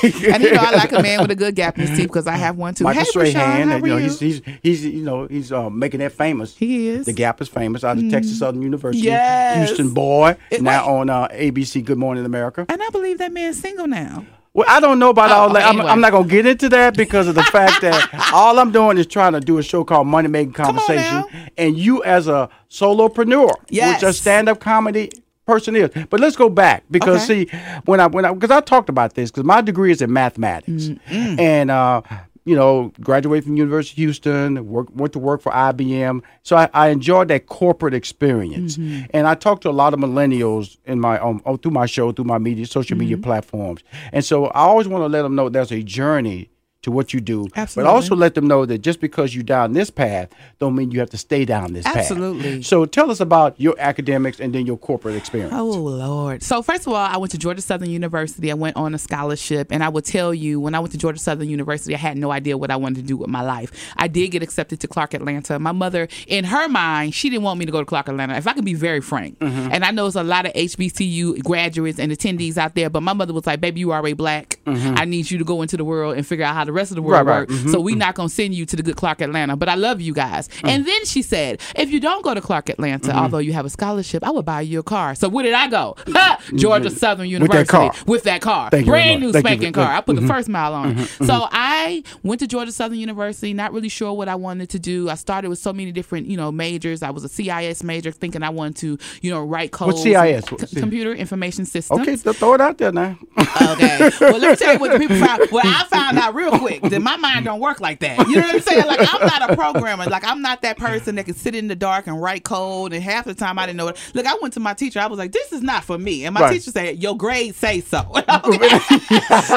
you 0.43 0.51
know, 0.51 0.61
I 0.61 0.71
like 0.71 0.91
a 0.91 1.01
man 1.01 1.21
with 1.21 1.31
a 1.31 1.35
good 1.35 1.55
gap 1.55 1.77
in 1.77 1.87
his 1.87 1.97
teeth 1.97 2.07
because 2.07 2.27
I 2.27 2.35
have 2.35 2.57
one 2.57 2.73
too. 2.73 2.83
Michael 2.83 3.03
hey, 3.03 3.05
Strahan, 3.05 3.69
Rushion, 3.69 3.85
you 3.85 3.93
know, 3.93 3.97
he's 3.97 4.19
he's 4.19 4.41
he's 4.61 4.85
you 4.85 5.03
know 5.03 5.25
he's 5.27 5.51
uh, 5.51 5.69
making 5.69 5.99
that 6.01 6.11
famous. 6.11 6.55
He 6.55 6.89
is. 6.89 7.05
The 7.05 7.13
Gap 7.13 7.41
is 7.41 7.47
famous 7.47 7.83
out 7.83 7.97
of 7.97 8.09
Texas 8.09 8.39
Southern 8.39 8.61
University. 8.61 9.05
Yes. 9.05 9.67
Houston 9.67 9.93
boy, 9.93 10.35
It- 10.51 10.61
now 10.61 10.87
wait. 10.87 10.99
on 10.99 11.09
uh, 11.09 11.27
ABC 11.29 11.83
Good 11.83 11.97
Morning 11.97 12.25
America. 12.25 12.65
And 12.69 12.81
I 12.81 12.89
believe 12.89 13.17
that 13.19 13.31
man's 13.31 13.59
single 13.59 13.87
now. 13.87 14.25
Well, 14.57 14.65
I 14.67 14.79
don't 14.79 14.97
know 14.97 15.11
about 15.11 15.29
Oh, 15.29 15.35
all 15.35 15.53
that. 15.53 15.65
I'm, 15.67 15.75
anyway. 15.75 15.91
I'm 15.91 16.01
not 16.01 16.11
gonna 16.11 16.27
get 16.27 16.47
into 16.47 16.67
that 16.69 16.97
because 16.97 17.27
of 17.27 17.35
the 17.35 17.43
fact 17.43 17.79
that 17.81 18.29
all 18.33 18.57
I'm 18.57 18.71
doing 18.71 18.97
is 18.97 19.05
trying 19.05 19.33
to 19.33 19.39
do 19.39 19.59
a 19.59 19.63
show 19.63 19.83
called 19.83 20.07
Money 20.07 20.29
Making 20.29 20.53
Conversation, 20.53 21.23
and 21.59 21.77
you 21.77 22.03
as 22.03 22.27
a 22.27 22.49
solopreneur, 22.71 23.53
Yes. 23.69 24.01
which 24.01 24.09
a 24.09 24.13
stand-up 24.13 24.59
comedy 24.59 25.11
person 25.45 25.75
is. 25.75 25.91
But 26.09 26.19
let's 26.19 26.35
go 26.35 26.49
back 26.49 26.83
because 26.89 27.29
Okay. 27.29 27.45
see, 27.45 27.57
when 27.85 27.99
I 27.99 28.07
when 28.07 28.25
I 28.25 28.33
because 28.33 28.49
I 28.49 28.59
talked 28.61 28.89
about 28.89 29.13
this 29.13 29.29
because 29.29 29.43
my 29.43 29.61
degree 29.61 29.91
is 29.91 30.01
in 30.01 30.11
mathematics, 30.11 30.89
and 31.07 31.69
uh, 31.69 32.01
you 32.47 32.55
know, 32.55 32.93
graduated 33.01 33.43
from 33.43 33.57
University 33.57 34.01
of 34.01 34.05
Houston, 34.05 34.67
work, 34.67 34.87
went 34.93 35.11
to 35.11 35.19
work 35.19 35.41
for 35.41 35.51
IBM. 35.51 36.21
So 36.43 36.55
I, 36.55 36.69
I 36.73 36.87
enjoyed 36.87 37.27
that 37.27 37.47
corporate 37.47 37.93
experience, 37.93 38.77
and 38.77 39.27
I 39.27 39.35
talked 39.35 39.63
to 39.63 39.69
a 39.69 39.71
lot 39.71 39.93
of 39.93 39.99
millennials 39.99 40.77
in 40.85 41.01
my 41.01 41.19
um, 41.19 41.41
oh, 41.45 41.57
through 41.57 41.71
my 41.71 41.85
show, 41.85 42.13
through 42.13 42.25
my 42.25 42.37
media, 42.37 42.65
social 42.65 42.97
media 42.97 43.17
platforms, 43.17 43.83
and 44.13 44.23
so 44.23 44.45
I 44.45 44.61
always 44.61 44.87
want 44.87 45.03
to 45.03 45.07
let 45.07 45.23
them 45.23 45.35
know 45.35 45.49
there's 45.49 45.73
a 45.73 45.83
journey 45.83 46.49
to 46.87 46.91
what 46.91 47.13
you 47.13 47.19
do, 47.19 47.45
Absolutely. 47.55 47.87
but 47.89 47.93
also 47.93 48.15
let 48.15 48.33
them 48.33 48.47
know 48.47 48.65
that 48.65 48.77
just 48.79 49.01
because 49.01 49.35
you're 49.35 49.43
down 49.43 49.73
this 49.73 49.89
path, 49.89 50.29
don't 50.57 50.73
mean 50.73 50.89
you 50.89 50.99
have 51.01 51.09
to 51.09 51.17
stay 51.17 51.43
down 51.43 51.73
this 51.73 51.85
Absolutely. 51.85 52.57
path. 52.57 52.65
So 52.65 52.85
tell 52.85 53.11
us 53.11 53.19
about 53.19 53.59
your 53.59 53.75
academics 53.77 54.39
and 54.39 54.55
then 54.55 54.65
your 54.65 54.77
corporate 54.77 55.15
experience. 55.15 55.53
Oh 55.53 55.65
Lord! 55.65 56.41
So 56.41 56.61
first 56.61 56.87
of 56.87 56.93
all, 56.93 56.95
I 56.95 57.17
went 57.17 57.31
to 57.33 57.37
Georgia 57.37 57.61
Southern 57.61 57.89
University. 57.89 58.49
I 58.49 58.53
went 58.53 58.77
on 58.77 58.95
a 58.95 58.97
scholarship, 58.97 59.67
and 59.69 59.83
I 59.83 59.89
will 59.89 60.01
tell 60.01 60.33
you, 60.33 60.59
when 60.61 60.73
I 60.75 60.79
went 60.79 60.93
to 60.93 60.97
Georgia 60.97 61.19
Southern 61.19 61.49
University, 61.49 61.93
I 61.93 61.97
had 61.97 62.17
no 62.17 62.31
idea 62.31 62.57
what 62.57 62.71
I 62.71 62.77
wanted 62.77 63.01
to 63.01 63.07
do 63.07 63.17
with 63.17 63.27
my 63.29 63.41
life. 63.41 63.69
I 63.97 64.07
did 64.07 64.29
get 64.29 64.41
accepted 64.41 64.79
to 64.79 64.87
Clark 64.87 65.13
Atlanta. 65.13 65.59
My 65.59 65.73
mother, 65.73 66.07
in 66.25 66.45
her 66.45 66.69
mind, 66.69 67.13
she 67.13 67.29
didn't 67.29 67.43
want 67.43 67.59
me 67.59 67.65
to 67.65 67.71
go 67.73 67.79
to 67.79 67.85
Clark 67.85 68.07
Atlanta. 68.07 68.35
If 68.37 68.47
I 68.47 68.53
can 68.53 68.63
be 68.63 68.73
very 68.73 69.01
frank, 69.01 69.37
Mm-hmm. 69.39 69.73
and 69.73 69.83
I 69.83 69.91
know 69.91 70.03
there's 70.03 70.15
a 70.15 70.23
lot 70.23 70.45
of 70.45 70.53
HBCU 70.53 71.43
graduates 71.43 71.99
and 71.99 72.11
attendees 72.13 72.57
out 72.57 72.75
there, 72.75 72.89
but 72.89 73.03
my 73.03 73.13
mother 73.13 73.33
was 73.33 73.45
like, 73.45 73.59
"Baby, 73.59 73.81
you 73.81 73.91
are 73.91 73.99
already 73.99 74.13
black. 74.13 74.59
I 74.65 75.05
need 75.05 75.29
you 75.29 75.37
to 75.37 75.43
go 75.43 75.61
into 75.61 75.75
the 75.77 75.83
world 75.83 76.15
and 76.17 76.25
figure 76.25 76.45
out 76.45 76.53
how 76.55 76.63
the 76.63 76.71
rest 76.77 76.91
of 76.91 76.95
the 76.95 77.01
world 77.01 77.17
Mm-hmm. 77.17 77.27
Right, 77.29 77.39
right. 77.39 77.49
works. 77.49 77.63
Mhm, 77.63 77.71
So 77.71 77.79
we 77.81 77.95
not 77.95 78.13
gonna 78.15 78.29
send 78.29 78.53
you 78.53 78.65
to 78.67 78.75
the 78.75 78.83
good 78.83 78.95
Clark 78.95 79.21
Atlanta, 79.21 79.55
but 79.55 79.67
I 79.69 79.75
love 79.75 79.99
you 80.01 80.13
guys." 80.13 80.47
Mm. 80.61 80.69
And 80.69 80.85
then 80.85 81.05
she 81.05 81.21
said, 81.21 81.59
"If 81.75 81.89
you 81.91 81.99
don't 81.99 82.23
go 82.23 82.33
to 82.33 82.41
Clark 82.41 82.69
Atlanta, 82.69 83.09
Mm-hmm. 83.09 83.19
although 83.19 83.37
you 83.47 83.53
have 83.53 83.65
a 83.65 83.69
scholarship, 83.69 84.23
I 84.25 84.31
will 84.31 84.43
buy 84.43 84.61
you 84.61 84.79
a 84.79 84.83
car." 84.83 85.15
So 85.15 85.27
where 85.29 85.43
did 85.43 85.53
I 85.53 85.67
go? 85.67 85.95
Georgia 86.55 86.89
Southern 86.89 87.27
Mm-hmm. 87.27 87.41
With 87.41 87.51
that 87.51 87.67
University 87.67 87.67
car. 87.67 87.93
with 88.05 88.23
that 88.23 88.41
car, 88.41 88.69
Thank 88.69 88.85
you 88.85 88.91
very 88.91 89.03
brand 89.03 89.21
new 89.21 89.33
spanking 89.33 89.73
car. 89.73 89.91
I 89.91 90.01
put 90.01 90.15
the 90.15 90.27
first 90.27 90.47
mile 90.49 90.73
on 90.73 90.97
it. 90.99 91.07
So 91.25 91.47
I 91.51 92.03
went 92.23 92.39
to 92.41 92.47
Georgia 92.47 92.71
Southern 92.71 92.99
University, 92.99 93.53
not 93.53 93.73
really 93.73 93.89
sure 93.89 94.13
what 94.13 94.27
I 94.29 94.35
wanted 94.35 94.69
to 94.69 94.79
do. 94.79 95.09
I 95.09 95.15
started 95.15 95.49
with 95.49 95.59
so 95.59 95.73
many 95.73 95.91
different, 95.91 96.27
you 96.27 96.37
know, 96.37 96.51
majors. 96.51 97.01
I 97.03 97.09
was 97.09 97.23
a 97.23 97.29
CIS 97.29 97.83
major, 97.83 98.11
thinking 98.11 98.43
I 98.43 98.49
wanted 98.49 98.75
to, 98.77 98.97
you 99.21 99.31
know, 99.31 99.41
write 99.43 99.71
code. 99.71 99.87
What's 99.87 100.03
CIS? 100.03 100.51
What's 100.51 100.71
C- 100.71 100.79
computer 100.79 101.11
information 101.13 101.65
systems. 101.65 102.01
Okay, 102.01 102.15
th- 102.15 102.35
throw 102.37 102.53
it 102.53 102.61
out 102.61 102.77
there 102.77 102.91
now. 102.91 103.17
Okay. 103.61 104.09
Well, 104.21 104.37
let 104.39 104.51
me 104.51 104.55
tell 104.55 104.73
you 104.73 104.79
what 104.79 104.91
the 104.91 104.99
people 104.99 105.17
found. 105.17 105.41
Well, 105.51 105.63
I 105.65 105.85
found 105.89 106.17
out 106.19 106.35
real 106.35 106.51
quick 106.59 106.66
that 106.67 107.01
my 107.01 107.17
mind 107.17 107.45
don't 107.45 107.59
work 107.59 107.79
like 107.81 107.99
that. 107.99 108.27
You 108.27 108.35
know 108.35 108.41
what 108.41 108.55
I'm 108.55 108.61
saying? 108.61 108.85
Like 108.85 108.99
I'm 109.13 109.25
not 109.25 109.49
a 109.51 109.55
programmer. 109.55 110.05
Like 110.05 110.23
I'm 110.25 110.41
not 110.41 110.61
that 110.61 110.77
person 110.77 111.15
that 111.15 111.25
can 111.25 111.35
sit 111.35 111.55
in 111.55 111.67
the 111.67 111.75
dark 111.75 112.07
and 112.07 112.21
write 112.21 112.43
code. 112.43 112.93
And 112.93 113.03
half 113.03 113.25
the 113.25 113.33
time 113.33 113.57
I 113.59 113.65
didn't 113.65 113.77
know 113.77 113.87
it. 113.89 113.97
Look, 114.13 114.25
I 114.25 114.37
went 114.41 114.53
to 114.55 114.59
my 114.59 114.73
teacher. 114.73 114.99
I 114.99 115.07
was 115.07 115.17
like, 115.17 115.31
"This 115.31 115.51
is 115.53 115.61
not 115.61 115.83
for 115.83 115.97
me." 115.97 116.25
And 116.25 116.33
my 116.33 116.41
Right. 116.41 116.53
teacher 116.53 116.71
said, 116.71 117.01
"Your 117.01 117.15
grades 117.17 117.57
say 117.57 117.81
so." 117.81 117.99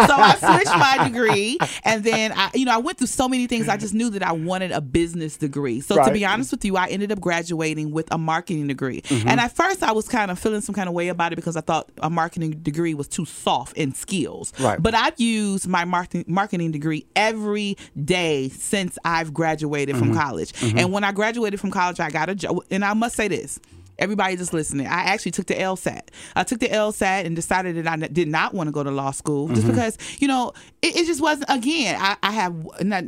So 0.01 0.15
I 0.17 0.37
switched 0.39 0.77
my 0.79 1.09
degree, 1.09 1.59
and 1.85 2.03
then 2.05 2.33
I, 2.35 2.51
you 2.55 2.65
know, 2.65 2.73
I 2.73 2.79
went 2.79 2.99
through 2.99 3.07
so 3.09 3.29
many 3.29 3.47
things. 3.47 3.69
I 3.69 3.77
just 3.77 3.95
knew 3.95 4.11
that 4.11 4.23
I 4.23 4.33
wanted 4.33 4.73
a 4.73 4.81
business 4.81 5.37
degree. 5.37 5.81
So 5.81 6.03
to 6.03 6.11
be 6.13 6.25
honest 6.25 6.51
with 6.53 6.65
you, 6.65 6.77
I 6.77 6.87
ended 6.89 7.13
up 7.13 7.21
graduating 7.21 7.91
with 7.93 8.13
a 8.13 8.19
marketing 8.19 8.67
degree. 8.67 9.03
Mm-hmm. 9.03 9.29
And 9.29 9.41
at 9.41 9.53
first, 9.55 9.83
I 9.83 9.93
was 9.93 10.09
kind 10.09 10.31
of 10.31 10.39
feeling 10.39 10.61
some 10.61 10.75
kind 10.75 10.89
of 10.89 10.95
way 10.95 11.09
about 11.09 11.33
it 11.33 11.37
because 11.37 11.57
I 11.57 11.61
thought 11.61 11.89
a 11.99 12.11
marketing 12.11 12.53
degree 12.63 12.95
was 12.95 13.09
too 13.09 13.25
soft 13.25 13.77
in 13.77 13.95
skills. 13.95 14.53
Right. 14.59 14.81
But 14.81 14.95
I've 14.95 15.19
used 15.21 15.67
my 15.69 15.85
marketing 15.85 16.25
marketing 16.29 16.71
degree 16.73 16.90
every 17.17 17.77
day 18.05 18.49
since 18.51 18.99
I've 19.05 19.33
graduated 19.35 19.95
Mm-hmm. 19.97 20.05
from 20.07 20.15
college. 20.15 20.53
And 20.63 20.93
when 20.93 21.05
I 21.05 21.13
graduated 21.13 21.59
from 21.61 21.71
college, 21.71 22.01
I 22.01 22.11
got 22.11 22.29
a 22.29 22.35
job. 22.35 22.59
And 22.71 22.85
I 22.85 22.95
must 22.95 23.17
say 23.17 23.29
this. 23.29 23.59
Everybody 24.01 24.37
just 24.37 24.53
listening. 24.53 24.87
I 24.87 25.03
actually 25.03 25.31
took 25.33 25.47
the 25.47 25.55
LSAT. 25.55 26.09
I 26.35 26.43
took 26.43 26.59
the 26.59 26.69
LSAT 26.69 27.27
and 27.27 27.37
decided 27.37 27.77
that 27.77 27.87
I 27.87 27.93
n- 27.93 28.09
did 28.13 28.27
not 28.29 28.55
want 28.55 28.67
to 28.69 28.73
go 28.73 28.83
to 28.83 28.91
law 28.91 29.11
school 29.13 29.49
just 29.49 29.63
Mhm. 29.65 29.69
because 29.71 29.99
you 30.19 30.27
know 30.27 30.53
it, 30.83 30.97
it 30.97 31.07
just 31.07 31.21
wasn't. 31.21 31.51
Again, 31.51 31.97
I, 32.01 32.17
I 32.23 32.31
have 32.33 32.55
not 32.81 33.05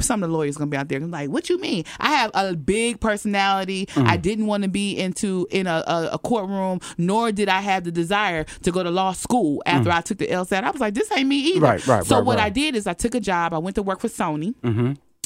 some 0.00 0.22
of 0.22 0.28
the 0.30 0.36
lawyers 0.36 0.56
gonna 0.56 0.68
be 0.70 0.76
out 0.76 0.88
there 0.88 1.00
like, 1.00 1.30
what 1.30 1.48
you 1.48 1.58
mean? 1.60 1.84
I 2.00 2.10
have 2.10 2.30
a 2.34 2.54
big 2.56 3.00
personality. 3.00 3.86
Mhm. 3.94 4.06
I 4.08 4.16
didn't 4.16 4.46
want 4.46 4.64
to 4.64 4.68
be 4.68 4.98
into 4.98 5.46
in 5.50 5.66
a, 5.66 5.82
a, 5.86 6.10
a 6.14 6.18
courtroom, 6.18 6.80
nor 6.98 7.32
did 7.32 7.48
I 7.48 7.60
have 7.60 7.84
the 7.84 7.92
desire 7.92 8.44
to 8.62 8.72
go 8.72 8.82
to 8.82 8.90
law 8.90 9.12
school 9.12 9.62
after 9.64 9.90
Mm. 9.90 9.94
I 9.94 10.00
took 10.00 10.18
the 10.18 10.26
LSAT. 10.26 10.64
I 10.64 10.70
was 10.70 10.80
like, 10.80 10.94
this 10.94 11.10
ain't 11.12 11.28
me 11.28 11.38
either. 11.52 11.60
Right, 11.60 11.86
right, 11.86 12.04
So 12.04 12.16
right, 12.16 12.24
what 12.24 12.38
right. 12.38 12.46
I 12.46 12.50
did 12.50 12.74
is 12.74 12.86
I 12.86 12.94
took 12.94 13.14
a 13.14 13.20
job. 13.20 13.54
I 13.54 13.58
went 13.58 13.76
to 13.76 13.82
work 13.82 14.00
for 14.00 14.08
Sony. 14.08 14.54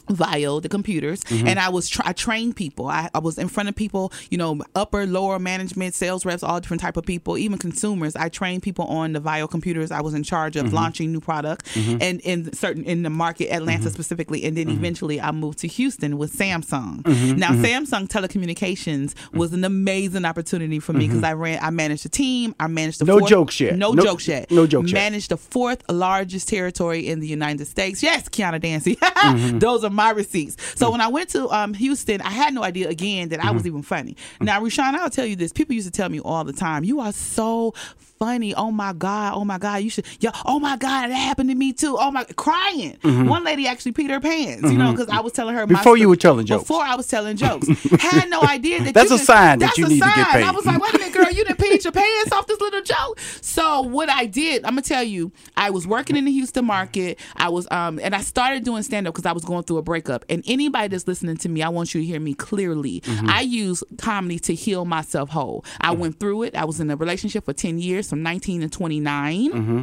Mm-hmm. 0.09 0.61
The 0.63 0.69
computers, 0.69 1.21
Mhm. 1.25 1.47
and 1.49 1.59
I 1.59 1.69
was 1.69 1.89
tra- 1.89 2.07
I 2.07 2.13
trained 2.13 2.57
people. 2.57 2.87
I, 2.89 3.11
I 3.15 3.19
was 3.19 3.39
in 3.39 3.49
front 3.49 3.69
of 3.69 3.75
people, 3.77 4.13
you 4.31 4.39
know, 4.39 4.61
upper, 4.75 5.07
lower 5.07 5.39
management, 5.39 5.95
sales 5.95 6.25
reps, 6.25 6.43
all 6.43 6.61
different 6.61 6.81
type 6.81 6.97
of 6.97 7.05
people, 7.05 7.37
even 7.39 7.59
consumers. 7.59 8.15
I 8.17 8.29
trained 8.29 8.63
people 8.63 8.85
on 8.87 9.13
the 9.13 9.21
VAIO 9.21 9.49
computers. 9.51 9.91
I 9.91 10.01
was 10.01 10.15
in 10.15 10.23
charge 10.23 10.57
of 10.57 10.67
Mhm. 10.67 10.73
launching 10.73 11.13
new 11.13 11.21
products 11.21 11.75
Mhm. 11.75 11.99
and 12.01 12.21
in 12.21 12.53
certain 12.53 12.85
in 12.85 13.03
the 13.03 13.11
market, 13.11 13.51
Atlanta 13.53 13.89
Mhm. 13.89 13.93
specifically, 13.93 14.45
and 14.45 14.57
then 14.57 14.69
eventually 14.69 15.21
I 15.21 15.31
moved 15.33 15.59
to 15.61 15.69
Houston 15.69 16.19
with 16.19 16.33
Samsung. 16.37 17.03
Mhm, 17.03 17.37
Now. 17.39 17.51
Samsung 17.51 18.07
Telecommunications 18.09 19.15
was 19.33 19.53
an 19.53 19.65
amazing 19.65 20.25
opportunity 20.25 20.79
for 20.79 20.93
me 20.93 21.09
because. 21.09 21.23
I 21.27 21.33
ran, 21.33 21.59
I 21.61 21.71
managed 21.71 22.07
a 22.07 22.09
team, 22.09 22.55
I 22.61 22.69
managed 22.69 23.01
the 23.01 23.05
No 23.07 23.19
fourth- 23.19 23.31
jokes 23.31 23.59
yet. 23.59 23.77
no, 23.77 23.91
No- 23.93 24.05
jokes 24.05 24.29
yet, 24.29 24.49
no 24.51 24.67
jokes 24.67 24.93
yet. 24.93 24.95
managed 24.95 25.31
the 25.31 25.37
fourth 25.37 25.83
largest 25.91 26.49
territory 26.49 27.09
in 27.09 27.19
the 27.21 27.27
United 27.27 27.67
States. 27.67 28.01
Yes, 28.03 28.29
Kiana 28.29 28.61
Dancie. 28.61 28.97
Those 29.61 29.83
are 29.83 29.91
my 29.97 30.11
receipts. 30.11 30.57
So 30.79 30.91
when 30.91 31.01
I 31.01 31.09
went 31.09 31.31
to 31.31 31.51
um, 31.51 31.75
Houston, 31.75 32.21
I 32.21 32.31
had 32.31 32.55
no 32.55 32.63
idea 32.63 32.89
again 32.89 33.31
that 33.31 33.45
I 33.45 33.51
was 33.51 33.65
Mhm. 33.65 33.67
even 33.67 33.83
funny. 33.83 34.17
Now, 34.41 34.61
Rushion, 34.63 34.95
I'll 34.95 35.11
tell 35.11 35.27
you 35.27 35.35
this. 35.37 35.53
People 35.53 35.75
used 35.75 35.87
to 35.89 35.91
tell 35.93 36.09
me 36.09 36.21
all 36.21 36.45
the 36.45 36.53
time, 36.53 36.85
you 36.85 37.01
are 37.01 37.13
so 37.13 37.75
funny. 38.19 38.55
Oh 38.55 38.71
my 38.71 38.93
God. 38.93 39.33
Oh 39.35 39.45
my 39.45 39.59
God. 39.59 39.77
You 39.83 39.91
should, 39.91 40.05
yeah. 40.21 40.31
Oh 40.45 40.59
my 40.59 40.77
God. 40.77 41.09
That 41.09 41.15
happened 41.15 41.51
to 41.51 41.55
me 41.57 41.73
too. 41.73 41.97
Oh 41.99 42.11
my, 42.11 42.25
crying. 42.37 42.97
Mhm. 43.03 43.29
One 43.29 43.45
lady 43.45 43.67
actually 43.67 43.93
peed 43.93 44.11
her 44.11 44.21
pants, 44.21 44.63
you 44.71 44.79
know, 44.79 44.93
because 44.93 45.09
I 45.09 45.21
was 45.21 45.33
telling 45.33 45.55
her 45.55 45.67
my 45.67 45.79
Before 45.79 45.97
you 45.97 46.09
were 46.09 46.17
telling 46.17 46.47
jokes. 46.47 46.63
Before 46.65 46.83
I 46.83 46.95
was 46.97 47.07
telling 47.09 47.37
jokes. 47.47 47.67
had 48.01 48.29
no 48.31 48.43
idea 48.43 48.83
that 48.83 48.95
That's 48.95 49.11
a 49.11 49.19
sign 49.19 49.59
that 49.59 49.67
that's 49.67 49.79
you 49.79 49.87
a 49.87 49.89
need 49.89 50.01
to 50.03 50.07
get 50.07 50.31
sign. 50.33 50.43
I 50.45 50.51
was 50.51 50.65
like, 50.67 50.81
wait 50.83 50.95
a 50.95 50.99
minute, 50.99 51.15
girl, 51.15 51.31
you 51.31 51.45
didn't 51.45 51.59
peed 51.59 51.83
your 51.85 51.93
pants 52.01 52.33
off 52.33 52.47
this 52.47 52.61
little 52.61 52.83
joke. 52.83 53.19
So 53.41 53.83
what 53.83 54.09
I 54.11 54.27
did, 54.27 54.65
I'm 54.65 54.71
gonna 54.73 54.83
tell 54.83 55.03
you, 55.03 55.33
I 55.57 55.71
was 55.71 55.87
working 55.87 56.17
in 56.17 56.25
the 56.25 56.33
Houston 56.33 56.65
market. 56.65 57.19
I 57.37 57.49
was 57.49 57.67
um 57.71 57.99
and 58.03 58.15
I 58.15 58.21
started 58.23 58.65
doing 58.65 58.83
stand 58.83 59.07
up 59.07 59.15
because 59.15 59.27
I 59.27 59.33
was 59.33 59.45
going 59.45 59.65
through 59.65 59.79
a 59.79 59.83
breakup. 59.83 60.25
And 60.29 60.43
anybody 60.47 60.89
that's 60.89 61.07
listening 61.07 61.37
to 61.39 61.49
me, 61.49 61.63
I 61.63 61.69
want 61.69 61.95
you 61.95 62.01
to 62.01 62.07
hear 62.07 62.21
me 62.21 62.35
clearly. 62.35 63.01
Mhm. 63.01 63.29
I 63.29 63.41
use 63.43 63.83
comedy 63.99 64.39
to 64.41 64.55
heal 64.55 64.85
myself 64.85 65.31
whole. 65.31 65.65
I 65.81 65.93
went 65.93 66.19
through 66.21 66.45
it. 66.45 66.55
I 66.57 66.65
was 66.65 66.81
in 66.81 66.91
a 66.91 66.97
relationship 66.97 67.45
for 67.45 67.53
10 67.53 67.79
years 67.79 68.06
from 68.09 68.23
19 68.23 68.63
to 68.63 68.69
29. 68.69 69.53
Mm-hmm. 69.53 69.83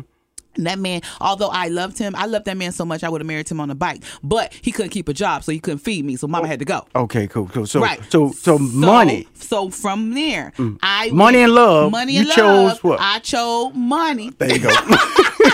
And 0.56 0.66
that 0.68 0.80
man, 0.80 1.02
although 1.20 1.50
I 1.50 1.68
loved 1.70 1.98
him, 1.98 2.16
I 2.16 2.26
loved 2.26 2.46
that 2.46 2.58
man 2.58 2.72
so 2.72 2.86
much 2.86 3.04
I 3.04 3.10
would 3.10 3.22
have 3.22 3.28
married 3.28 3.50
him 3.50 3.60
on 3.60 3.70
a 3.72 3.76
bike. 3.76 4.04
But 4.24 4.54
he 4.62 4.72
couldn't 4.72 4.92
keep 4.92 5.08
a 5.10 5.14
job, 5.14 5.44
so 5.44 5.52
he 5.52 5.60
couldn't 5.60 5.80
feed 5.80 6.06
me. 6.06 6.16
So 6.16 6.28
mama 6.28 6.48
had 6.48 6.60
to 6.60 6.66
go. 6.66 6.86
Okay, 6.96 7.28
cool, 7.28 7.48
cool. 7.48 7.66
So, 7.66 7.80
Right. 7.82 8.00
so, 8.12 8.32
so, 8.32 8.58
money. 8.60 9.28
So 9.36 9.70
from 9.70 10.14
there, 10.14 10.54
Mm. 10.58 10.78
I 10.84 11.10
Money 11.12 11.38
went- 11.38 11.46
and 11.46 11.54
love. 11.56 11.92
Money 11.92 12.18
and 12.18 12.26
You 12.28 12.32
and 12.32 12.38
chose 12.38 12.68
love. 12.70 12.84
what? 12.84 13.00
I 13.02 13.20
chose 13.20 13.74
money. 13.74 14.32
There 14.38 14.52
you 14.52 14.60
go. 14.60 14.70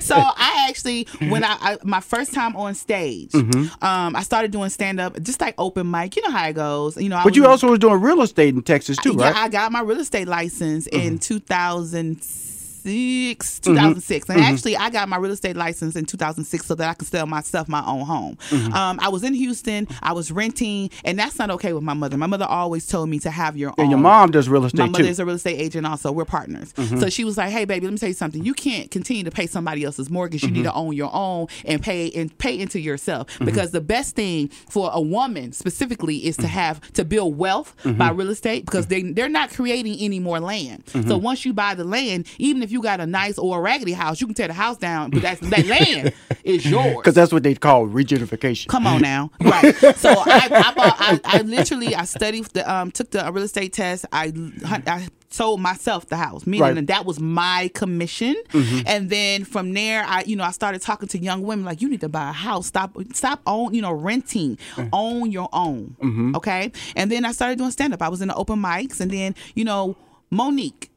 so 0.00 0.14
I 0.16 0.66
actually, 0.68 1.06
when 1.28 1.44
I, 1.44 1.56
I 1.60 1.78
my 1.84 2.00
first 2.00 2.32
time 2.32 2.56
on 2.56 2.74
stage, 2.74 3.30
Mhm. 3.32 3.82
um, 3.82 4.16
I 4.16 4.22
started 4.22 4.50
doing 4.50 4.70
stand 4.70 5.00
up, 5.00 5.20
just 5.22 5.40
like 5.40 5.54
open 5.58 5.90
mic. 5.90 6.16
You 6.16 6.22
know 6.22 6.30
how 6.30 6.48
it 6.48 6.54
goes. 6.54 6.96
You 6.96 7.08
know, 7.08 7.16
I 7.16 7.24
But 7.24 7.36
you 7.36 7.46
also 7.46 7.68
was 7.70 7.78
doing 7.78 8.00
real 8.00 8.22
estate 8.22 8.54
in 8.54 8.62
Texas 8.62 8.96
too, 8.98 9.14
yeah, 9.18 9.26
right? 9.26 9.36
I 9.36 9.48
got 9.48 9.72
my 9.72 9.80
real 9.80 10.00
estate 10.00 10.28
license 10.28 10.86
in 10.88 11.18
2006, 11.18 12.47
Mm-hmm. 12.84 13.72
2006. 13.74 14.28
And 14.28 14.40
Mhm. 14.40 14.44
actually, 14.44 14.76
I 14.76 14.90
got 14.90 15.08
my 15.08 15.16
real 15.16 15.32
estate 15.32 15.56
license 15.56 15.96
in 15.96 16.04
2006 16.04 16.66
so 16.66 16.74
that 16.76 16.88
I 16.88 16.94
could 16.94 17.08
sell 17.08 17.26
myself 17.26 17.68
my 17.68 17.84
own 17.86 18.00
home. 18.06 18.36
Mm-hmm. 18.50 18.68
Mhm. 18.68 18.74
Um, 18.74 18.98
I 19.02 19.08
was 19.08 19.22
in 19.24 19.34
Houston, 19.34 19.86
I 20.02 20.12
was 20.12 20.30
renting, 20.32 20.90
and 21.04 21.18
that's 21.18 21.38
not 21.38 21.50
okay 21.50 21.72
with 21.72 21.82
my 21.82 21.94
mother. 21.94 22.16
My 22.16 22.26
mother 22.26 22.44
always 22.44 22.86
told 22.86 23.08
me 23.08 23.18
to 23.20 23.30
have 23.30 23.56
your 23.56 23.70
own. 23.70 23.74
and 23.78 23.84
own. 23.86 23.90
your 23.90 23.98
mom 24.00 24.30
does 24.30 24.48
real 24.48 24.64
estate 24.64 24.78
My 24.78 24.86
mother 24.86 25.04
too. 25.04 25.10
is 25.10 25.18
a 25.18 25.24
real 25.26 25.34
estate 25.36 25.58
agent 25.58 25.86
also. 25.86 26.12
We're 26.12 26.24
partners. 26.24 26.72
Mhm. 26.76 27.00
So 27.00 27.08
she 27.08 27.24
was 27.24 27.36
like, 27.36 27.50
"Hey, 27.50 27.64
baby, 27.64 27.86
let 27.86 27.92
me 27.92 27.98
tell 27.98 28.08
you 28.08 28.14
something. 28.14 28.44
You 28.44 28.54
can't 28.54 28.90
continue 28.90 29.24
to 29.24 29.30
pay 29.30 29.46
somebody 29.46 29.84
else's 29.84 30.10
mortgage. 30.10 30.42
You 30.42 30.50
need 30.50 30.60
Mhm. 30.60 30.70
to 30.70 30.74
own 30.74 30.94
your 30.94 31.10
own 31.12 31.46
and 31.64 31.80
pay 31.82 32.10
and 32.10 32.36
pay 32.38 32.58
into 32.58 32.80
yourself 32.80 33.26
Mhm. 33.38 33.46
because 33.46 33.70
the 33.70 33.80
best 33.80 34.14
thing 34.16 34.50
for 34.68 34.90
a 34.92 35.00
woman 35.00 35.52
specifically 35.52 36.16
is 36.26 36.36
to 36.38 36.46
have 36.46 36.80
to 36.92 37.04
build 37.04 37.36
wealth 37.38 37.74
by 37.96 38.10
real 38.10 38.30
estate 38.30 38.64
because 38.64 38.86
they 38.86 39.02
they're 39.02 39.28
not 39.28 39.50
creating 39.50 39.96
any 40.00 40.20
more 40.20 40.40
land. 40.40 40.82
So 41.06 41.16
once 41.16 41.44
you 41.44 41.52
buy 41.52 41.74
the 41.74 41.84
land, 41.84 42.26
even 42.38 42.62
if 42.62 42.67
you 42.70 42.82
got 42.82 43.00
a 43.00 43.06
nice 43.06 43.38
or 43.38 43.58
a 43.58 43.60
raggedy 43.60 43.92
house, 43.92 44.20
you 44.20 44.26
can 44.26 44.34
tear 44.34 44.48
the 44.48 44.54
house 44.54 44.76
down, 44.76 45.10
but 45.10 45.22
that's 45.22 45.40
that 45.50 45.66
land 45.74 46.12
is 46.44 46.64
yours. 46.68 46.96
Because 46.96 47.14
that's 47.14 47.32
what 47.32 47.42
they 47.42 47.54
call 47.54 47.86
regentrification. 47.86 48.68
Come 48.68 48.86
on 48.86 49.00
now, 49.02 49.30
right? 49.40 49.74
So 49.96 50.10
I, 50.10 50.48
I, 50.50 50.74
bought, 50.74 50.96
I, 50.98 51.20
I 51.24 51.42
literally 51.42 51.94
I 51.94 52.04
studied 52.04 52.46
the 52.46 52.70
um 52.72 52.90
took 52.90 53.10
the 53.10 53.30
real 53.32 53.44
estate 53.44 53.72
test. 53.72 54.06
I 54.12 54.32
I 54.64 55.08
sold 55.30 55.60
myself 55.60 56.08
the 56.08 56.16
house, 56.16 56.46
meaning 56.46 56.62
Right. 56.62 56.74
that 56.74 56.86
that 56.86 57.04
was 57.04 57.20
my 57.20 57.70
commission. 57.74 58.34
Mhm. 58.50 58.82
And 58.86 59.10
then 59.10 59.44
from 59.44 59.74
there, 59.74 60.02
I 60.06 60.22
you 60.24 60.36
know 60.36 60.44
I 60.44 60.50
started 60.52 60.80
talking 60.80 61.08
to 61.08 61.18
young 61.18 61.42
women 61.42 61.64
like 61.66 61.82
you 61.82 61.88
need 61.88 62.00
to 62.00 62.08
buy 62.08 62.30
a 62.30 62.32
house. 62.32 62.66
Stop 62.66 62.96
stop 63.12 63.40
own 63.46 63.74
you 63.74 63.82
know 63.82 63.92
renting. 63.92 64.58
Own 64.92 65.30
your 65.30 65.48
own. 65.52 65.96
Mhm. 66.02 66.34
Okay. 66.36 66.72
And 66.96 67.10
then 67.12 67.24
I 67.26 67.32
started 67.32 67.58
doing 67.58 67.70
stand 67.70 67.92
up. 67.92 68.00
I 68.02 68.08
was 68.08 68.22
in 68.22 68.28
the 68.28 68.34
open 68.34 68.58
mics, 68.60 69.00
and 69.00 69.10
then 69.10 69.34
you 69.54 69.64
know 69.64 69.96
Mo'Nique. 70.32 70.87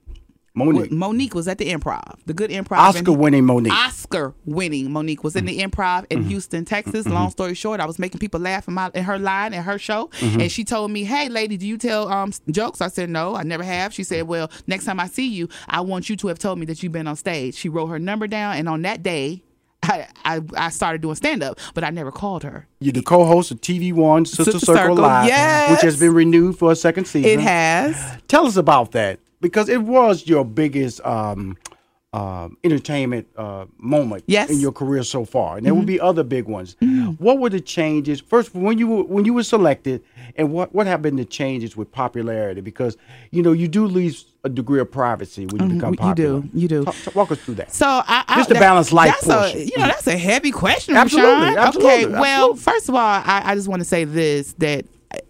Mo'Nique. 0.54 0.92
Mo'Nique 0.92 1.34
was 1.34 1.48
at 1.48 1.58
the 1.58 1.72
improv, 1.72 2.20
the 2.26 2.34
good 2.34 2.50
improv. 2.50 2.78
Oscar 2.78 3.14
winning 3.14 3.46
Mo'Nique. 3.46 3.72
Oscar 3.72 4.34
winning 4.46 4.92
Mo'Nique 4.92 5.24
was 5.24 5.36
in 5.36 5.46
the 5.46 5.60
improv 5.60 6.06
in 6.10 6.24
Houston, 6.24 6.66
Texas. 6.66 7.08
Long 7.08 7.30
story 7.30 7.54
short, 7.54 7.80
I 7.80 7.86
was 7.86 7.98
making 7.98 8.20
people 8.20 8.40
laugh 8.40 8.68
in, 8.68 8.74
my, 8.74 8.92
in 8.94 9.04
her 9.06 9.18
line 9.18 9.54
at 9.54 9.64
her 9.64 9.78
show. 9.78 10.10
Mhm. 10.20 10.42
And 10.42 10.52
she 10.52 10.64
told 10.66 10.92
me, 10.92 11.06
Hey, 11.06 11.30
lady, 11.30 11.56
do 11.56 11.66
you 11.66 11.78
tell 11.78 12.10
um, 12.10 12.34
jokes? 12.50 12.82
I 12.82 12.90
said, 12.90 13.10
No, 13.10 13.36
I 13.36 13.44
never 13.44 13.64
have. 13.64 13.94
She 13.94 14.04
said, 14.04 14.28
Well, 14.28 14.52
next 14.68 14.86
time 14.86 15.00
I 15.00 15.08
see 15.08 15.28
you, 15.28 15.48
I 15.70 15.82
want 15.82 16.10
you 16.10 16.18
to 16.18 16.28
have 16.28 16.40
told 16.40 16.60
me 16.60 16.66
that 16.66 16.84
you've 16.84 16.92
been 16.92 17.08
on 17.08 17.16
stage. 17.16 17.56
She 17.56 17.70
wrote 17.70 17.88
her 17.88 18.00
number 18.00 18.28
down, 18.28 18.58
and 18.58 18.68
on 18.68 18.82
that 18.82 19.04
day, 19.04 19.44
I, 19.84 20.08
I, 20.26 20.42
I 20.56 20.70
started 20.70 21.02
doing 21.02 21.16
stand 21.16 21.42
up, 21.44 21.60
but 21.74 21.84
I 21.86 21.90
never 21.92 22.12
called 22.12 22.44
her. 22.44 22.68
You're 22.80 22.92
the 22.94 23.02
co-host 23.02 23.52
of 23.52 23.62
TV 23.62 23.94
One 23.94 24.26
Sister, 24.26 24.52
Sister 24.52 24.66
Circle, 24.66 24.82
Circle, 24.84 24.96
Live, 24.98 25.28
yes. 25.28 25.72
which 25.72 25.82
has 25.82 26.00
been 26.00 26.14
renewed 26.14 26.58
for 26.60 26.72
a 26.72 26.76
second 26.76 27.06
season. 27.06 27.32
It 27.32 27.40
has. 27.40 28.18
Tell 28.28 28.46
us 28.46 28.58
about 28.58 28.92
that 28.92 29.20
because 29.42 29.68
it 29.70 29.82
was 29.82 30.28
your 30.28 30.46
biggest 30.46 31.04
um, 31.06 31.58
um 32.14 32.58
entertainment 32.66 33.26
uh, 33.38 33.66
moment 33.78 34.24
Yes. 34.28 34.50
in 34.50 34.60
your 34.60 34.74
career 34.74 35.02
so 35.04 35.24
far, 35.24 35.56
and 35.58 35.66
there 35.66 35.74
will 35.74 35.84
Mhm. 35.84 35.86
be 35.96 36.00
other 36.00 36.24
big 36.24 36.46
ones. 36.46 36.76
What 37.20 37.40
were 37.40 37.50
the 37.50 37.62
changes 37.62 38.20
first 38.20 38.54
when 38.54 38.78
you 38.78 38.88
were, 38.88 39.04
when 39.04 39.24
you 39.24 39.34
were 39.34 39.44
selected, 39.44 40.04
and 40.36 40.52
what 40.52 40.76
what 40.76 40.88
have 40.88 41.02
been 41.02 41.16
the 41.16 41.24
changes 41.24 41.78
with 41.78 41.90
popularity? 41.92 42.60
Because 42.60 42.98
you 43.32 43.42
know 43.42 43.54
you 43.54 43.70
do 43.70 43.86
lose 43.88 44.26
a 44.44 44.50
degree 44.50 44.82
of 44.82 44.92
privacy 44.92 45.46
when 45.46 45.62
you 45.62 45.68
Mhm, 45.70 45.74
become 45.76 45.94
popular. 45.96 46.34
you 46.34 46.42
do, 46.42 46.50
you 46.54 46.68
do. 46.68 46.84
Talk- 46.84 46.96
talk- 47.06 47.16
walk 47.16 47.32
us 47.32 47.40
through 47.40 47.56
that. 47.56 47.72
So 47.74 47.86
I, 47.88 48.24
I 48.28 48.36
Just 48.38 48.50
to 48.50 48.54
that- 48.56 48.60
balance 48.60 48.92
life 48.92 49.12
That's 49.22 49.28
portion. 49.28 49.62
a, 49.62 49.64
you 49.64 49.78
know, 49.78 49.86
that's 49.86 50.08
a 50.08 50.18
heavy 50.18 50.52
question. 50.52 50.98
Absolutely, 50.98 51.32
Rushion. 51.32 51.58
absolutely, 51.60 52.06
Okay. 52.06 52.20
Well, 52.20 52.56
first 52.56 52.90
of 52.90 52.96
all, 52.96 53.02
I, 53.02 53.42
I 53.46 53.56
just 53.56 53.68
want 53.70 53.80
to 53.82 53.86
say 53.88 54.04
this 54.04 54.52
that. 54.58 54.86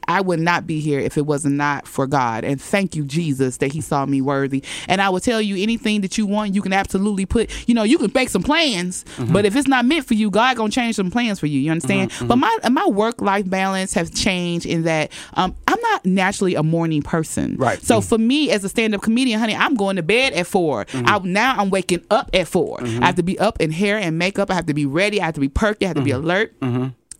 I 0.08 0.20
would 0.20 0.40
not 0.40 0.68
be 0.68 0.80
here 0.80 1.00
if 1.00 1.18
it 1.18 1.26
was 1.26 1.46
not 1.46 1.88
for 1.88 2.06
God. 2.06 2.44
And 2.44 2.60
thank 2.62 2.96
you, 2.96 3.04
Jesus, 3.06 3.58
that 3.58 3.72
He 3.72 3.80
saw 3.82 4.06
me 4.06 4.20
worthy. 4.22 4.62
And 4.88 5.02
I 5.02 5.10
will 5.10 5.20
tell 5.22 5.42
you 5.42 5.56
anything 5.62 6.02
that 6.02 6.18
you 6.18 6.26
want, 6.26 6.54
you 6.54 6.62
can 6.62 6.74
absolutely 6.74 7.26
put, 7.26 7.50
you 7.68 7.74
know, 7.74 7.84
you 7.84 7.98
can 7.98 8.12
make 8.14 8.30
some 8.30 8.44
plans, 8.44 9.06
Mhm. 9.18 9.32
but 9.32 9.46
if 9.46 9.56
it's 9.56 9.68
not 9.68 9.86
meant 9.86 10.06
for 10.06 10.14
you, 10.16 10.30
God 10.30 10.58
gonna 10.58 10.70
change 10.72 10.96
some 10.96 11.12
plans 11.12 11.40
for 11.40 11.46
you. 11.48 11.60
You 11.60 11.72
understand? 11.72 12.12
Mhm, 12.12 12.28
But 12.28 12.36
my 12.38 12.58
my 12.70 12.86
work 12.88 13.22
life 13.22 13.50
balance 13.50 13.94
has 13.94 14.10
changed 14.12 14.66
in 14.66 14.84
that 14.84 15.12
um, 15.36 15.56
I'm 15.68 15.80
not 15.82 16.06
naturally 16.06 16.56
a 16.56 16.64
morning 16.64 17.02
person. 17.02 17.56
Right. 17.58 17.82
So 17.82 18.02
for 18.02 18.18
me 18.18 18.52
as 18.52 18.64
a 18.64 18.70
stand 18.70 18.94
up 18.96 19.02
comedian, 19.02 19.40
honey, 19.40 19.56
I'm 19.56 19.76
going 19.76 19.96
to 19.96 20.04
bed 20.04 20.34
at 20.34 20.48
4 20.48 20.86
Mhm. 20.86 21.08
I, 21.08 21.20
now 21.24 21.56
I'm 21.58 21.70
waking 21.70 22.02
up 22.10 22.30
at 22.34 22.48
4 22.48 22.80
Mhm. 22.80 23.02
I 23.02 23.06
have 23.08 23.16
to 23.16 23.24
be 23.24 23.40
up 23.40 23.62
in 23.62 23.72
hair 23.72 23.98
and 23.98 24.18
makeup. 24.18 24.52
I 24.52 24.56
have 24.56 24.66
to 24.66 24.74
be 24.74 24.86
ready. 24.86 25.22
I 25.22 25.26
have 25.26 25.36
to 25.36 25.40
be 25.42 25.50
perky. 25.50 25.86
I 25.86 25.90
have 25.90 25.98
to 25.98 26.02
be 26.04 26.12
alert. 26.12 26.54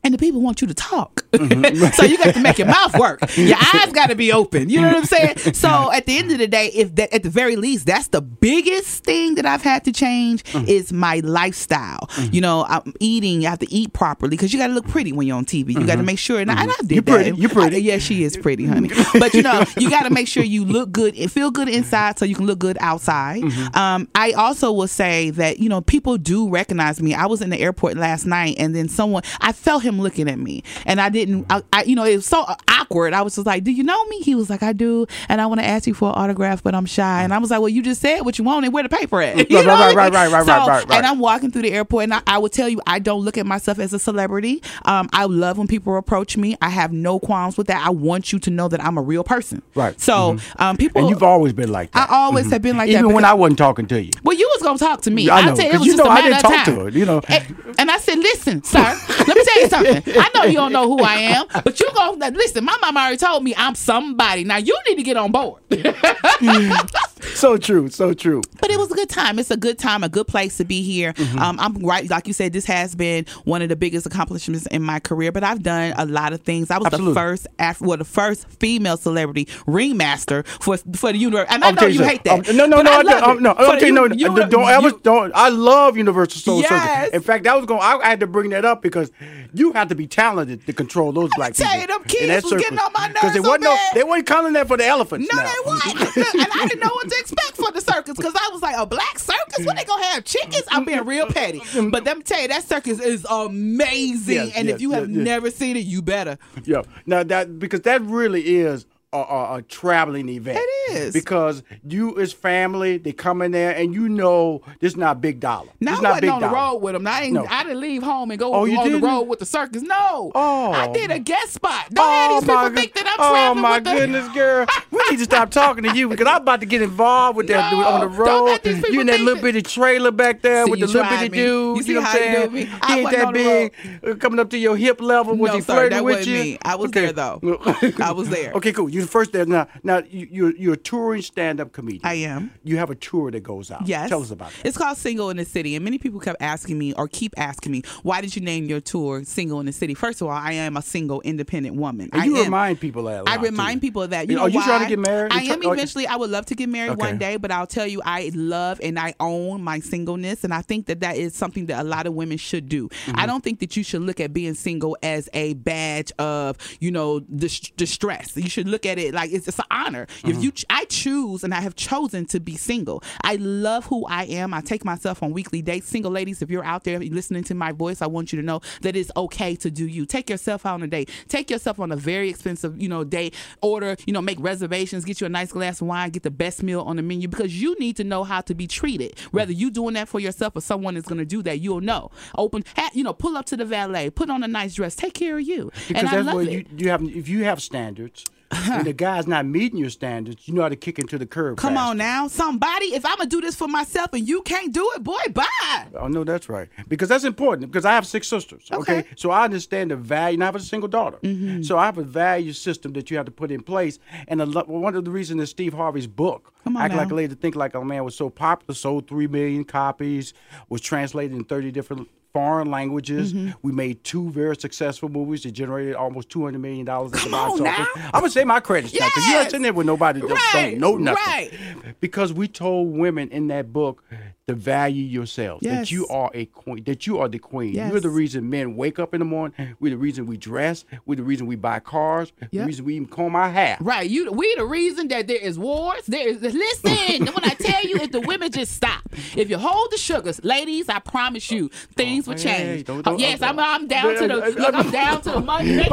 And 0.04 0.14
the 0.16 0.18
people 0.18 0.42
want 0.42 0.62
you 0.62 0.68
to 0.68 0.74
talk. 0.74 1.24
Mm-hmm. 1.32 1.86
so 1.94 2.04
you 2.06 2.18
got 2.18 2.34
to 2.34 2.40
make 2.42 2.58
your 2.58 2.68
mouth 2.68 2.98
work. 2.98 3.20
Your 3.38 3.56
eyes 3.74 3.92
got 3.94 4.10
to 4.10 4.16
be 4.16 4.34
open. 4.34 4.70
You 4.70 4.82
know 4.82 4.88
what 4.88 4.98
I'm 4.98 5.06
saying? 5.06 5.38
So 5.62 5.92
at 5.92 6.06
the 6.08 6.18
end 6.18 6.32
of 6.32 6.40
the 6.40 6.48
day, 6.48 6.68
if 6.68 6.96
that 6.96 7.14
at 7.14 7.22
the 7.24 7.30
very 7.30 7.56
least, 7.56 7.86
that's 7.86 8.08
the 8.08 8.22
biggest 8.22 9.04
thing 9.04 9.36
that 9.36 9.46
I've 9.46 9.62
had 9.62 9.84
to 9.84 9.92
change 9.92 10.44
mm. 10.46 10.68
is 10.68 10.92
my 10.92 11.20
lifestyle. 11.20 12.08
Mm-hmm. 12.12 12.34
You 12.34 12.42
know, 12.42 12.66
I'm 12.68 12.94
eating. 13.00 13.42
You 13.44 13.48
have 13.50 13.60
to 13.60 13.72
eat 13.72 13.94
properly 13.94 14.32
because 14.32 14.54
you 14.54 14.60
got 14.60 14.68
to 14.68 14.74
look 14.74 14.88
pretty 14.88 15.12
when 15.12 15.28
you're 15.28 15.38
on 15.38 15.46
TV. 15.46 15.70
You 15.74 15.86
got 15.86 15.98
to 15.98 16.02
Mhm. 16.02 16.06
make 16.06 16.20
sure. 16.20 16.40
And, 16.40 16.50
I, 16.50 16.56
mm-hmm. 16.56 16.64
and 16.64 16.72
I 16.72 16.82
did 16.82 16.92
You 16.96 17.02
that. 17.02 17.12
pretty. 17.12 17.38
You're 17.38 17.50
pretty. 17.50 17.76
I- 17.76 17.80
yeah, 17.80 17.98
she 18.00 18.24
is 18.24 18.38
pretty, 18.38 18.66
honey. 18.66 18.90
but 19.20 19.34
you 19.36 19.44
know, 19.44 19.64
you 19.78 19.90
got 19.90 20.04
to 20.04 20.10
make 20.10 20.28
sure 20.28 20.44
you 20.44 20.66
look 20.66 20.92
good 20.92 21.16
and 21.16 21.32
feel 21.32 21.52
good 21.52 21.70
inside 21.70 22.18
so 22.18 22.26
you 22.26 22.36
can 22.36 22.46
look 22.48 22.60
good 22.60 22.78
outside. 22.80 23.44
Um, 23.76 24.08
I 24.16 24.32
also 24.32 24.72
will 24.72 24.88
say 24.88 25.30
that 25.32 25.60
you 25.60 25.70
know 25.70 25.82
people 25.82 26.18
do 26.18 26.50
recognize 26.50 27.02
me. 27.02 27.14
I 27.14 27.28
was 27.28 27.42
in 27.42 27.50
the 27.52 27.60
airport 27.60 27.98
last 27.98 28.26
night, 28.26 28.56
and 28.58 28.76
then 28.76 28.90
someone 28.90 29.22
I 29.42 29.52
felt 29.52 29.84
him 29.84 29.91
looking 30.00 30.30
at 30.30 30.40
me, 30.40 30.64
and 30.86 31.02
I 31.02 31.10
didn't. 31.10 31.46
I, 31.50 31.62
I 31.74 31.84
you 31.84 31.96
know, 31.96 32.04
it 32.06 32.16
was 32.16 32.26
so 32.26 32.46
awkward. 32.70 33.14
I 33.14 33.22
was 33.22 33.36
just 33.36 33.48
like, 33.48 33.64
"Do 33.64 33.72
you 33.72 33.84
know 33.84 34.06
me?" 34.06 34.20
He 34.22 34.36
was 34.36 34.50
like, 34.50 34.64
"I 34.64 34.74
do," 34.74 35.06
and 35.30 35.42
I 35.42 35.46
want 35.48 35.60
to 35.62 35.66
ask 35.66 35.88
you 35.88 35.94
for 35.94 36.10
an 36.10 36.16
autograph, 36.16 36.64
but 36.64 36.76
I'm 36.76 36.86
shy. 36.86 37.24
And 37.24 37.34
I 37.34 37.38
was 37.40 37.50
like, 37.52 37.60
"Well, 37.60 37.70
you 37.70 37.82
just 37.82 38.02
said 38.02 38.22
what 38.22 38.38
you 38.38 38.44
want 38.46 38.66
and 38.66 38.74
where 38.74 38.84
the 38.84 38.90
paper 38.90 39.22
at." 39.22 39.32
You 39.52 39.58
Right, 39.58 39.66
know 39.66 39.74
right, 39.74 39.92
I 39.92 39.94
right, 39.96 40.14
right, 40.14 40.32
right, 40.32 40.46
So, 40.46 40.52
right, 40.54 40.68
right, 40.68 40.88
right. 40.90 40.98
And 40.98 41.06
I'm 41.06 41.20
walking 41.20 41.52
through 41.52 41.64
the 41.64 41.72
airport, 41.72 42.04
and 42.06 42.14
I, 42.14 42.22
I 42.28 42.38
would 42.38 42.52
tell 42.54 42.70
you, 42.70 42.80
I 42.88 43.00
don't 43.00 43.22
look 43.22 43.38
at 43.38 43.46
myself 43.46 43.80
as 43.80 43.92
a 43.94 44.00
celebrity. 44.00 44.62
Um, 44.86 45.10
I 45.14 45.26
love 45.26 45.58
when 45.58 45.68
people 45.68 45.98
approach 45.98 46.38
me. 46.38 46.56
I 46.62 46.70
have 46.70 46.92
no 46.94 47.20
qualms 47.20 47.58
with 47.58 47.68
that. 47.68 47.86
I 47.86 47.90
want 47.90 48.32
you 48.32 48.40
to 48.40 48.50
know 48.50 48.68
that 48.68 48.82
I'm 48.84 48.98
a 48.98 49.02
real 49.02 49.24
person. 49.24 49.62
Right. 49.76 50.00
So, 50.00 50.38
um, 50.58 50.78
people. 50.78 51.02
And 51.02 51.10
you've 51.10 51.24
always 51.24 51.54
been 51.54 51.72
like 51.72 51.92
that. 51.92 52.10
I 52.10 52.16
always 52.16 52.50
have 52.52 52.62
been 52.62 52.78
like 52.78 52.90
Even 52.90 53.08
that. 53.08 53.14
when 53.14 53.26
I 53.26 53.34
wasn't 53.34 53.58
talking 53.58 53.88
to 53.88 54.02
you. 54.02 54.12
well, 54.24 54.38
you 54.38 54.48
was 54.54 54.62
gonna 54.64 54.78
talk 54.80 55.02
to 55.02 55.12
me. 55.12 55.30
I 55.30 55.40
I 55.40 55.46
know, 55.46 55.56
tell 55.56 55.66
you, 55.66 55.72
it 55.74 55.78
was 55.80 55.86
you 55.88 55.94
just 55.94 56.04
know 56.04 56.10
a 56.10 56.14
I 56.14 56.22
didn't 56.22 56.40
talk 56.40 56.66
time. 56.66 56.76
to 56.76 56.82
her, 56.84 56.90
you 56.90 57.06
know. 57.06 57.22
And, 57.28 57.76
and 57.80 57.92
I 57.92 57.98
said, 57.98 58.18
"Listen, 58.20 58.64
sir, 58.64 58.80
let 59.28 59.28
me 59.38 59.44
tell 59.44 59.62
you 59.62 59.68
something. 59.70 59.81
I 59.86 60.32
know 60.36 60.44
you 60.44 60.56
don't 60.56 60.72
know 60.72 60.88
who 60.88 61.04
I 61.04 61.16
am, 61.16 61.48
but 61.64 61.80
you 61.80 61.90
gonna 61.94 62.32
listen. 62.32 62.64
My 62.66 62.78
mom 62.82 62.98
already 62.98 63.18
told 63.18 63.44
me 63.44 63.54
I'm 63.56 63.76
somebody. 63.76 64.44
Now 64.44 64.58
you 64.58 64.78
need 64.88 64.96
to 64.96 65.04
get 65.04 65.18
on 65.18 65.32
board." 65.32 65.62
So 67.36 67.58
true, 67.58 67.90
so 67.90 68.14
true. 68.14 68.42
But 68.60 68.72
it 68.72 68.78
was 68.78 68.92
a 68.92 68.96
good 68.96 69.10
time. 69.10 69.40
It's 69.40 69.52
a 69.52 69.58
good 69.58 69.78
time, 69.80 70.04
a 70.04 70.10
good 70.10 70.28
place 70.28 70.58
to 70.58 70.66
be 70.66 70.82
here. 70.82 71.14
Mm-hmm. 71.14 71.40
Um, 71.40 71.60
I'm 71.60 71.76
right, 71.80 72.10
like 72.10 72.28
you 72.28 72.34
said, 72.34 72.54
this 72.54 72.66
has 72.66 72.96
been 72.96 73.26
one 73.46 73.62
of 73.62 73.70
the 73.70 73.76
biggest 73.76 74.06
accomplishments 74.06 74.66
in 74.68 74.82
my 74.84 75.00
career. 75.00 75.32
But 75.32 75.44
I've 75.44 75.64
done 75.64 75.94
a 75.98 76.06
lot 76.06 76.34
of 76.34 76.42
things. 76.42 76.72
I 76.72 76.78
was 76.78 76.88
Absolutely. 76.88 77.14
the 77.14 77.20
first, 77.20 77.48
Af- 77.60 77.82
well, 77.82 77.98
the 77.98 78.06
first 78.06 78.48
female 78.50 78.98
celebrity 78.98 79.48
ringmaster 79.68 80.44
for 80.44 80.78
for 80.96 81.12
the 81.12 81.18
universe. 81.18 81.48
And 81.50 81.64
I 81.64 81.72
know 81.72 81.88
you 81.88 82.04
hate 82.04 82.24
that. 82.26 82.50
Um, 82.50 82.56
no, 82.56 82.66
no, 82.66 82.82
no, 82.82 82.92
I 82.92 83.02
I, 83.02 83.32
um, 83.32 83.42
no. 83.42 83.54
For 83.54 83.76
Okay, 83.76 83.92
no, 83.92 84.06
uni- 84.06 84.24
don't, 84.24 84.50
don't 84.50 84.70
ever, 84.70 84.92
don't. 84.92 85.32
I 85.36 85.50
love 85.50 85.96
UniverSoul 85.96 86.62
Yes. 86.62 86.70
Circus. 86.70 87.16
In 87.16 87.22
fact, 87.22 87.48
I 87.48 87.56
was 87.56 87.66
going. 87.66 87.82
I 87.82 88.08
had 88.08 88.20
to 88.22 88.28
bring 88.28 88.50
that 88.52 88.66
up 88.66 88.82
because 88.82 89.12
you 89.54 89.72
have 89.74 89.88
to 89.90 89.96
be 89.96 90.08
talented 90.08 90.66
to 90.66 90.74
control 90.74 91.12
those 91.12 91.30
black 91.36 91.54
tell 91.54 91.68
people. 91.68 91.82
you, 91.82 91.88
them 91.88 92.04
kids 92.08 92.28
that 92.28 92.44
was 92.44 92.62
getting 92.62 92.80
on 92.80 92.92
my 92.94 93.08
they 93.08 93.14
nerves 93.28 93.36
so 93.36 93.42
wasn't 93.42 93.64
no, 93.64 93.78
they 93.94 94.04
weren't 94.04 94.26
calling 94.26 94.54
that 94.54 94.68
for 94.68 94.78
the 94.78 94.86
elephants. 94.86 95.28
No, 95.34 95.42
now. 95.42 95.48
they 95.50 95.60
wasn't. 95.66 96.18
and 96.36 96.48
I 96.54 96.68
didn't 96.68 96.80
know 96.82 96.92
what 96.94 97.10
to 97.12 97.20
expect 97.20 97.58
for 97.58 97.72
the 97.72 97.82
circus 97.82 98.16
because 98.16 98.34
I 98.36 98.50
was 98.52 98.62
like, 98.62 98.76
a 98.78 98.86
black 98.86 99.20
circus? 99.20 99.66
When 99.66 99.76
they 99.76 99.84
gonna 99.84 100.04
have 100.06 100.24
chickens? 100.24 100.64
I'm 100.70 100.86
being 100.86 101.06
real 101.06 101.28
petty. 101.28 101.62
But 101.90 102.06
let 102.06 102.18
me 102.18 102.24
tell 102.24 102.42
you, 102.42 102.48
that 102.48 102.64
circus 102.64 103.00
is 103.00 103.26
amazing. 103.30 104.36
Yes, 104.36 104.56
and 104.56 104.68
yes, 104.68 104.76
if 104.76 104.82
you 104.82 104.92
have 104.92 105.10
yes, 105.10 105.18
yes. 105.18 105.26
never 105.26 105.52
seen 105.52 105.78
it, 105.78 105.86
you 105.86 106.02
better. 106.02 106.38
Yeah. 106.64 106.82
Now 107.06 107.24
that 107.24 107.60
because 107.60 107.82
that 107.82 108.02
really 108.02 108.42
is 108.42 108.86
a, 109.14 109.18
a, 109.18 109.56
a 109.58 109.62
traveling 109.64 110.30
event. 110.30 110.58
It 110.62 110.92
is. 110.94 111.14
because 111.14 111.64
you 111.88 112.18
as 112.20 112.32
family 112.34 112.98
they 112.98 113.12
come 113.12 113.42
in 113.42 113.52
there 113.52 113.76
and 113.76 113.94
you 113.94 114.08
know 114.10 114.62
this 114.80 114.96
not 114.96 115.20
big 115.22 115.40
dollar. 115.40 115.70
Now 115.80 115.92
this 115.92 116.00
I 116.00 116.04
not 116.04 116.10
wasn't 116.10 116.22
big 116.22 116.30
on 116.32 116.42
the 116.42 116.48
dollar. 116.48 116.72
road 116.72 116.78
with 116.78 116.94
them. 116.94 117.08
I 117.08 117.22
ain't. 117.24 117.34
No. 117.34 117.46
I 117.50 117.64
didn't 117.64 117.82
leave 117.82 118.04
home 118.04 118.32
and 118.32 118.40
go 118.40 118.54
Oh, 118.54 118.62
on 118.62 118.70
didn't? 118.70 119.02
the 119.02 119.08
road 119.08 119.24
with 119.24 119.40
the 119.40 119.46
circus. 119.46 119.82
No. 119.82 120.32
Oh. 120.34 120.72
I 120.72 120.88
did 120.92 121.12
a 121.12 121.20
guest 121.20 121.54
spot. 121.54 121.90
Don't 121.92 122.10
have 122.10 122.32
these 122.42 122.50
people 122.50 122.70
think 122.70 122.94
that 122.94 123.06
I'm 123.08 123.16
oh 123.20 123.56
my 123.56 123.80
the. 123.80 123.92
goodness, 123.92 124.28
girl! 124.34 124.66
We 124.92 125.02
need 125.10 125.18
to 125.18 125.24
stop 125.26 125.50
talking 125.52 125.84
to 125.84 125.96
you 125.96 126.08
because 126.10 126.28
I'm 126.28 126.42
about 126.42 126.60
to 126.62 126.66
get 126.66 126.82
involved 126.82 127.36
with 127.38 127.48
that 127.48 127.72
No, 127.72 127.78
dude 127.80 127.88
on 127.88 128.00
the 128.02 128.08
road. 128.08 128.46
let 128.46 128.64
these 128.64 128.76
people 128.76 128.92
You 128.92 129.02
in 129.02 129.08
that 129.08 129.20
little 129.20 129.42
bitty 129.42 129.62
trailer 129.62 130.12
back 130.12 130.42
there 130.42 130.66
See, 130.66 130.72
with 130.72 130.80
the 130.80 130.88
little 130.88 131.04
bitty 131.04 131.30
me. 131.30 131.38
dude. 131.38 131.78
You 131.78 131.84
see 131.84 131.94
know 131.96 132.00
what 132.02 132.10
I'm 132.10 132.16
saying? 132.18 132.52
He 132.88 132.94
ain't 132.94 133.12
that 133.12 133.34
big, 133.34 133.74
uh, 134.08 134.16
coming 134.16 134.40
up 134.40 134.50
to 134.52 134.58
your 134.58 134.76
hip 134.78 135.02
level. 135.02 135.36
Was 135.36 135.50
No, 135.52 135.56
he 135.56 135.62
flirting 135.62 136.04
with 136.04 136.26
you? 136.28 136.58
I 136.64 136.76
was 136.76 136.92
there, 136.92 137.12
though. 137.14 137.40
I 138.00 138.12
was 138.12 138.30
there. 138.30 138.54
Okay, 138.54 138.72
cool. 138.74 138.90
You 138.90 139.01
first 139.08 139.32
there 139.32 139.46
now. 139.46 139.68
Now 139.84 140.02
you, 140.10 140.28
you're 140.32 140.56
you're 140.56 140.74
a 140.74 140.78
touring 140.78 141.22
stand-up 141.22 141.72
comedian. 141.72 142.02
I 142.06 142.16
am. 142.16 142.52
You 142.64 142.78
have 142.78 142.90
a 142.90 142.96
tour 142.96 143.32
that 143.32 143.42
goes 143.42 143.72
out. 143.72 143.88
Yes. 143.88 144.10
Tell 144.10 144.22
us 144.22 144.32
about 144.32 144.52
that. 144.52 144.66
It's 144.66 144.78
called 144.78 144.98
Single 144.98 145.30
in 145.30 145.38
the 145.38 145.46
City. 145.46 145.76
And 145.76 145.84
many 145.84 145.98
people 145.98 146.20
kept 146.20 146.42
asking 146.42 146.78
me 146.78 146.94
or 146.94 147.08
keep 147.08 147.34
asking 147.38 147.72
me, 147.72 147.84
why 148.04 148.22
did 148.22 148.36
you 148.36 148.42
name 148.42 148.66
your 148.66 148.82
tour 148.82 149.24
Single 149.24 149.60
in 149.60 149.66
the 149.66 149.72
City? 149.72 149.94
First 149.94 150.22
of 150.22 150.28
all, 150.28 150.34
I 150.34 150.54
am 150.54 150.78
a 150.78 150.82
single 150.82 151.22
independent 151.22 151.76
woman. 151.76 152.10
And 152.12 152.22
I 152.22 152.26
you 152.26 152.38
am. 152.38 152.46
remind 152.46 152.80
people 152.80 153.04
that. 153.04 153.28
I 153.28 153.36
remind 153.36 153.82
too. 153.82 153.88
people 153.88 154.04
of 154.04 154.12
that. 154.12 154.30
You 154.30 154.36
know. 154.36 154.44
Are 154.44 154.50
know 154.50 154.60
you 154.60 154.64
trying 154.64 154.84
to 154.84 154.90
get 154.90 155.00
married? 155.00 155.34
I 155.34 155.44
am 155.44 155.62
oh, 155.66 155.72
eventually. 155.72 156.08
I 156.08 156.16
would 156.16 156.30
love 156.30 156.46
to 156.48 156.56
get 156.56 156.70
married 156.70 156.92
Okay. 156.92 157.00
one 157.00 157.18
day, 157.18 157.38
but 157.38 157.52
I'll 157.52 157.68
tell 157.68 157.88
you, 157.88 158.02
I 158.04 158.32
love 158.34 158.80
and 158.82 158.98
I 159.00 159.14
own 159.20 159.62
my 159.64 159.80
singleness, 159.80 160.44
and 160.44 160.54
I 160.54 160.62
think 160.62 160.88
that 160.88 161.02
that 161.02 161.18
is 161.18 161.36
something 161.36 161.68
that 161.68 161.82
a 161.82 161.84
lot 161.84 162.08
of 162.08 162.14
women 162.14 162.38
should 162.38 162.70
do. 162.70 162.90
Mm-hmm. 162.90 163.20
I 163.20 163.26
don't 163.26 163.44
think 163.44 163.60
that 163.60 163.78
you 163.78 163.84
should 163.84 164.02
look 164.02 164.20
at 164.20 164.34
being 164.34 164.54
single 164.54 164.98
as 165.04 165.30
a 165.34 165.54
badge 165.54 166.12
of, 166.20 166.58
you 166.80 166.92
know, 166.92 167.20
dis- 167.20 167.72
distress. 167.78 168.36
You 168.36 168.50
should 168.50 168.68
look 168.68 168.86
at 168.86 168.91
it 168.98 169.14
like 169.14 169.32
it's, 169.32 169.48
it's 169.48 169.60
an 169.60 169.66
honor. 169.72 170.06
Mm-hmm. 170.06 170.30
If 170.30 170.44
you, 170.44 170.52
ch- 170.52 170.66
I 170.70 170.86
choose 170.86 171.44
and 171.44 171.54
I 171.54 171.62
have 171.62 171.76
chosen 171.76 172.26
to 172.28 172.40
be 172.40 172.56
single. 172.56 173.04
I 173.24 173.36
love 173.36 173.86
who 173.86 174.06
I 174.08 174.24
am. 174.26 174.54
I 174.54 174.62
take 174.62 174.86
myself 174.86 175.24
on 175.24 175.32
weekly 175.34 175.62
dates. 175.62 175.88
Single 175.88 176.12
ladies, 176.12 176.42
if 176.42 176.50
you're 176.50 176.64
out 176.64 176.84
there 176.84 177.00
listening 177.00 177.44
to 177.46 177.56
my 177.56 177.72
voice, 177.72 178.02
I 178.02 178.08
want 178.08 178.32
you 178.32 178.40
to 178.40 178.46
know 178.46 178.62
that 178.82 178.96
it's 178.96 179.12
okay 179.16 179.56
to 179.58 179.72
do 179.72 179.86
you. 179.88 180.06
Take 180.06 180.30
yourself 180.30 180.66
out 180.66 180.76
on 180.76 180.84
a 180.84 180.88
date. 180.88 181.10
Take 181.28 181.50
yourself 181.50 181.80
on 181.80 181.92
a 181.92 181.96
very 181.96 182.30
expensive, 182.30 182.82
you 182.82 182.90
know, 182.90 183.04
date. 183.04 183.36
Order, 183.62 183.96
you 184.06 184.14
know, 184.14 184.22
make 184.22 184.40
reservations. 184.40 185.06
Get 185.06 185.22
you 185.22 185.28
a 185.28 185.30
nice 185.30 185.52
glass 185.52 185.82
of 185.82 185.88
wine. 185.88 186.10
Get 186.12 186.24
the 186.24 186.32
best 186.32 186.64
meal 186.64 186.82
on 186.82 186.96
the 186.96 187.02
menu 187.02 187.28
because 187.28 187.62
you 187.62 187.78
need 187.80 187.98
to 187.98 188.04
know 188.04 188.24
how 188.24 188.42
to 188.42 188.56
be 188.56 188.68
treated. 188.68 189.20
Whether 189.32 189.52
you 189.54 189.72
doing 189.72 189.94
that 189.96 190.08
for 190.08 190.20
yourself 190.20 190.56
or 190.56 190.62
someone 190.62 190.98
is 190.98 191.06
going 191.06 191.20
to 191.20 191.26
do 191.26 191.42
that, 191.44 191.60
you'll 191.60 191.82
know. 191.82 192.12
Open, 192.38 192.64
ha- 192.76 192.90
you 192.94 193.04
know, 193.04 193.14
pull 193.14 193.38
up 193.38 193.46
to 193.48 193.58
the 193.58 193.66
valet. 193.66 194.10
Put 194.10 194.30
on 194.30 194.44
a 194.44 194.48
nice 194.48 194.76
dress. 194.76 194.96
Take 194.96 195.14
care 195.14 195.38
of 195.38 195.48
you. 195.48 195.72
Because 195.88 196.04
and 196.04 196.10
I 196.10 196.16
that's 196.22 196.28
love 196.28 196.42
it. 196.48 196.52
you 196.52 196.66
you 196.78 196.90
have 196.90 197.04
if 197.04 197.28
you 197.28 197.44
have 197.44 197.62
standards 197.62 198.26
and 198.52 198.86
the 198.86 198.94
guy's 198.94 199.28
not 199.28 199.46
meeting 199.46 199.80
your 199.80 199.90
standards, 199.90 200.48
you 200.48 200.54
know 200.54 200.62
how 200.62 200.70
to 200.70 200.76
kick 200.76 201.00
into 201.00 201.18
the 201.18 201.26
curb. 201.26 201.58
Come 201.58 201.76
faster. 201.76 201.90
on 201.92 201.98
now, 201.98 202.28
somebody. 202.28 202.86
If 202.94 203.06
I'm 203.06 203.18
gonna 203.18 203.30
do 203.30 203.42
this 203.42 203.56
for 203.56 203.68
myself 203.68 204.14
and 204.14 204.28
you 204.28 204.42
can't 204.42 204.74
do 204.74 204.90
it, 204.96 205.04
boy, 205.04 205.20
bye. 205.34 205.88
Oh 205.96 206.08
no, 206.08 206.24
that's 206.24 206.50
right. 206.50 206.68
Because 206.88 207.10
that's 207.10 207.24
important. 207.24 207.72
Because 207.72 207.86
I 207.86 207.92
have 207.94 208.06
six 208.06 208.28
sisters. 208.28 208.68
Okay, 208.72 209.00
Okay. 209.00 209.08
so 209.16 209.32
I 209.32 209.44
understand 209.46 209.92
the 209.92 209.96
value. 209.96 210.36
And 210.36 210.44
I 210.44 210.48
have 210.48 210.56
a 210.56 210.60
single 210.60 210.90
daughter. 210.90 211.18
Mm-hmm. 211.24 211.64
So 211.64 211.78
I 211.78 211.86
have 211.86 211.98
a 211.98 212.04
value 212.04 212.54
system 212.54 212.94
that 212.94 213.10
you 213.10 213.18
have 213.18 213.26
to 213.26 213.32
put 213.32 213.52
in 213.52 213.62
place. 213.62 214.00
And 214.28 214.42
a 214.42 214.46
one 214.46 214.96
of 214.96 215.06
the 215.06 215.12
reasons 215.12 215.40
that 215.40 215.48
Steve 215.48 215.74
Harvey's 215.74 216.08
book, 216.08 216.54
Come 216.64 216.78
on 216.78 216.84
"Act 216.84 216.96
Like 216.96 217.08
a 217.08 217.10
now. 217.10 217.16
Lady, 217.16 217.36
Think 217.36 217.56
Like 217.56 217.74
a 217.76 217.84
Man," 217.84 218.04
was 218.04 218.16
so 218.16 218.30
popular, 218.30 218.74
sold 218.76 219.08
three 219.08 219.28
million 219.28 219.64
copies, 219.64 220.34
was 220.70 220.82
translated 220.82 221.36
in 221.38 221.44
thirty 221.44 221.72
different 221.72 222.08
foreign 222.34 222.70
languages. 222.72 223.34
Mm-hmm. 223.34 223.52
We 223.62 223.72
made 223.72 224.04
two 224.04 224.30
very 224.30 224.56
successful 224.56 225.10
movies 225.10 225.44
that 225.44 225.52
generated 225.52 225.96
almost 225.96 226.30
two 226.30 226.44
hundred 226.44 226.60
million 226.60 226.86
dollars 226.86 227.12
at 227.14 227.18
the 227.20 227.30
Come 227.30 227.32
box 227.32 227.60
on 227.60 227.68
office. 227.68 227.88
now. 227.96 228.02
I'm 228.14 228.22
gonna 228.22 228.30
say 228.30 228.44
my 228.44 228.60
credits 228.60 228.94
now 228.94 229.08
because 229.08 229.26
you 229.26 229.32
ain't 229.34 229.42
Yes. 229.44 229.46
sitting 229.52 229.62
there 229.64 229.74
with 229.74 229.86
nobody 229.88 230.22
that 230.22 230.30
Right, 230.30 230.72
don't 230.72 230.80
know 230.80 230.98
nothing. 230.98 231.24
right. 231.26 231.96
Because 232.00 232.34
we 232.34 232.48
told 232.48 232.92
women 232.98 233.30
in 233.30 233.48
that 233.48 233.72
book 233.74 234.04
to 234.48 234.54
value 234.56 235.04
yourselves. 235.04 235.64
That 235.64 235.92
you 235.92 236.08
are 236.08 236.32
a 236.34 236.46
queen. 236.46 236.84
That 236.86 237.06
you 237.06 237.20
are 237.20 237.28
the 237.28 237.38
queen. 237.40 237.74
Yes. 237.74 237.92
You're 237.92 238.02
the 238.02 238.10
reason 238.10 238.50
men 238.50 238.76
wake 238.76 238.98
up 239.00 239.14
in 239.14 239.20
the 239.20 239.26
morning. 239.26 239.76
We're 239.80 239.92
the 239.92 239.98
reason 239.98 240.26
we 240.26 240.38
dress. 240.38 240.84
We're 241.06 241.16
the 241.16 241.24
reason 241.24 241.48
we 241.48 241.56
buy 241.56 241.80
cars. 241.80 242.32
The 242.52 242.66
reason 242.66 242.86
we 242.86 242.96
even 242.96 243.08
comb 243.08 243.36
our 243.36 243.50
hair. 243.52 243.78
Right, 243.80 244.10
you. 244.10 244.32
We 244.32 244.54
the 244.56 244.66
reason 244.66 245.08
that 245.10 245.28
there 245.28 245.38
is 245.38 245.60
wars. 245.60 246.06
There 246.08 246.28
is. 246.28 246.42
Listen, 246.42 247.26
when 247.34 247.44
I 247.46 247.56
tell 247.60 247.84
you, 247.86 247.98
if 247.98 248.12
the 248.12 248.22
women 248.22 248.52
just 248.52 248.74
stop, 248.74 249.02
if 249.36 249.50
you 249.50 249.58
hold 249.58 249.92
the 249.92 249.98
sugars, 249.98 250.44
ladies, 250.44 250.90
I 250.90 251.00
promise 251.00 251.52
you, 251.52 251.70
things 251.96 252.21
will 252.28 252.36
hey, 252.38 252.44
change. 252.44 252.86
don't- 252.86 253.00
oh, 253.00 253.02
don't- 253.02 253.20
yes, 253.20 253.42
I'm. 253.42 253.60
I'm 253.60 253.88
down 253.88 254.16
to 254.16 254.28
the. 254.28 254.36
Look, 254.36 254.74
I'm 254.74 254.92
down 254.92 255.22
to 255.22 255.32
the 255.32 255.40
money. 255.42 255.88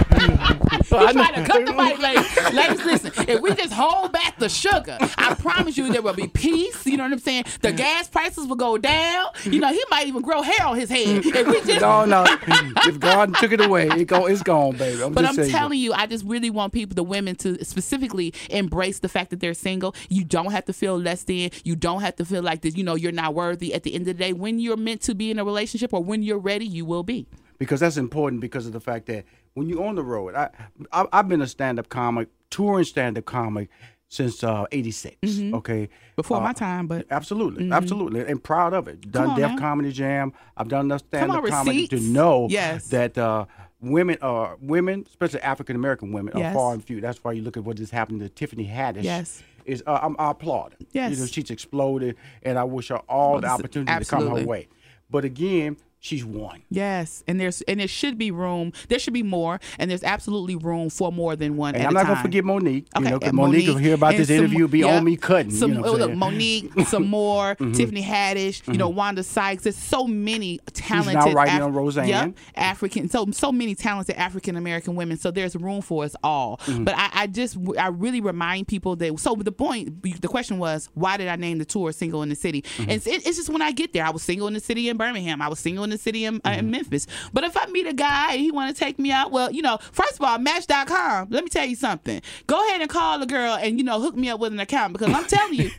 Trying 0.20 1.34
to 1.34 1.44
cut 1.44 1.66
the 1.66 1.72
mic, 1.72 1.98
ladies. 1.98 2.52
Ladies, 2.52 2.84
listen. 2.84 3.12
If 3.28 3.40
we 3.40 3.54
just 3.54 3.72
hold 3.72 4.12
back 4.12 4.38
the 4.38 4.48
sugar, 4.48 4.96
I 5.18 5.34
promise 5.34 5.76
you 5.76 5.92
there 5.92 6.02
will 6.02 6.14
be 6.14 6.28
peace. 6.28 6.86
You 6.86 6.96
know 6.96 7.04
what 7.04 7.12
I'm 7.12 7.18
saying? 7.18 7.44
The 7.60 7.72
gas 7.72 8.08
prices 8.08 8.46
will 8.46 8.56
go 8.56 8.78
down. 8.78 9.26
You 9.44 9.60
know, 9.60 9.68
he 9.68 9.82
might 9.90 10.06
even 10.06 10.22
grow 10.22 10.42
hair 10.42 10.66
on 10.66 10.76
his 10.78 10.88
head. 10.88 11.24
If 11.24 11.46
we 11.46 11.60
just 11.72 11.80
No, 11.80 12.04
no. 12.04 12.24
if 12.86 13.00
God 13.00 13.34
took 13.36 13.52
it 13.52 13.60
away, 13.60 13.88
it 13.88 14.04
go, 14.06 14.26
it's 14.26 14.42
gone, 14.42 14.76
baby. 14.76 15.02
I'm 15.02 15.12
But 15.12 15.24
I'm 15.24 15.36
telling 15.36 15.78
you, 15.78 15.92
I 15.92 16.06
just 16.06 16.24
really 16.24 16.50
want 16.50 16.72
people, 16.72 16.94
the 16.94 17.02
women, 17.02 17.36
to 17.36 17.62
specifically 17.64 18.32
embrace 18.50 19.00
the 19.00 19.08
fact 19.08 19.30
that 19.30 19.40
they're 19.40 19.54
single. 19.54 19.94
You 20.08 20.24
don't 20.24 20.52
have 20.52 20.64
to 20.66 20.72
feel 20.72 20.98
less 20.98 21.24
than. 21.24 21.50
You 21.64 21.76
don't 21.76 22.00
have 22.00 22.16
to 22.16 22.24
feel 22.24 22.42
like 22.42 22.62
that. 22.62 22.76
You 22.76 22.84
know, 22.84 22.94
you're 22.94 23.12
not 23.12 23.34
worthy. 23.34 23.74
At 23.74 23.82
the 23.82 23.94
end 23.94 24.02
of 24.02 24.16
the 24.16 24.22
day, 24.24 24.32
when 24.32 24.58
you're 24.58 24.76
meant 24.76 25.00
to 25.02 25.14
be 25.14 25.30
in 25.30 25.38
a 25.38 25.44
relationship 25.44 25.92
or 25.92 26.02
when 26.02 26.22
you're 26.22 26.38
ready, 26.38 26.66
you 26.66 26.84
will 26.84 27.02
be. 27.02 27.26
because 27.58 27.80
that's 27.80 27.96
important 27.96 28.40
because 28.40 28.66
of 28.66 28.72
the 28.72 28.80
fact 28.80 29.06
that 29.06 29.24
when 29.56 29.68
you're 29.68 29.82
on 29.84 29.94
the 29.96 30.02
road, 30.04 30.34
I, 30.34 30.50
I 30.92 31.06
I've 31.12 31.28
been 31.28 31.40
a 31.40 31.46
stand-up 31.46 31.88
comic, 31.88 32.28
touring 32.50 32.84
stand-up 32.84 33.24
comic 33.24 33.68
since 34.08 34.44
uh, 34.44 34.66
'86. 34.70 35.16
Okay, 35.54 35.88
Before 36.14 36.36
Uh, 36.36 36.40
my 36.40 36.52
time, 36.52 36.86
but 36.86 37.06
Absolutely, 37.10 37.72
absolutely, 37.72 38.20
and 38.20 38.42
proud 38.42 38.72
of 38.74 38.86
it. 38.86 39.10
Done 39.10 39.30
on 39.30 39.40
Def. 39.40 39.58
Comedy 39.58 39.90
Jam. 39.92 40.32
I've 40.56 40.68
done 40.68 40.84
enough 40.86 41.00
stand-up 41.08 41.42
on, 41.42 41.50
comedy 41.50 41.88
to 41.88 41.98
know 42.00 42.46
Yes. 42.50 42.88
that 42.88 43.16
uh, 43.18 43.46
women 43.80 44.18
are 44.22 44.56
women, 44.60 45.04
especially 45.08 45.40
African 45.40 45.74
American 45.74 46.12
women, 46.12 46.34
are 46.40 46.52
far 46.54 46.74
and 46.74 46.84
few. 46.84 47.00
That's 47.00 47.24
why 47.24 47.32
you 47.32 47.42
look 47.42 47.56
at 47.56 47.64
what 47.64 47.80
is 47.80 47.90
happening 47.90 48.20
to 48.20 48.28
Tiffany 48.28 48.66
Haddish. 48.66 49.02
Yes. 49.04 49.42
is 49.64 49.82
uh, 49.86 49.98
I'm, 50.02 50.14
I 50.18 50.30
applaud. 50.32 50.72
her. 50.78 50.86
Yes. 50.92 51.12
you 51.12 51.16
know 51.18 51.26
she's 51.26 51.50
exploded, 51.50 52.16
and 52.42 52.58
I 52.58 52.64
wish 52.64 52.88
her 52.88 52.98
all 53.08 53.40
the 53.40 53.46
Abs- 53.48 53.60
opportunity 53.60 54.04
to 54.04 54.10
come 54.10 54.28
her 54.28 54.44
way. 54.44 54.68
But 55.10 55.24
again, 55.24 55.76
she's 56.00 56.24
one. 56.24 56.62
Yes, 56.70 57.24
and 57.26 57.40
there's 57.40 57.62
and 57.62 57.80
there 57.80 57.88
should 57.88 58.18
be 58.18 58.30
room. 58.30 58.72
There 58.88 58.98
should 58.98 59.12
be 59.14 59.22
more, 59.22 59.60
and 59.78 59.90
there's 59.90 60.04
absolutely 60.04 60.56
room 60.56 60.90
for 60.90 61.10
more 61.12 61.36
than 61.36 61.56
one. 61.56 61.74
And 61.74 61.86
I'm 61.86 61.94
not 61.94 62.02
time. 62.04 62.12
gonna 62.14 62.22
forget 62.22 62.44
Mo'Nique. 62.44 62.86
Okay, 62.96 63.04
you 63.04 63.10
know, 63.10 63.18
and 63.22 63.32
Mo'Nique, 63.36 63.68
will 63.68 63.76
hear 63.76 63.94
about 63.94 64.16
this 64.16 64.28
some- 64.28 64.36
interview, 64.36 64.68
be 64.68 64.80
yeah, 64.80 64.96
on 64.98 65.04
me 65.04 65.16
cutting. 65.16 65.50
Some, 65.50 65.72
you 65.74 65.80
know 65.80 65.86
oh, 65.86 65.92
look. 65.92 66.10
Mo'Nique, 66.12 66.86
some 66.86 67.06
more, 67.08 67.56
Mhm. 67.56 67.74
Tiffany 67.76 68.02
Haddish, 68.02 68.66
you 68.70 68.78
know, 68.78 68.90
Mhm. 68.90 68.94
Wanda 68.94 69.22
Sykes. 69.22 69.64
There's 69.64 69.76
so 69.76 70.06
many 70.06 70.60
talented. 70.72 71.14
now 71.14 71.32
writing 71.32 71.62
on 71.62 71.72
Roseanne. 71.72 72.08
Yep, 72.08 72.34
African. 72.56 73.08
So 73.08 73.26
so 73.32 73.50
many 73.52 73.74
talented 73.74 74.16
African 74.16 74.56
American 74.56 74.94
women. 74.96 75.16
So 75.18 75.30
there's 75.30 75.56
room 75.56 75.82
for 75.82 76.04
us 76.04 76.14
all. 76.22 76.58
Mhm. 76.66 76.84
But 76.84 76.94
I, 76.96 77.10
I 77.12 77.26
just 77.26 77.56
I 77.78 77.88
really 77.88 78.20
remind 78.20 78.68
people 78.68 78.96
that. 78.96 79.18
So 79.18 79.34
the 79.34 79.52
point, 79.52 80.02
the 80.02 80.28
question 80.28 80.58
was, 80.58 80.88
why 80.94 81.16
did 81.16 81.28
I 81.28 81.36
name 81.36 81.58
the 81.58 81.64
tour 81.64 81.92
"Single 81.92 82.22
in 82.22 82.28
the 82.28 82.34
City"? 82.36 82.62
Mm-hmm. 82.62 82.82
And 82.82 82.92
it's, 82.92 83.06
it's 83.06 83.36
just 83.36 83.48
when 83.48 83.62
I 83.62 83.72
get 83.72 83.92
there, 83.92 84.04
I 84.04 84.10
was 84.10 84.22
single 84.22 84.46
in 84.48 84.54
the 84.54 84.60
city 84.60 84.88
in 84.88 84.96
Birmingham. 84.96 85.40
I 85.42 85.48
was 85.48 85.58
single 85.58 85.84
in 85.86 85.90
the 85.90 85.98
city 85.98 86.24
in, 86.24 86.36
uh, 86.44 86.50
Mm-hmm. 86.50 86.58
in 86.58 86.70
Memphis. 86.70 87.06
But 87.32 87.44
if 87.44 87.56
I 87.56 87.66
meet 87.66 87.86
a 87.86 87.92
guy 87.92 88.32
and 88.32 88.40
he 88.40 88.50
want 88.50 88.74
to 88.74 88.78
take 88.78 88.98
me 88.98 89.10
out, 89.12 89.30
well, 89.32 89.50
you 89.50 89.62
know, 89.62 89.78
first 89.92 90.14
of 90.14 90.22
all, 90.22 90.38
Match.com. 90.38 91.28
Let 91.30 91.42
me 91.44 91.50
tell 91.50 91.64
you 91.66 91.76
something. 91.76 92.20
Go 92.46 92.66
ahead 92.68 92.80
and 92.80 92.90
call 92.90 93.20
a 93.22 93.26
girl 93.26 93.54
and 93.54 93.78
you 93.78 93.84
know 93.84 94.00
hook 94.00 94.16
me 94.16 94.28
up 94.30 94.40
with 94.40 94.52
an 94.52 94.60
account 94.60 94.92
because 94.92 95.12
I'm 95.14 95.24
telling 95.26 95.54
you, 95.54 95.70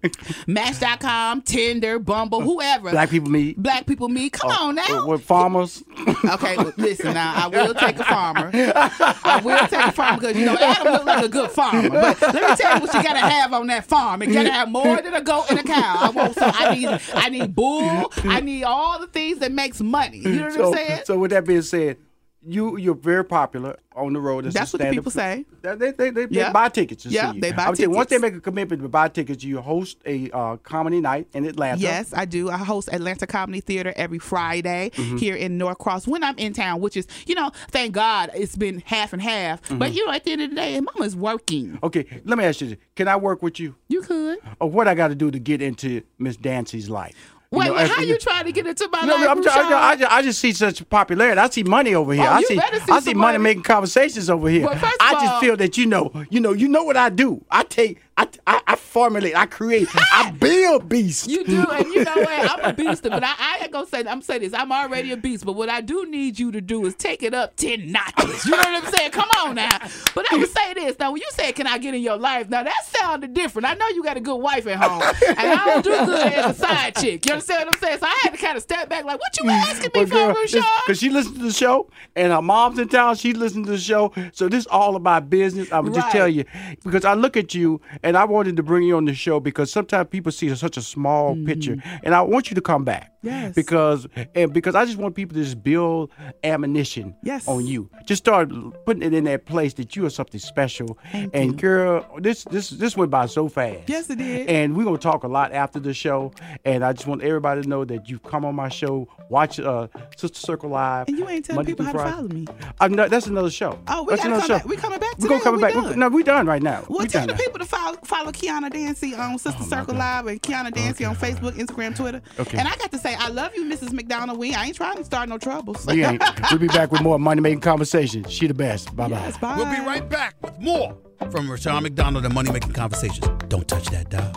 Match.com, 0.46 1.42
Tinder, 1.42 1.98
Bumble, 1.98 2.40
whoever. 2.40 2.90
Black 2.90 3.10
people 3.10 3.30
meet. 3.30 3.56
Black 3.62 3.86
people 3.86 4.08
meet. 4.08 4.32
Come 4.32 4.50
on 4.50 4.74
now. 4.74 5.06
With 5.06 5.22
farmers. 5.22 5.82
Okay, 6.22 6.54
well, 6.56 6.72
listen 6.76 7.14
now. 7.14 7.32
I 7.34 7.48
will 7.48 7.72
take 7.74 7.98
a 7.98 8.04
farmer. 8.04 8.50
I 8.52 9.40
will 9.42 9.58
take 9.68 9.86
a 9.86 9.92
farmer 9.92 10.20
because 10.20 10.36
you 10.36 10.44
know 10.44 10.54
Adam 10.60 10.92
look 10.92 11.04
like 11.04 11.24
a 11.24 11.28
good 11.28 11.50
farmer. 11.50 11.88
But 11.88 12.20
let 12.20 12.34
me 12.34 12.56
tell 12.56 12.74
you 12.74 12.80
what 12.82 12.94
you 12.94 13.02
gotta 13.02 13.18
have 13.20 13.52
on 13.54 13.66
that 13.68 13.86
farm. 13.86 14.22
It 14.22 14.26
gotta 14.32 14.50
have 14.50 14.68
more 14.68 15.00
than 15.00 15.14
a 15.14 15.22
goat 15.22 15.46
and 15.50 15.58
a 15.60 15.62
cow. 15.62 15.96
I 16.00 16.10
want 16.10 16.34
some. 16.34 16.52
I 16.54 16.74
need. 16.74 17.00
I 17.14 17.28
need 17.30 17.54
bull. 17.54 18.12
I 18.24 18.40
need 18.40 18.64
all 18.64 18.98
the 19.00 19.06
things 19.06 19.38
that 19.38 19.49
makes 19.50 19.80
money. 19.80 20.18
You 20.18 20.32
know 20.36 20.42
what 20.44 20.52
so, 20.54 20.66
I'm 20.68 20.74
saying? 20.74 21.00
so 21.04 21.18
with 21.18 21.30
that 21.32 21.44
being 21.46 21.62
said, 21.62 21.96
you 22.42 22.78
you're 22.78 22.94
very 22.94 23.22
popular 23.24 23.76
on 23.94 24.14
the 24.14 24.18
road. 24.20 24.46
as 24.46 24.54
a 24.54 24.58
That's 24.58 24.72
what 24.72 24.80
the 24.80 24.88
people 24.90 25.10
say. 25.10 25.44
They 25.60 25.74
they, 25.74 25.90
they, 25.90 26.10
they 26.10 26.26
Yeah. 26.30 26.50
buy 26.52 26.70
tickets 26.70 27.02
to 27.02 27.10
Yeah, 27.10 27.28
see 27.32 27.34
you. 27.36 27.40
they 27.42 27.52
buy 27.52 27.70
you, 27.76 27.90
Once 27.90 28.08
they 28.08 28.16
make 28.16 28.34
a 28.34 28.40
commitment 28.40 28.80
to 28.80 28.88
buy 28.88 29.08
tickets, 29.08 29.44
you 29.44 29.60
host 29.60 29.98
a 30.06 30.30
uh, 30.30 30.56
comedy 30.56 31.00
night 31.02 31.28
in 31.34 31.44
Atlanta. 31.44 31.78
Yes, 31.82 32.14
I 32.16 32.24
do. 32.24 32.48
I 32.48 32.56
host 32.56 32.88
Atlanta 32.90 33.26
Comedy 33.26 33.60
Theater 33.60 33.92
every 33.94 34.18
Friday 34.18 34.90
Mhm. 34.94 35.18
here 35.18 35.36
in 35.36 35.58
Norcross 35.58 36.06
when 36.08 36.24
I'm 36.24 36.38
in 36.38 36.54
town, 36.54 36.80
which 36.80 36.96
is, 36.96 37.06
you 37.26 37.34
know, 37.34 37.50
thank 37.70 37.92
God 37.92 38.30
it's 38.34 38.56
been 38.56 38.82
half 38.86 39.12
and 39.12 39.20
half. 39.20 39.60
But 39.68 39.90
Mhm. 39.90 39.94
you 39.96 40.06
know, 40.06 40.12
at 40.12 40.24
the 40.24 40.32
end 40.32 40.40
of 40.40 40.48
the 40.50 40.56
day, 40.56 40.80
Mama's 40.80 41.14
working. 41.14 41.78
Okay, 41.82 42.06
let 42.24 42.38
me 42.38 42.44
ask 42.44 42.62
you: 42.62 42.68
this. 42.68 42.78
Can 42.96 43.06
I 43.06 43.16
work 43.16 43.42
with 43.42 43.60
you? 43.60 43.74
You 43.88 44.00
could. 44.00 44.38
Or 44.60 44.70
what 44.70 44.88
I 44.88 44.94
got 44.94 45.08
to 45.08 45.14
do 45.14 45.30
to 45.30 45.38
get 45.38 45.60
into 45.60 46.00
Miss 46.18 46.38
Dancie's 46.38 46.88
life? 46.88 47.34
Wait, 47.52 47.66
know, 47.66 47.74
wait, 47.74 47.82
as- 47.82 47.90
how 47.90 48.02
you 48.02 48.16
trying 48.16 48.44
to 48.44 48.52
get 48.52 48.64
into 48.64 48.88
my 48.92 49.00
No, 49.04 49.16
life? 49.16 49.28
I'm? 49.28 49.38
I, 49.48 49.88
I, 49.90 49.96
just, 49.96 50.12
I 50.12 50.22
just 50.22 50.38
see 50.38 50.52
such 50.52 50.88
popularity. 50.88 51.40
I 51.40 51.48
see 51.50 51.64
money 51.64 51.96
over 51.96 52.12
here. 52.12 52.22
Oh, 52.22 52.28
I 52.34 52.42
see, 52.42 52.54
see 52.56 52.92
I 52.92 53.00
see 53.00 53.14
money 53.14 53.38
making 53.38 53.64
conversations 53.64 54.30
over 54.30 54.48
here. 54.48 54.66
Well, 54.66 54.76
first 54.78 54.94
of 54.94 54.98
I 55.00 55.12
just 55.14 55.26
all- 55.34 55.40
feel 55.40 55.56
that 55.56 55.76
you 55.76 55.86
know, 55.86 56.12
you 56.30 56.38
know, 56.38 56.52
you 56.52 56.68
know 56.68 56.84
what 56.84 56.96
I 56.96 57.08
do. 57.08 57.44
I 57.50 57.64
take, 57.64 57.98
I, 58.20 58.28
I, 58.46 58.60
I 58.66 58.76
formulate, 58.76 59.34
I 59.34 59.46
create, 59.46 59.88
I 60.12 60.30
build 60.38 60.88
beasts. 60.90 61.26
You 61.26 61.42
do, 61.42 61.64
and 61.70 61.86
you 61.86 62.04
know 62.04 62.16
what? 62.16 62.50
I'm 62.50 62.70
a 62.70 62.72
beast, 62.74 63.02
but 63.04 63.24
I, 63.24 63.34
I 63.38 63.58
ain't 63.62 63.72
gonna 63.72 63.86
say. 63.86 64.04
I'm 64.06 64.20
saying 64.20 64.42
this. 64.42 64.52
I'm 64.52 64.70
already 64.70 65.12
a 65.12 65.16
beast, 65.16 65.46
but 65.46 65.52
what 65.52 65.70
I 65.70 65.80
do 65.80 66.04
need 66.06 66.38
you 66.38 66.52
to 66.52 66.60
do 66.60 66.84
is 66.84 66.94
take 66.94 67.22
it 67.22 67.32
up 67.32 67.56
ten 67.56 67.90
notches. 67.92 68.44
You 68.44 68.52
know 68.52 68.58
what 68.58 68.84
I'm 68.84 68.92
saying? 68.92 69.12
Come 69.12 69.28
on 69.42 69.54
now. 69.54 69.70
But 70.14 70.30
I 70.32 70.36
would 70.36 70.50
say 70.50 70.74
this. 70.74 70.98
Now, 70.98 71.12
when 71.12 71.22
you 71.22 71.28
say, 71.30 71.52
"Can 71.52 71.66
I 71.66 71.78
get 71.78 71.94
in 71.94 72.02
your 72.02 72.18
life?" 72.18 72.50
Now 72.50 72.62
that 72.62 72.84
sounded 72.84 73.32
different. 73.32 73.66
I 73.66 73.74
know 73.74 73.88
you 73.88 74.02
got 74.02 74.18
a 74.18 74.20
good 74.20 74.36
wife 74.36 74.66
at 74.66 74.76
home, 74.76 75.02
and 75.26 75.38
I 75.38 75.64
don't 75.64 75.84
do 75.84 75.90
good 75.90 76.32
as 76.32 76.56
a 76.56 76.58
side 76.58 76.96
chick. 76.96 77.24
You 77.24 77.32
understand 77.32 77.68
what 77.68 77.76
I'm 77.76 77.80
saying? 77.80 77.98
So 78.00 78.06
I 78.06 78.18
had 78.22 78.30
to 78.32 78.38
kind 78.38 78.56
of 78.56 78.62
step 78.62 78.90
back, 78.90 79.04
like, 79.04 79.18
"What 79.18 79.38
you 79.38 79.46
mm. 79.46 79.52
asking 79.52 79.90
me 79.94 80.04
for, 80.04 80.32
Rushion?" 80.34 80.62
because 80.84 80.98
she 80.98 81.08
listens 81.08 81.38
to 81.38 81.44
the 81.44 81.52
show, 81.52 81.88
and 82.16 82.32
her 82.32 82.42
mom's 82.42 82.78
in 82.78 82.88
town. 82.88 83.16
She 83.16 83.32
listens 83.32 83.66
to 83.66 83.72
the 83.72 83.78
show, 83.78 84.12
so 84.32 84.48
this 84.48 84.66
all 84.66 84.96
about 84.96 85.30
business. 85.30 85.72
I'm 85.72 85.86
just 85.94 86.00
Right. 86.00 86.12
tell 86.12 86.28
you 86.28 86.44
because 86.84 87.04
I 87.04 87.14
look 87.14 87.36
at 87.36 87.54
you, 87.54 87.80
and 88.02 88.09
I 88.16 88.24
wanted 88.24 88.56
to 88.56 88.62
bring 88.62 88.84
you 88.84 88.96
on 88.96 89.04
the 89.04 89.14
show 89.14 89.40
because 89.40 89.70
sometimes 89.70 90.08
people 90.10 90.32
see 90.32 90.54
such 90.54 90.76
a 90.76 90.82
small 90.82 91.36
picture, 91.44 91.76
mm-hmm. 91.76 91.96
and 92.04 92.14
I 92.14 92.22
want 92.22 92.50
you 92.50 92.54
to 92.54 92.60
come 92.60 92.84
back. 92.84 93.09
Yes. 93.22 93.54
Because 93.54 94.06
and 94.34 94.52
because 94.52 94.74
I 94.74 94.84
just 94.84 94.96
want 94.96 95.14
people 95.14 95.34
to 95.36 95.42
just 95.44 95.62
build 95.62 96.10
ammunition 96.44 97.14
Yes. 97.22 97.46
on 97.46 97.66
you. 97.66 97.90
Just 98.06 98.22
start 98.24 98.50
putting 98.86 99.02
it 99.02 99.12
in 99.14 99.24
that 99.24 99.46
place 99.46 99.74
that 99.74 99.94
you 99.96 100.06
are 100.06 100.10
something 100.10 100.40
special. 100.40 100.98
Thank 101.12 101.34
and 101.34 101.58
girl, 101.60 102.06
this 102.18 102.44
this 102.44 102.70
this 102.70 102.96
went 102.96 103.10
by 103.10 103.26
so 103.26 103.48
fast. 103.48 103.88
Yes, 103.88 104.08
it 104.10 104.18
did. 104.18 104.48
And 104.48 104.76
we're 104.76 104.84
gonna 104.84 104.98
talk 104.98 105.24
a 105.24 105.28
lot 105.28 105.52
after 105.52 105.78
the 105.78 105.92
show. 105.94 106.32
And 106.64 106.84
I 106.84 106.92
just 106.92 107.06
want 107.06 107.22
everybody 107.22 107.62
to 107.62 107.68
know 107.68 107.84
that 107.84 108.08
you've 108.08 108.22
come 108.22 108.44
on 108.44 108.54
my 108.54 108.68
show, 108.68 109.08
watch 109.28 109.60
uh, 109.60 109.88
Sister 110.16 110.38
Circle 110.40 110.70
Live. 110.70 111.08
And 111.08 111.18
you 111.18 111.28
ain't 111.28 111.44
telling 111.44 111.56
Monday 111.56 111.72
people 111.72 111.86
how 111.86 111.92
through 111.92 112.02
to 112.04 112.10
follow 112.10 112.28
me. 112.28 112.46
Uh, 112.80 112.88
no, 112.88 113.08
that's 113.08 113.26
another 113.26 113.50
show. 113.50 113.78
Oh, 113.88 114.04
we 114.04 114.10
that's 114.14 114.24
another 114.24 114.40
come 114.40 114.48
show. 114.48 114.56
back. 114.58 114.64
We 114.66 114.76
coming 114.76 114.98
back 115.00 115.18
We're 115.18 115.28
gonna 115.28 115.40
today, 115.40 115.44
come 115.72 115.82
we 115.82 115.88
back. 115.90 115.96
No, 115.96 116.08
we 116.08 116.22
done 116.22 116.46
right 116.46 116.62
now. 116.62 116.84
Well, 116.88 117.00
we 117.00 117.06
tell 117.08 117.26
the 117.26 117.32
now. 117.32 117.38
people 117.38 117.58
to 117.58 117.64
follow, 117.66 117.96
follow 118.04 118.32
Kiana 118.32 118.70
Dancie 118.72 119.18
on 119.18 119.38
Sister 119.38 119.62
Circle 119.64 119.94
Live 119.94 120.26
and 120.26 120.42
Kiana 120.42 120.70
Dancie 120.72 121.08
on 121.08 121.16
Facebook, 121.16 121.52
Instagram, 121.52 121.94
Twitter. 121.94 122.22
Okay. 122.38 122.58
And 122.58 122.66
I 122.66 122.76
got 122.76 122.90
to 122.92 122.98
say, 122.98 123.09
I 123.18 123.28
love 123.28 123.54
you, 123.54 123.64
Mrs. 123.64 123.92
McDonald. 123.92 124.38
We 124.38 124.54
I 124.54 124.66
ain't 124.66 124.76
trying 124.76 124.96
to 124.96 125.04
start 125.04 125.28
no 125.28 125.38
troubles. 125.38 125.86
We 125.86 126.04
ain't. 126.04 126.22
we'll 126.50 126.58
be 126.60 126.68
back 126.68 126.92
with 126.92 127.02
more 127.02 127.18
money 127.18 127.40
making 127.40 127.60
conversation. 127.60 128.24
She 128.24 128.46
the 128.46 128.54
best. 128.54 128.94
Bye 128.96 129.08
bye. 129.08 129.16
Yes, 129.16 129.38
bye. 129.38 129.56
We'll 129.56 129.66
be 129.66 129.80
right 129.80 130.08
back 130.08 130.34
with 130.42 130.58
more 130.58 130.96
from 131.30 131.50
Rushion 131.50 131.82
McDonald 131.82 132.24
and 132.24 132.34
Money 132.34 132.50
Making 132.50 132.72
Conversations. 132.72 133.26
Don't 133.48 133.68
touch 133.68 133.86
that 133.90 134.08
dial. 134.08 134.32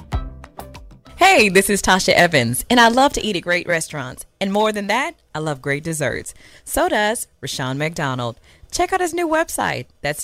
Hey, 1.15 1.49
this 1.49 1.69
is 1.69 1.81
Tasha 1.81 2.13
Evans, 2.13 2.65
and 2.69 2.79
I 2.79 2.89
love 2.89 3.13
to 3.13 3.21
eat 3.21 3.35
at 3.35 3.43
great 3.43 3.67
restaurants. 3.67 4.25
And 4.41 4.51
more 4.51 4.71
than 4.71 4.87
that, 4.87 5.15
I 5.33 5.39
love 5.39 5.61
great 5.61 5.83
desserts. 5.83 6.33
So 6.65 6.89
does 6.89 7.27
Rushion 7.41 7.77
McDonald. 7.77 8.39
Check 8.71 8.91
out 8.91 8.99
his 8.99 9.13
new 9.13 9.27
website. 9.27 9.85
That's 10.01 10.23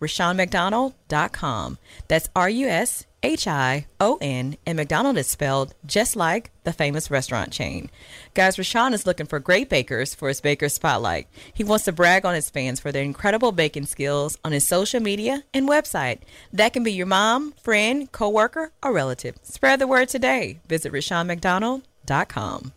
www.rushionmcdonald.com. 0.00 1.78
That's 2.08 2.28
R 2.34 2.50
U 2.50 2.68
S 2.68 3.06
H 3.22 3.46
I 3.48 3.86
O 4.00 4.18
N, 4.20 4.56
and 4.64 4.76
McDonald 4.76 5.18
is 5.18 5.26
spelled 5.26 5.74
just 5.84 6.14
like 6.16 6.50
the 6.64 6.72
famous 6.72 7.10
restaurant 7.10 7.52
chain. 7.52 7.90
Guys, 8.34 8.58
Rushion 8.58 8.94
is 8.94 9.06
looking 9.06 9.26
for 9.26 9.40
great 9.40 9.68
bakers 9.68 10.14
for 10.14 10.28
his 10.28 10.40
Baker 10.40 10.68
Spotlight. 10.68 11.26
He 11.52 11.64
wants 11.64 11.84
to 11.86 11.92
brag 11.92 12.24
on 12.24 12.34
his 12.34 12.50
fans 12.50 12.78
for 12.80 12.92
their 12.92 13.02
incredible 13.02 13.52
baking 13.52 13.86
skills 13.86 14.38
on 14.44 14.52
his 14.52 14.66
social 14.66 15.00
media 15.00 15.44
and 15.52 15.68
website. 15.68 16.20
That 16.52 16.72
can 16.72 16.84
be 16.84 16.92
your 16.92 17.06
mom, 17.06 17.52
friend, 17.62 18.10
coworker, 18.12 18.72
or 18.82 18.92
relative. 18.92 19.36
Spread 19.42 19.80
the 19.80 19.86
word 19.86 20.08
today. 20.08 20.60
Visit 20.68 20.92
RushionMcDonald.com. 20.92 22.72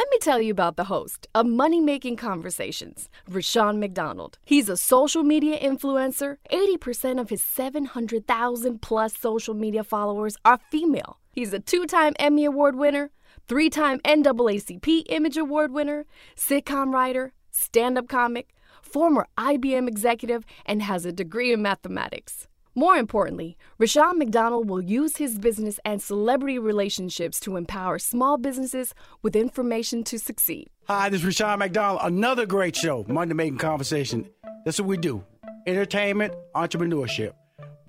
Let 0.00 0.08
me 0.08 0.18
tell 0.18 0.40
you 0.40 0.50
about 0.50 0.76
the 0.76 0.84
host 0.84 1.28
of 1.34 1.44
Money 1.44 1.78
Making 1.78 2.16
Conversations, 2.16 3.10
Rushion 3.28 3.78
McDonald. 3.78 4.38
He's 4.46 4.70
a 4.70 4.78
social 4.78 5.22
media 5.22 5.58
influencer. 5.60 6.36
80% 6.50 7.20
of 7.20 7.28
his 7.28 7.44
700,000 7.44 8.80
plus 8.80 9.14
social 9.14 9.52
media 9.52 9.84
followers 9.84 10.38
are 10.42 10.58
female. 10.70 11.18
He's 11.34 11.52
a 11.52 11.60
two 11.60 11.84
time 11.84 12.14
Emmy 12.18 12.46
Award 12.46 12.76
winner, 12.76 13.10
three 13.46 13.68
time 13.68 13.98
NAACP 13.98 15.02
Image 15.10 15.36
Award 15.36 15.70
winner, 15.70 16.06
sitcom 16.34 16.94
writer, 16.94 17.34
stand 17.50 17.98
up 17.98 18.08
comic, 18.08 18.54
former 18.80 19.26
IBM 19.36 19.86
executive, 19.86 20.46
and 20.64 20.80
has 20.80 21.04
a 21.04 21.12
degree 21.12 21.52
in 21.52 21.60
mathematics. 21.60 22.48
More 22.74 22.96
importantly, 22.96 23.56
Rushion 23.78 24.18
McDonald 24.18 24.68
will 24.68 24.80
use 24.80 25.16
his 25.16 25.38
business 25.38 25.80
and 25.84 26.00
celebrity 26.00 26.58
relationships 26.58 27.40
to 27.40 27.56
empower 27.56 27.98
small 27.98 28.38
businesses 28.38 28.94
with 29.22 29.34
information 29.34 30.04
to 30.04 30.18
succeed. 30.18 30.70
Hi, 30.86 31.08
this 31.08 31.20
is 31.20 31.26
Rushion 31.26 31.58
McDonald. 31.58 32.00
Another 32.04 32.46
great 32.46 32.76
show, 32.76 33.04
Money 33.08 33.34
Making 33.34 33.58
Conversation. 33.58 34.28
That's 34.64 34.78
what 34.78 34.88
we 34.88 34.96
do 34.96 35.24
entertainment, 35.66 36.32
entrepreneurship. 36.54 37.32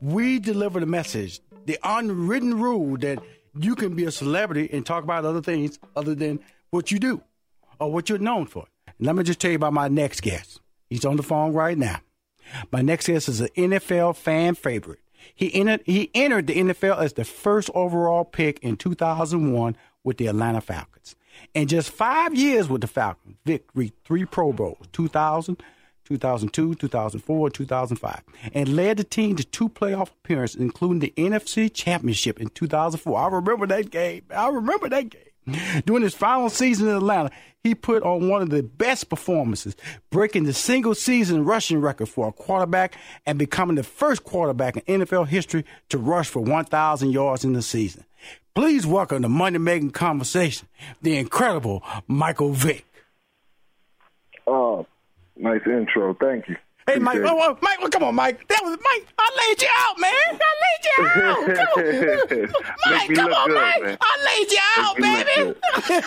We 0.01 0.39
deliver 0.39 0.79
the 0.79 0.85
message, 0.87 1.39
the 1.65 1.77
unwritten 1.83 2.59
rule 2.59 2.97
that 2.97 3.19
you 3.59 3.75
can 3.75 3.95
be 3.95 4.05
a 4.05 4.11
celebrity 4.11 4.69
and 4.73 4.85
talk 4.85 5.03
about 5.03 5.25
other 5.25 5.41
things 5.41 5.79
other 5.95 6.15
than 6.15 6.39
what 6.71 6.91
you 6.91 6.99
do 6.99 7.21
or 7.79 7.91
what 7.91 8.09
you're 8.09 8.17
known 8.17 8.47
for. 8.47 8.65
Let 8.99 9.15
me 9.15 9.23
just 9.23 9.39
tell 9.39 9.51
you 9.51 9.57
about 9.57 9.73
my 9.73 9.87
next 9.87 10.21
guest. 10.21 10.59
He's 10.89 11.05
on 11.05 11.17
the 11.17 11.23
phone 11.23 11.53
right 11.53 11.77
now. 11.77 11.99
My 12.71 12.81
next 12.81 13.07
guest 13.07 13.29
is 13.29 13.41
an 13.41 13.49
NFL 13.55 14.15
fan 14.15 14.55
favorite. 14.55 14.99
He 15.35 15.53
entered, 15.53 15.81
he 15.85 16.09
entered 16.13 16.47
the 16.47 16.55
NFL 16.55 16.99
as 16.99 17.13
the 17.13 17.23
first 17.23 17.69
overall 17.73 18.25
pick 18.25 18.59
in 18.59 18.77
2001 18.77 19.75
with 20.03 20.17
the 20.17 20.27
Atlanta 20.27 20.61
Falcons. 20.61 21.15
In 21.53 21.67
just 21.67 21.91
five 21.91 22.35
years 22.35 22.69
with 22.69 22.81
the 22.81 22.87
Falcons, 22.87 23.37
Vick 23.45 23.65
reached 23.73 23.95
three 24.03 24.25
Pro 24.25 24.51
Bowls 24.51 24.87
2000, 24.91 25.61
2002, 26.05 26.75
2004, 26.75 27.49
2005, 27.49 28.21
and 28.53 28.75
led 28.75 28.97
the 28.97 29.03
team 29.03 29.35
to 29.35 29.43
two 29.43 29.69
playoff 29.69 30.09
appearances, 30.09 30.59
including 30.59 30.99
the 30.99 31.13
NFC 31.17 31.73
Championship 31.73 32.39
in 32.39 32.49
2004. 32.49 33.17
I 33.17 33.27
remember 33.27 33.67
that 33.67 33.89
game. 33.89 34.23
I 34.35 34.49
remember 34.49 34.89
that 34.89 35.09
game. 35.09 35.21
During 35.85 36.03
his 36.03 36.13
final 36.13 36.49
season 36.49 36.87
in 36.87 36.95
Atlanta, 36.95 37.31
he 37.63 37.75
put 37.75 38.03
on 38.03 38.27
one 38.29 38.41
of 38.41 38.49
the 38.49 38.63
best 38.63 39.09
performances, 39.09 39.75
breaking 40.09 40.43
the 40.43 40.53
single 40.53 40.95
season 40.95 41.45
rushing 41.45 41.79
record 41.79 42.09
for 42.09 42.27
a 42.27 42.31
quarterback 42.31 42.95
and 43.25 43.37
becoming 43.37 43.75
the 43.75 43.83
first 43.83 44.23
quarterback 44.23 44.77
in 44.77 45.01
NFL 45.01 45.27
history 45.27 45.65
to 45.89 45.97
rush 45.97 46.29
for 46.29 46.41
1,000 46.41 47.11
yards 47.11 47.43
in 47.43 47.53
the 47.53 47.61
season. 47.61 48.05
Please 48.53 48.85
welcome 48.85 49.21
to 49.21 49.29
Money 49.29 49.59
Making 49.59 49.91
Conversation, 49.91 50.67
the 51.01 51.17
incredible 51.17 51.83
Michael 52.07 52.51
Vick. 52.51 52.85
Oh, 54.45 54.85
nice 55.37 55.61
intro. 55.65 56.13
Thank 56.13 56.49
you. 56.49 56.57
Hey, 56.87 56.97
Mike, 56.97 57.19
oh, 57.23 57.39
oh, 57.39 57.57
Mike, 57.61 57.79
well, 57.79 57.89
come 57.89 58.03
on, 58.03 58.15
Mike. 58.15 58.47
That 58.47 58.61
was 58.63 58.77
Mike. 58.81 59.07
I 59.17 59.29
laid 59.39 59.61
you 59.61 59.67
out, 59.77 59.99
man. 59.99 60.39
I 60.41 60.53
laid 60.63 60.83
you 60.85 61.03
out. 61.05 61.45
Come 61.55 61.67
on. 61.77 62.51
Mike, 62.91 63.15
come 63.15 63.33
on, 63.33 63.47
good, 63.47 63.55
Mike. 63.55 63.83
man. 63.83 63.97
I 64.01 64.17
laid 64.25 64.51
you 64.51 64.59
out, 64.77 64.95
baby. 64.97 65.55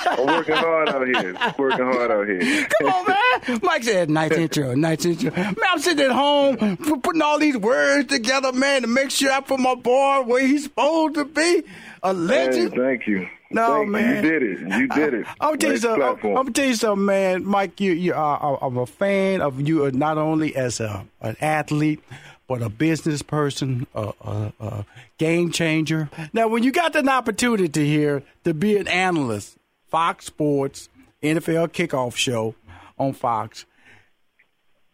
I'm 0.07 0.27
working 0.27 0.55
hard 0.55 0.89
out 0.89 1.07
here. 1.07 1.37
Working 1.59 1.87
hard 1.87 2.11
out 2.11 2.27
here. 2.27 2.66
Come 2.81 2.91
on, 2.91 3.07
man. 3.07 3.61
Mike 3.62 3.85
said, 3.85 4.11
nice 4.11 4.33
intro, 4.33 4.75
nice 4.75 5.05
intro. 5.05 5.31
Man, 5.31 5.55
I'm 5.70 5.79
sitting 5.79 6.05
at 6.07 6.11
home 6.12 6.77
putting 7.03 7.22
all 7.22 7.39
these 7.39 7.57
words 7.57 8.09
together, 8.09 8.53
man, 8.53 8.83
to 8.83 8.89
make 8.89 9.11
sure 9.11 9.31
I 9.31 9.41
put 9.41 9.61
my 9.61 9.75
boy 9.75 10.22
where 10.22 10.47
he's 10.47 10.64
supposed 10.64 11.14
to 11.14 11.25
be. 11.25 11.62
A 12.03 12.12
legend. 12.12 12.72
Hey, 12.75 12.79
thank 12.79 13.07
you. 13.07 13.27
No, 13.55 13.74
Thank 13.74 13.86
you. 13.86 13.92
man. 13.92 14.16
You 14.24 14.30
did 14.30 14.42
it. 14.42 14.59
You 14.80 14.88
did 14.88 15.14
it. 15.14 15.26
I'm 15.40 15.57
gonna 15.57 15.57
tell 15.59 15.70
you 15.72 15.76
something. 15.78 16.26
I'm. 16.32 16.36
I'm 16.36 16.52
tell 16.52 16.66
you 16.66 16.74
something, 16.74 17.05
man. 17.05 17.44
Mike, 17.44 17.80
you, 17.80 17.92
you 17.92 18.14
are. 18.14 18.59
I'm 18.61 18.76
a 18.76 18.86
fan 18.86 19.40
of 19.40 19.61
you, 19.61 19.84
uh, 19.86 19.90
not 19.94 20.18
only 20.18 20.55
as 20.57 20.80
a 20.80 21.07
an 21.20 21.36
athlete, 21.40 22.00
but 22.46 22.62
a 22.62 22.68
business 22.68 23.22
person, 23.22 23.86
a, 23.94 24.12
a, 24.20 24.52
a 24.61 24.86
game 25.18 25.50
changer. 25.50 26.11
Now, 26.32 26.48
when 26.48 26.62
you 26.62 26.72
got 26.72 26.94
an 26.96 27.09
opportunity 27.09 27.86
here 27.86 28.22
to 28.44 28.52
be 28.52 28.76
an 28.76 28.88
analyst, 28.88 29.57
Fox 29.88 30.26
Sports 30.26 30.88
NFL 31.22 31.68
Kickoff 31.68 32.16
Show 32.16 32.55
on 32.98 33.12
Fox. 33.12 33.64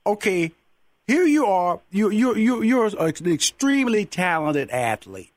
Okay, 0.06 0.52
here 1.06 1.26
you 1.26 1.46
are. 1.46 1.80
You 1.90 2.10
you 2.10 2.34
you 2.36 2.62
you're 2.62 2.86
an 2.86 3.32
extremely 3.32 4.04
talented 4.04 4.70
athlete, 4.70 5.32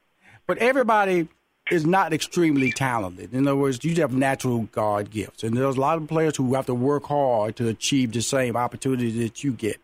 but 0.45 0.57
everybody 0.57 1.27
is 1.71 1.85
not 1.85 2.11
extremely 2.13 2.71
talented. 2.71 3.33
In 3.33 3.47
other 3.47 3.55
words, 3.55 3.83
you 3.83 3.95
have 4.01 4.13
natural 4.13 4.63
God 4.71 5.09
gifts, 5.11 5.43
and 5.43 5.55
there's 5.55 5.77
a 5.77 5.81
lot 5.81 5.97
of 5.97 6.07
players 6.07 6.35
who 6.37 6.53
have 6.55 6.65
to 6.65 6.73
work 6.75 7.05
hard 7.05 7.55
to 7.57 7.67
achieve 7.67 8.11
the 8.11 8.21
same 8.21 8.55
opportunities 8.55 9.17
that 9.17 9.43
you 9.43 9.53
get. 9.53 9.79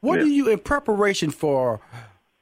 What 0.00 0.20
do 0.20 0.28
you, 0.28 0.48
in 0.48 0.58
preparation 0.60 1.30
for, 1.30 1.80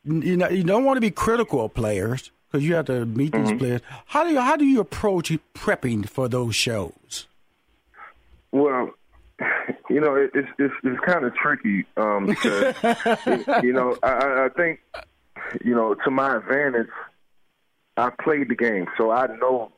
you 0.04 0.36
know, 0.36 0.48
you 0.48 0.62
don't 0.62 0.84
want 0.84 0.96
to 0.96 1.00
be 1.00 1.10
critical 1.10 1.64
of 1.64 1.74
players 1.74 2.30
because 2.50 2.64
you 2.64 2.74
have 2.76 2.86
to 2.86 3.04
meet 3.04 3.32
these 3.32 3.52
players. 3.58 3.80
How 4.06 4.22
do 4.24 4.30
you 4.30 4.40
how 4.40 4.56
do 4.56 4.64
you 4.64 4.80
approach 4.80 5.32
prepping 5.54 6.08
for 6.08 6.28
those 6.28 6.54
shows? 6.54 7.26
Well, 8.52 8.90
you 9.90 10.00
know, 10.00 10.14
it, 10.14 10.30
it's 10.34 10.48
it's, 10.58 10.74
it's 10.84 11.00
kind 11.04 11.24
of 11.24 11.34
tricky 11.34 11.84
um, 11.96 12.26
because 12.26 12.74
it- 12.82 13.46
you 13.64 13.72
know 13.72 13.96
I, 14.04 14.44
I 14.44 14.48
think 14.56 14.80
you 15.64 15.74
know 15.74 15.94
to 15.94 16.10
my 16.10 16.36
advantage, 16.36 16.88
I 17.98 18.10
played 18.22 18.48
the 18.48 18.54
game, 18.54 18.86
so 18.96 19.10
I 19.10 19.26
know 19.26 19.72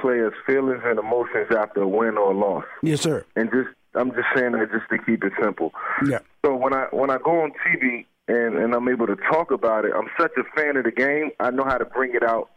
players' 0.00 0.32
feelings 0.46 0.82
and 0.84 0.98
emotions 0.98 1.48
after 1.56 1.82
a 1.82 1.88
win 1.88 2.16
or 2.16 2.32
a 2.32 2.36
loss. 2.36 2.64
Yes, 2.82 3.00
sir. 3.00 3.24
And 3.36 3.50
just 3.50 3.68
I'm 3.94 4.10
just 4.12 4.28
saying 4.34 4.52
that 4.52 4.70
just 4.70 4.88
to 4.90 4.98
keep 4.98 5.24
it 5.24 5.32
simple. 5.40 5.72
Yeah. 6.06 6.20
So 6.44 6.54
when 6.54 6.72
I 6.72 6.86
when 6.90 7.10
I 7.10 7.18
go 7.18 7.42
on 7.42 7.52
TV 7.66 8.06
and 8.28 8.56
and 8.56 8.74
I'm 8.74 8.88
able 8.88 9.06
to 9.06 9.16
talk 9.16 9.50
about 9.50 9.84
it, 9.84 9.92
I'm 9.94 10.08
such 10.18 10.32
a 10.38 10.44
fan 10.56 10.76
of 10.76 10.84
the 10.84 10.92
game. 10.92 11.30
I 11.40 11.50
know 11.50 11.64
how 11.64 11.78
to 11.78 11.84
bring 11.84 12.14
it 12.14 12.22
out 12.22 12.50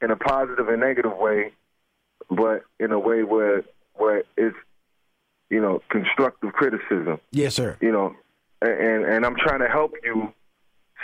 in 0.00 0.10
a 0.10 0.16
positive 0.16 0.68
and 0.68 0.80
negative 0.80 1.16
way, 1.16 1.52
but 2.30 2.62
in 2.78 2.92
a 2.92 2.98
way 2.98 3.22
where 3.22 3.64
where 3.94 4.24
it's 4.36 4.56
you 5.50 5.60
know 5.60 5.82
constructive 5.90 6.52
criticism. 6.52 7.18
Yes, 7.32 7.54
sir. 7.54 7.76
You 7.80 7.92
know, 7.92 8.14
and 8.62 9.04
and 9.04 9.26
I'm 9.26 9.36
trying 9.36 9.60
to 9.60 9.68
help 9.68 9.92
you 10.02 10.32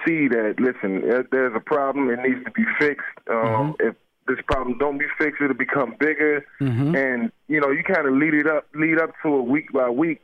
see 0.06 0.28
that. 0.28 0.54
Listen, 0.58 1.02
there's 1.30 1.52
a 1.54 1.60
problem. 1.60 2.10
It 2.10 2.20
needs 2.20 2.44
to 2.44 2.50
be 2.50 2.64
fixed. 2.78 3.06
Um, 3.28 3.36
mm-hmm. 3.36 3.88
If 3.88 3.96
this 4.26 4.38
problem 4.46 4.78
don't 4.78 4.98
be 4.98 5.06
fixed, 5.18 5.40
it'll 5.40 5.54
become 5.54 5.94
bigger. 5.98 6.44
Mm-hmm. 6.60 6.94
And 6.94 7.32
you 7.48 7.60
know, 7.60 7.70
you 7.70 7.82
kind 7.82 8.06
of 8.06 8.14
lead 8.14 8.34
it 8.34 8.46
up, 8.46 8.66
lead 8.74 8.98
up 9.00 9.10
to 9.22 9.38
it 9.38 9.42
week 9.42 9.72
by 9.72 9.88
week, 9.88 10.20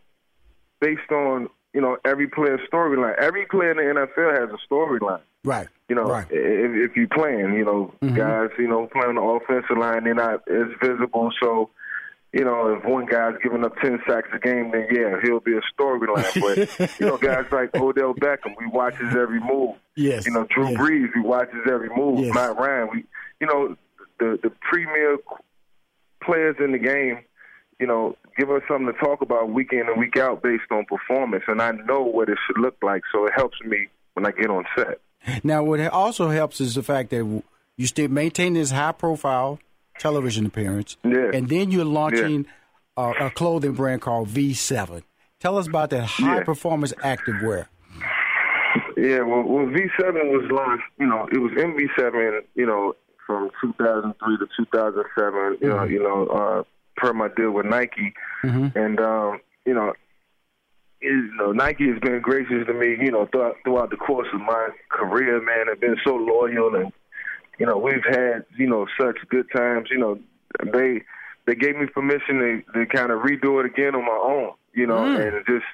based 0.80 1.10
on 1.10 1.48
you 1.72 1.80
know 1.80 1.96
every 2.04 2.28
player's 2.28 2.60
storyline. 2.72 3.16
Every 3.18 3.46
player 3.46 3.70
in 3.72 3.76
the 3.76 4.00
NFL 4.00 4.40
has 4.40 4.50
a 4.50 4.72
storyline. 4.72 5.20
Right. 5.44 5.68
You 5.88 5.96
know, 5.96 6.04
Right. 6.04 6.26
if, 6.30 6.90
if 6.90 6.96
you 6.96 7.08
playing, 7.08 7.54
you 7.54 7.64
know, 7.64 7.92
mm-hmm. 8.00 8.14
guys, 8.14 8.50
you 8.58 8.68
know, 8.68 8.86
playing 8.86 9.16
the 9.16 9.22
offensive 9.22 9.76
line, 9.76 10.04
they're 10.04 10.14
not 10.14 10.46
as 10.48 10.68
visible. 10.80 11.30
So, 11.42 11.70
you 12.32 12.44
know, 12.44 12.74
if 12.74 12.84
one 12.84 13.06
guy's 13.06 13.34
giving 13.42 13.64
up 13.64 13.76
ten 13.82 13.98
sacks 14.08 14.28
a 14.34 14.38
game, 14.38 14.70
then 14.72 14.86
yeah, 14.90 15.16
he'll 15.22 15.40
be 15.40 15.52
a 15.52 15.60
storyline. 15.78 16.22
But 16.78 17.00
you 17.00 17.06
know, 17.06 17.18
guys 17.18 17.44
like 17.52 17.74
Odell 17.76 18.14
Beckham, 18.14 18.54
we 18.58 18.66
watch 18.66 18.94
his 18.96 19.14
every 19.14 19.40
move. 19.40 19.76
Yes. 19.96 20.24
You 20.26 20.32
know, 20.32 20.46
Drew 20.48 20.70
Yes. 20.70 20.78
Brees, 20.78 21.08
we 21.14 21.20
watch 21.20 21.48
his 21.52 21.70
every 21.70 21.90
move. 21.94 22.20
Yes. 22.20 22.34
Matt 22.34 22.56
Ryan, 22.56 22.88
we, 22.92 23.04
you 23.40 23.46
know, 23.46 23.76
the 24.18 24.38
the 24.42 24.50
premier 24.62 25.18
players 26.24 26.56
in 26.58 26.72
the 26.72 26.78
game, 26.78 27.18
you 27.78 27.86
know, 27.86 28.16
give 28.38 28.50
us 28.50 28.62
something 28.68 28.86
to 28.86 28.98
talk 28.98 29.20
about 29.20 29.50
week 29.50 29.72
in 29.72 29.80
and 29.88 29.98
week 29.98 30.16
out 30.16 30.42
based 30.42 30.70
on 30.70 30.84
performance, 30.86 31.44
and 31.48 31.60
I 31.60 31.72
know 31.72 32.02
what 32.02 32.28
it 32.28 32.38
should 32.46 32.58
look 32.60 32.76
like, 32.82 33.02
so 33.12 33.26
it 33.26 33.32
helps 33.34 33.60
me 33.62 33.88
when 34.14 34.24
I 34.24 34.30
get 34.30 34.48
on 34.48 34.64
set. 34.76 35.00
Now, 35.44 35.62
what 35.62 35.80
also 35.88 36.30
helps 36.30 36.60
is 36.60 36.74
the 36.74 36.82
fact 36.82 37.10
that 37.10 37.42
you 37.76 37.86
still 37.86 38.08
maintain 38.08 38.54
this 38.54 38.70
high 38.70 38.92
profile 38.92 39.58
television 39.98 40.46
appearance, 40.46 40.96
Yeah. 41.04 41.30
and 41.34 41.48
then 41.48 41.70
you're 41.70 41.84
launching 41.84 42.46
a, 42.96 43.10
a 43.20 43.30
clothing 43.30 43.72
brand 43.72 44.00
called 44.02 44.28
V7. 44.28 45.02
Tell 45.40 45.56
us 45.58 45.66
about 45.66 45.90
that 45.90 46.04
high 46.04 46.38
Yeah. 46.38 46.44
performance 46.44 46.92
activewear. 47.02 47.66
Yeah, 48.96 49.20
well, 49.22 49.42
well, 49.42 49.66
V7 49.66 50.14
was 50.30 50.48
launched. 50.50 50.84
You 50.98 51.06
know, 51.06 51.26
it 51.32 51.38
was 51.38 51.52
in 51.52 51.74
V7. 51.76 52.42
You 52.54 52.66
know, 52.66 52.94
from 53.26 53.50
2003 53.60 54.36
to 54.38 54.46
2007. 54.56 55.58
You 55.60 55.68
know, 55.68 55.84
you 55.84 56.02
know, 56.02 56.26
uh, 56.26 56.62
per 56.96 57.12
my 57.12 57.28
deal 57.36 57.50
with 57.52 57.66
Nike, 57.66 58.12
and 58.42 59.00
um, 59.00 59.40
you 59.66 59.74
know, 59.74 59.90
is, 61.00 61.10
you 61.10 61.34
know, 61.36 61.52
Nike 61.52 61.88
has 61.90 61.98
been 62.00 62.20
gracious 62.20 62.66
to 62.66 62.74
me. 62.74 62.96
You 63.00 63.10
know, 63.10 63.26
throughout, 63.32 63.56
throughout 63.64 63.90
the 63.90 63.96
course 63.96 64.28
of 64.32 64.40
my 64.40 64.68
career, 64.90 65.40
man, 65.42 65.66
They've 65.68 65.80
been 65.80 65.96
so 66.04 66.14
loyal, 66.16 66.74
and 66.76 66.92
you 67.58 67.66
know, 67.66 67.76
we've 67.78 68.04
had 68.08 68.44
you 68.56 68.68
know 68.68 68.86
such 69.00 69.16
good 69.28 69.46
times. 69.54 69.88
You 69.90 69.98
know, 69.98 70.18
they 70.72 71.02
they 71.46 71.54
gave 71.54 71.76
me 71.76 71.86
permission 71.86 72.38
to, 72.38 72.62
to 72.72 72.86
kind 72.86 73.10
of 73.10 73.22
redo 73.22 73.60
it 73.60 73.66
again 73.66 73.94
on 73.94 74.04
my 74.04 74.20
own. 74.22 74.52
You 74.74 74.86
know, 74.86 75.04
and 75.04 75.44
just 75.46 75.66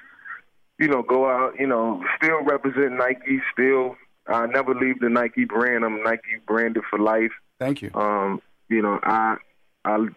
you 0.77 0.87
know, 0.87 1.01
go 1.01 1.29
out, 1.29 1.59
you 1.59 1.67
know, 1.67 2.03
still 2.17 2.41
represent 2.43 2.93
Nike, 2.93 3.41
still 3.53 3.95
I 4.29 4.45
never 4.45 4.75
leave 4.75 4.99
the 4.99 5.09
Nike 5.09 5.45
brand. 5.45 5.83
I'm 5.83 6.03
Nike 6.03 6.37
branded 6.47 6.83
for 6.89 6.99
life. 6.99 7.31
Thank 7.59 7.81
you. 7.81 7.91
Um, 7.93 8.41
you 8.69 8.81
know, 8.81 8.99
I 9.03 9.37
I 9.83 10.07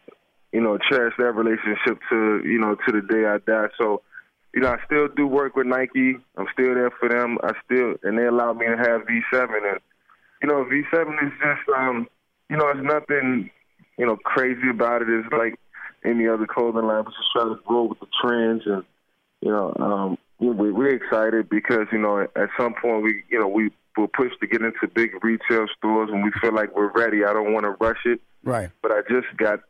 you 0.52 0.60
know, 0.60 0.78
cherish 0.90 1.14
that 1.18 1.32
relationship 1.32 1.98
to, 2.10 2.42
you 2.44 2.58
know, 2.58 2.76
to 2.86 2.92
the 2.92 3.00
day 3.00 3.24
I 3.24 3.38
die. 3.38 3.68
So, 3.78 4.02
you 4.54 4.60
know, 4.60 4.68
I 4.68 4.84
still 4.84 5.08
do 5.08 5.26
work 5.26 5.56
with 5.56 5.66
Nike. 5.66 6.16
I'm 6.36 6.46
still 6.52 6.74
there 6.74 6.90
for 6.90 7.08
them. 7.08 7.38
I 7.42 7.52
still 7.64 7.94
and 8.02 8.18
they 8.18 8.26
allowed 8.26 8.58
me 8.58 8.66
to 8.66 8.76
have 8.76 9.06
V 9.06 9.20
seven 9.32 9.60
and 9.64 9.80
you 10.42 10.48
know, 10.48 10.64
V 10.64 10.82
seven 10.92 11.14
is 11.22 11.32
just 11.40 11.68
um 11.76 12.08
you 12.50 12.56
know, 12.56 12.68
it's 12.68 12.80
nothing, 12.82 13.50
you 13.96 14.04
know, 14.06 14.16
crazy 14.16 14.68
about 14.70 15.02
it. 15.02 15.08
It's 15.08 15.32
like 15.32 15.54
any 16.04 16.28
other 16.28 16.46
clothing 16.46 16.84
line, 16.84 17.04
but 17.04 17.12
just 17.12 17.32
trying 17.34 17.54
to 17.54 17.60
grow 17.64 17.84
with 17.84 18.00
the 18.00 18.06
trends 18.22 18.62
and 18.66 18.82
you 19.40 19.50
know, 19.50 19.74
um, 19.80 20.18
we, 20.38 20.70
we're 20.70 20.94
excited 20.94 21.48
because 21.48 21.86
you 21.92 21.98
know 21.98 22.20
at 22.20 22.48
some 22.58 22.74
point 22.80 23.02
we, 23.02 23.22
you 23.28 23.38
know, 23.38 23.48
we 23.48 23.70
will 23.96 24.08
push 24.08 24.32
to 24.40 24.46
get 24.46 24.62
into 24.62 24.88
big 24.94 25.12
retail 25.22 25.66
stores 25.76 26.10
when 26.10 26.22
we 26.22 26.30
feel 26.40 26.54
like 26.54 26.74
we're 26.74 26.92
ready. 26.92 27.24
I 27.24 27.32
don't 27.32 27.52
want 27.52 27.64
to 27.64 27.70
rush 27.84 28.00
it, 28.06 28.20
Right. 28.42 28.70
but 28.80 28.90
I 28.90 29.00
just 29.02 29.36
got, 29.36 29.60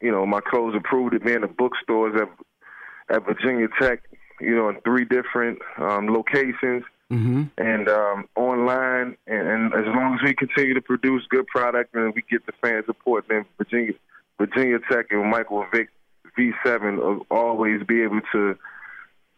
you 0.00 0.12
know, 0.12 0.24
my 0.24 0.40
clothes 0.40 0.74
approved 0.76 1.12
to 1.14 1.20
be 1.20 1.32
in 1.32 1.40
the 1.42 1.48
bookstores 1.48 2.14
at 2.20 3.14
at 3.14 3.24
Virginia 3.24 3.68
Tech, 3.80 4.00
you 4.40 4.54
know, 4.54 4.68
in 4.68 4.80
three 4.82 5.04
different 5.04 5.58
um, 5.78 6.08
locations 6.08 6.84
Mm-hmm. 7.12 7.42
and 7.58 7.88
um, 7.90 8.26
online. 8.36 9.18
And, 9.26 9.46
and 9.46 9.74
as 9.74 9.84
long 9.84 10.14
as 10.14 10.24
we 10.24 10.34
continue 10.34 10.72
to 10.72 10.80
produce 10.80 11.24
good 11.28 11.46
product 11.46 11.94
and 11.94 12.14
we 12.14 12.22
get 12.30 12.46
the 12.46 12.52
fan 12.62 12.82
support, 12.86 13.26
then 13.28 13.44
Virginia, 13.58 13.92
Virginia 14.38 14.78
Tech 14.90 15.08
and 15.10 15.30
Michael 15.30 15.66
Vick 15.70 15.90
V7 16.38 16.96
will 16.96 17.26
always 17.30 17.82
be 17.82 18.02
able 18.02 18.22
to, 18.32 18.56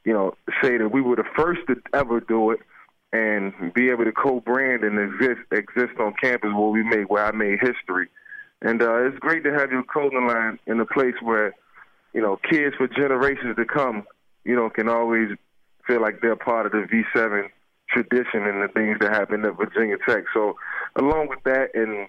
you 0.05 0.12
know, 0.12 0.37
say 0.62 0.77
that 0.79 0.91
we 0.91 1.01
were 1.01 1.16
the 1.16 1.25
first 1.37 1.62
to 1.66 1.75
ever 1.93 2.20
do 2.20 2.53
it 2.53 2.61
and 3.12 3.53
be 3.75 3.91
able 3.91 4.05
to 4.05 4.12
co-brand 4.12 4.85
and 4.85 4.99
exist 4.99 5.41
exist 5.51 5.99
on 5.99 6.14
campus 6.20 6.51
where 6.55 6.68
we 6.68 6.85
made 6.85 7.09
where 7.09 7.27
I 7.27 7.33
made 7.33 7.59
history. 7.61 8.09
And 8.62 8.81
uh, 8.83 9.07
it's 9.07 9.18
great 9.18 9.43
to 9.45 9.53
have 9.53 9.72
your 9.72 9.83
clothing 9.83 10.29
line 10.29 10.61
in 10.68 10.79
a 10.79 10.87
place 10.87 11.14
where, 11.20 11.55
you 12.12 12.22
know, 12.22 12.39
kids 12.49 12.77
for 12.77 12.87
generations 12.87 13.57
to 13.57 13.64
come, 13.64 14.05
you 14.45 14.55
know, 14.55 14.70
can 14.70 14.89
always 14.89 15.31
feel 15.89 16.01
like 16.01 16.20
they're 16.20 16.37
part 16.37 16.66
of 16.66 16.72
the 16.72 16.87
V7 16.87 17.51
tradition 17.89 18.45
and 18.45 18.62
the 18.62 18.68
things 18.72 18.99
that 19.01 19.12
happen 19.12 19.45
at 19.45 19.57
Virginia 19.57 19.97
Tech. 20.07 20.24
So, 20.32 20.57
along 20.97 21.28
with 21.28 21.43
that, 21.45 21.70
and 21.74 22.09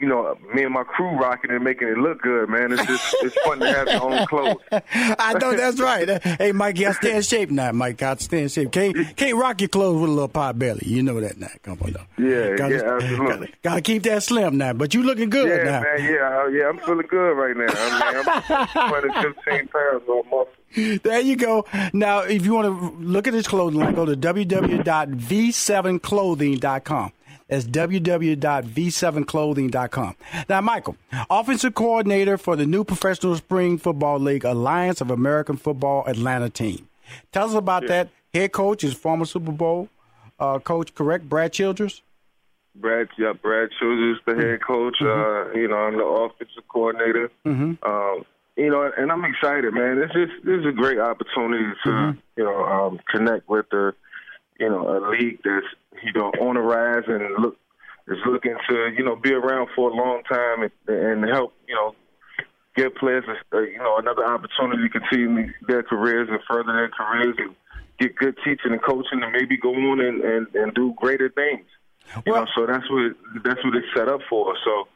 you 0.00 0.08
know, 0.08 0.34
me 0.54 0.64
and 0.64 0.72
my 0.72 0.82
crew 0.82 1.10
rocking 1.10 1.50
and 1.50 1.62
making 1.62 1.88
it 1.88 1.98
look 1.98 2.22
good, 2.22 2.48
man. 2.48 2.72
It's 2.72 2.86
just 2.86 3.16
it's 3.20 3.36
fun 3.44 3.58
to 3.60 3.70
have 3.72 3.86
your 3.88 4.02
own 4.02 4.26
clothes. 4.26 4.56
I 4.72 5.34
know 5.38 5.54
that's 5.54 5.78
right. 5.78 6.22
Hey, 6.22 6.52
Mike, 6.52 6.80
I 6.80 6.92
stay 6.92 7.16
in 7.16 7.22
shape 7.22 7.50
now. 7.50 7.70
Mike, 7.72 8.02
I 8.02 8.14
stay 8.16 8.42
in 8.42 8.48
shape. 8.48 8.72
Can't 8.72 9.14
can't 9.16 9.36
rock 9.36 9.60
your 9.60 9.68
clothes 9.68 10.00
with 10.00 10.08
a 10.10 10.12
little 10.12 10.28
pot 10.28 10.58
belly. 10.58 10.86
You 10.86 11.02
know 11.02 11.20
that 11.20 11.36
now. 11.38 11.50
Come 11.62 11.78
on, 11.82 11.92
though. 11.92 12.06
Yeah, 12.16 12.56
gotta, 12.56 12.76
yeah, 12.76 12.94
absolutely. 12.94 13.52
Got 13.62 13.74
to 13.74 13.82
keep 13.82 14.04
that 14.04 14.22
slim 14.22 14.56
now. 14.56 14.72
But 14.72 14.94
you 14.94 15.02
looking 15.02 15.28
good 15.28 15.48
yeah, 15.48 15.64
now. 15.64 15.82
man. 15.82 16.02
Yeah, 16.02 16.48
yeah. 16.48 16.68
I'm 16.68 16.78
feeling 16.78 17.06
good 17.06 17.32
right 17.32 17.54
now. 17.56 17.66
I 17.68 18.14
mean, 18.14 18.24
I'm 18.48 18.66
215 18.90 19.68
pounds 19.68 20.08
on 20.08 20.24
muscle. 20.30 20.48
There 21.02 21.20
you 21.20 21.34
go. 21.36 21.64
Now, 21.92 22.20
if 22.20 22.44
you 22.44 22.54
want 22.54 22.66
to 22.66 22.70
look 23.00 23.26
at 23.26 23.32
this 23.32 23.48
clothing 23.48 23.80
line, 23.80 23.92
go 23.94 24.06
to 24.06 24.16
www.v7clothing.com. 24.16 27.12
That's 27.50 27.64
www.v7clothing.com. 27.66 30.16
Now, 30.48 30.60
Michael, 30.60 30.96
offensive 31.28 31.74
coordinator 31.74 32.38
for 32.38 32.54
the 32.56 32.64
new 32.66 32.84
Professional 32.84 33.34
Spring 33.36 33.76
Football 33.78 34.20
League 34.20 34.44
Alliance 34.44 35.00
of 35.00 35.10
American 35.10 35.56
Football 35.56 36.04
Atlanta 36.06 36.48
team. 36.48 36.86
Tell 37.32 37.48
us 37.48 37.54
about 37.54 37.82
Yeah. 37.82 37.88
that. 37.88 38.08
Head 38.32 38.52
coach 38.52 38.84
is 38.84 38.94
former 38.94 39.24
Super 39.24 39.50
Bowl 39.50 39.88
uh, 40.38 40.60
coach, 40.60 40.94
correct? 40.94 41.28
Brad 41.28 41.52
Childress? 41.52 42.00
Brad, 42.76 43.08
yeah, 43.18 43.32
Brad 43.32 43.70
Childress, 43.80 44.18
the 44.24 44.36
head 44.36 44.60
coach. 44.64 44.96
Uh, 45.02 45.50
you 45.52 45.66
know, 45.66 45.74
I'm 45.76 45.96
the 45.98 46.04
offensive 46.04 46.62
coordinator. 46.68 47.28
Mm-hmm. 47.44 47.72
Um, 47.84 48.24
you 48.56 48.70
know, 48.70 48.88
and 48.96 49.10
I'm 49.10 49.24
excited, 49.24 49.74
man. 49.74 49.98
It's 49.98 50.12
just 50.12 50.30
this 50.44 50.60
is 50.60 50.66
a 50.66 50.70
great 50.72 51.00
opportunity 51.00 51.64
to 51.84 52.16
you 52.36 52.44
know 52.44 52.64
um, 52.64 53.00
connect 53.10 53.48
with 53.48 53.68
the 53.70 53.92
you 54.60 54.68
know 54.68 54.96
a 54.96 55.00
league 55.10 55.40
that's 55.42 55.66
you 56.04 56.12
know 56.12 56.30
on 56.40 56.54
the 56.54 56.60
rise 56.60 57.04
and 57.08 57.42
look 57.42 57.56
is 58.06 58.18
looking 58.26 58.56
to 58.68 58.92
you 58.96 59.02
know 59.02 59.16
be 59.16 59.32
around 59.32 59.68
for 59.74 59.90
a 59.90 59.94
long 59.94 60.22
time 60.30 60.62
and, 60.62 60.72
and 60.88 61.28
help 61.28 61.54
you 61.66 61.74
know 61.74 61.94
give 62.76 62.94
players 62.96 63.24
uh, 63.52 63.60
you 63.60 63.78
know 63.78 63.96
another 63.96 64.24
opportunity 64.24 64.88
to 64.88 65.00
continue 65.00 65.52
their 65.66 65.82
careers 65.82 66.28
and 66.30 66.38
further 66.48 66.72
their 66.72 66.90
careers 66.90 67.34
and 67.38 67.56
get 67.98 68.14
good 68.16 68.36
teaching 68.44 68.72
and 68.72 68.82
coaching 68.82 69.22
and 69.22 69.32
maybe 69.32 69.56
go 69.56 69.74
on 69.74 70.00
and 70.00 70.22
and, 70.22 70.46
and 70.54 70.74
do 70.74 70.94
greater 70.96 71.30
things. 71.30 71.66
You 72.26 72.32
know, 72.32 72.46
so 72.56 72.66
that's 72.66 72.88
what 72.90 73.16
that's 73.44 73.64
what 73.64 73.74
it's 73.74 73.86
set 73.96 74.08
up 74.08 74.20
for. 74.28 74.54
So. 74.64 74.88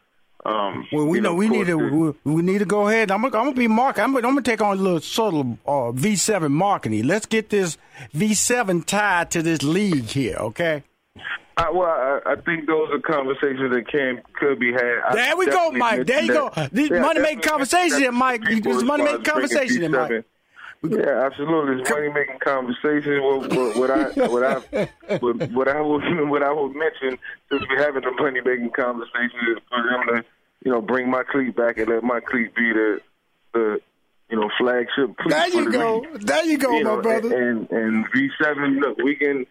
Um, 0.46 0.86
Well, 0.92 1.06
we 1.06 1.18
you 1.18 1.22
know, 1.22 1.34
we 1.34 1.48
need 1.48 1.66
to 1.68 1.76
we, 1.76 2.12
we 2.24 2.42
need 2.42 2.58
to 2.58 2.66
go 2.66 2.88
ahead. 2.88 3.10
I'm 3.10 3.22
gonna, 3.22 3.36
I'm 3.38 3.44
gonna 3.46 3.56
be 3.56 3.66
market. 3.68 4.02
I'm 4.02 4.12
gonna, 4.12 4.26
I'm 4.28 4.34
gonna 4.34 4.42
take 4.42 4.60
on 4.60 4.78
a 4.78 4.80
little 4.80 5.00
subtle 5.00 5.58
uh, 5.66 5.90
V7 5.92 6.50
marketing. 6.50 7.06
Let's 7.06 7.24
get 7.26 7.48
this 7.50 7.78
V7 8.14 8.84
tied 8.84 9.30
to 9.32 9.42
this 9.42 9.62
league 9.62 10.04
here, 10.04 10.36
okay? 10.36 10.82
I, 11.56 11.70
well, 11.70 11.86
I, 11.88 12.32
I 12.32 12.34
think 12.36 12.66
those 12.66 12.90
are 12.92 12.98
conversations 12.98 13.72
that 13.72 13.86
can 13.88 14.20
could 14.34 14.58
be 14.58 14.72
had. 14.72 14.98
I 15.08 15.14
There 15.14 15.36
we 15.36 15.46
go, 15.46 15.70
Mike. 15.70 16.06
There 16.06 16.20
you 16.20 16.28
mentioned 16.32 16.36
go. 16.36 16.50
that- 16.56 16.72
This 16.74 16.90
Yeah, 16.90 17.00
money 17.00 17.20
making 17.20 17.40
conversation 17.42 18.14
Mike. 18.14 18.42
that 18.42 18.62
This 18.62 18.82
money 18.82 19.04
making 19.04 19.22
conversation 19.22 19.90
Mike. 19.92 20.24
Yeah, 20.82 21.24
absolutely. 21.24 21.80
It's 21.80 21.88
money 21.88 22.10
making 22.10 22.38
conversation. 22.40 23.22
What, 23.22 23.54
what, 23.54 23.76
what 23.78 23.90
I 23.90 24.26
what 24.28 24.42
I 24.44 24.88
what, 25.18 25.50
what 25.52 25.68
I 25.68 25.80
would 25.80 26.28
what 26.28 26.42
I 26.42 26.52
would 26.52 26.74
mention 26.76 27.18
since 27.50 27.62
we're 27.70 27.78
having 27.82 28.02
the 28.02 28.10
money 28.20 28.40
making 28.44 28.70
conversation 28.70 29.38
is 29.52 29.58
for 29.70 29.82
them 29.82 30.06
to 30.08 30.24
you 30.64 30.72
know 30.72 30.80
bring 30.80 31.10
my 31.10 31.22
cleat 31.22 31.54
back 31.56 31.78
and 31.78 31.88
let 31.88 32.02
my 32.02 32.20
cleat 32.20 32.54
be 32.54 32.72
the 32.72 33.00
the 33.52 33.78
you 34.30 34.40
know 34.40 34.50
flagship. 34.58 35.16
There 35.28 35.48
you 35.48 35.64
the 35.70 35.70
go. 35.70 35.98
league. 35.98 36.20
There 36.26 36.44
you 36.44 36.58
go, 36.58 36.72
my 36.72 36.80
know, 36.80 37.00
brother. 37.02 37.48
And 37.50 37.70
and 37.70 38.06
V 38.12 38.28
seven, 38.42 38.80
look, 38.80 38.98
we 38.98 39.14
can. 39.16 39.46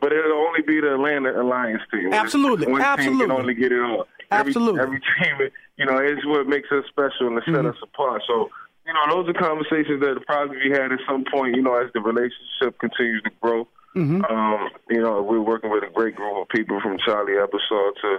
But 0.00 0.12
it'll 0.12 0.32
only 0.46 0.60
be 0.62 0.80
the 0.80 0.94
Atlanta 0.94 1.40
Alliance 1.40 1.80
team. 1.90 2.12
Absolutely, 2.12 2.66
One 2.66 2.80
team 2.80 2.84
absolutely. 2.84 3.26
can 3.26 3.30
only 3.30 3.54
get 3.54 3.72
it 3.72 3.80
all. 3.80 4.06
Absolutely. 4.30 4.80
Every 4.80 5.00
team, 5.00 5.48
you 5.78 5.86
know, 5.86 5.98
is 5.98 6.18
what 6.26 6.46
makes 6.46 6.68
us 6.72 6.84
special 6.88 7.28
and 7.28 7.40
set 7.46 7.54
Mhm. 7.54 7.70
us 7.70 7.76
apart. 7.82 8.22
So, 8.26 8.50
you 8.86 8.92
know, 8.92 9.00
those 9.08 9.28
are 9.30 9.38
conversations 9.38 10.00
that 10.00 10.20
probably 10.26 10.58
be 10.68 10.70
had 10.70 10.92
at 10.92 10.98
some 11.08 11.24
point, 11.32 11.54
you 11.56 11.62
know, 11.62 11.76
as 11.76 11.90
the 11.94 12.00
relationship 12.00 12.78
continues 12.80 13.22
to 13.22 13.30
grow. 13.40 13.66
Mhm. 13.94 14.28
Um, 14.30 14.68
you 14.90 15.00
know, 15.00 15.22
we're 15.22 15.40
working 15.40 15.70
with 15.70 15.84
a 15.84 15.90
great 15.94 16.16
group 16.16 16.36
of 16.36 16.48
people 16.48 16.80
from 16.82 16.98
Charlie 16.98 17.34
Ebersol 17.34 17.94
to, 18.02 18.18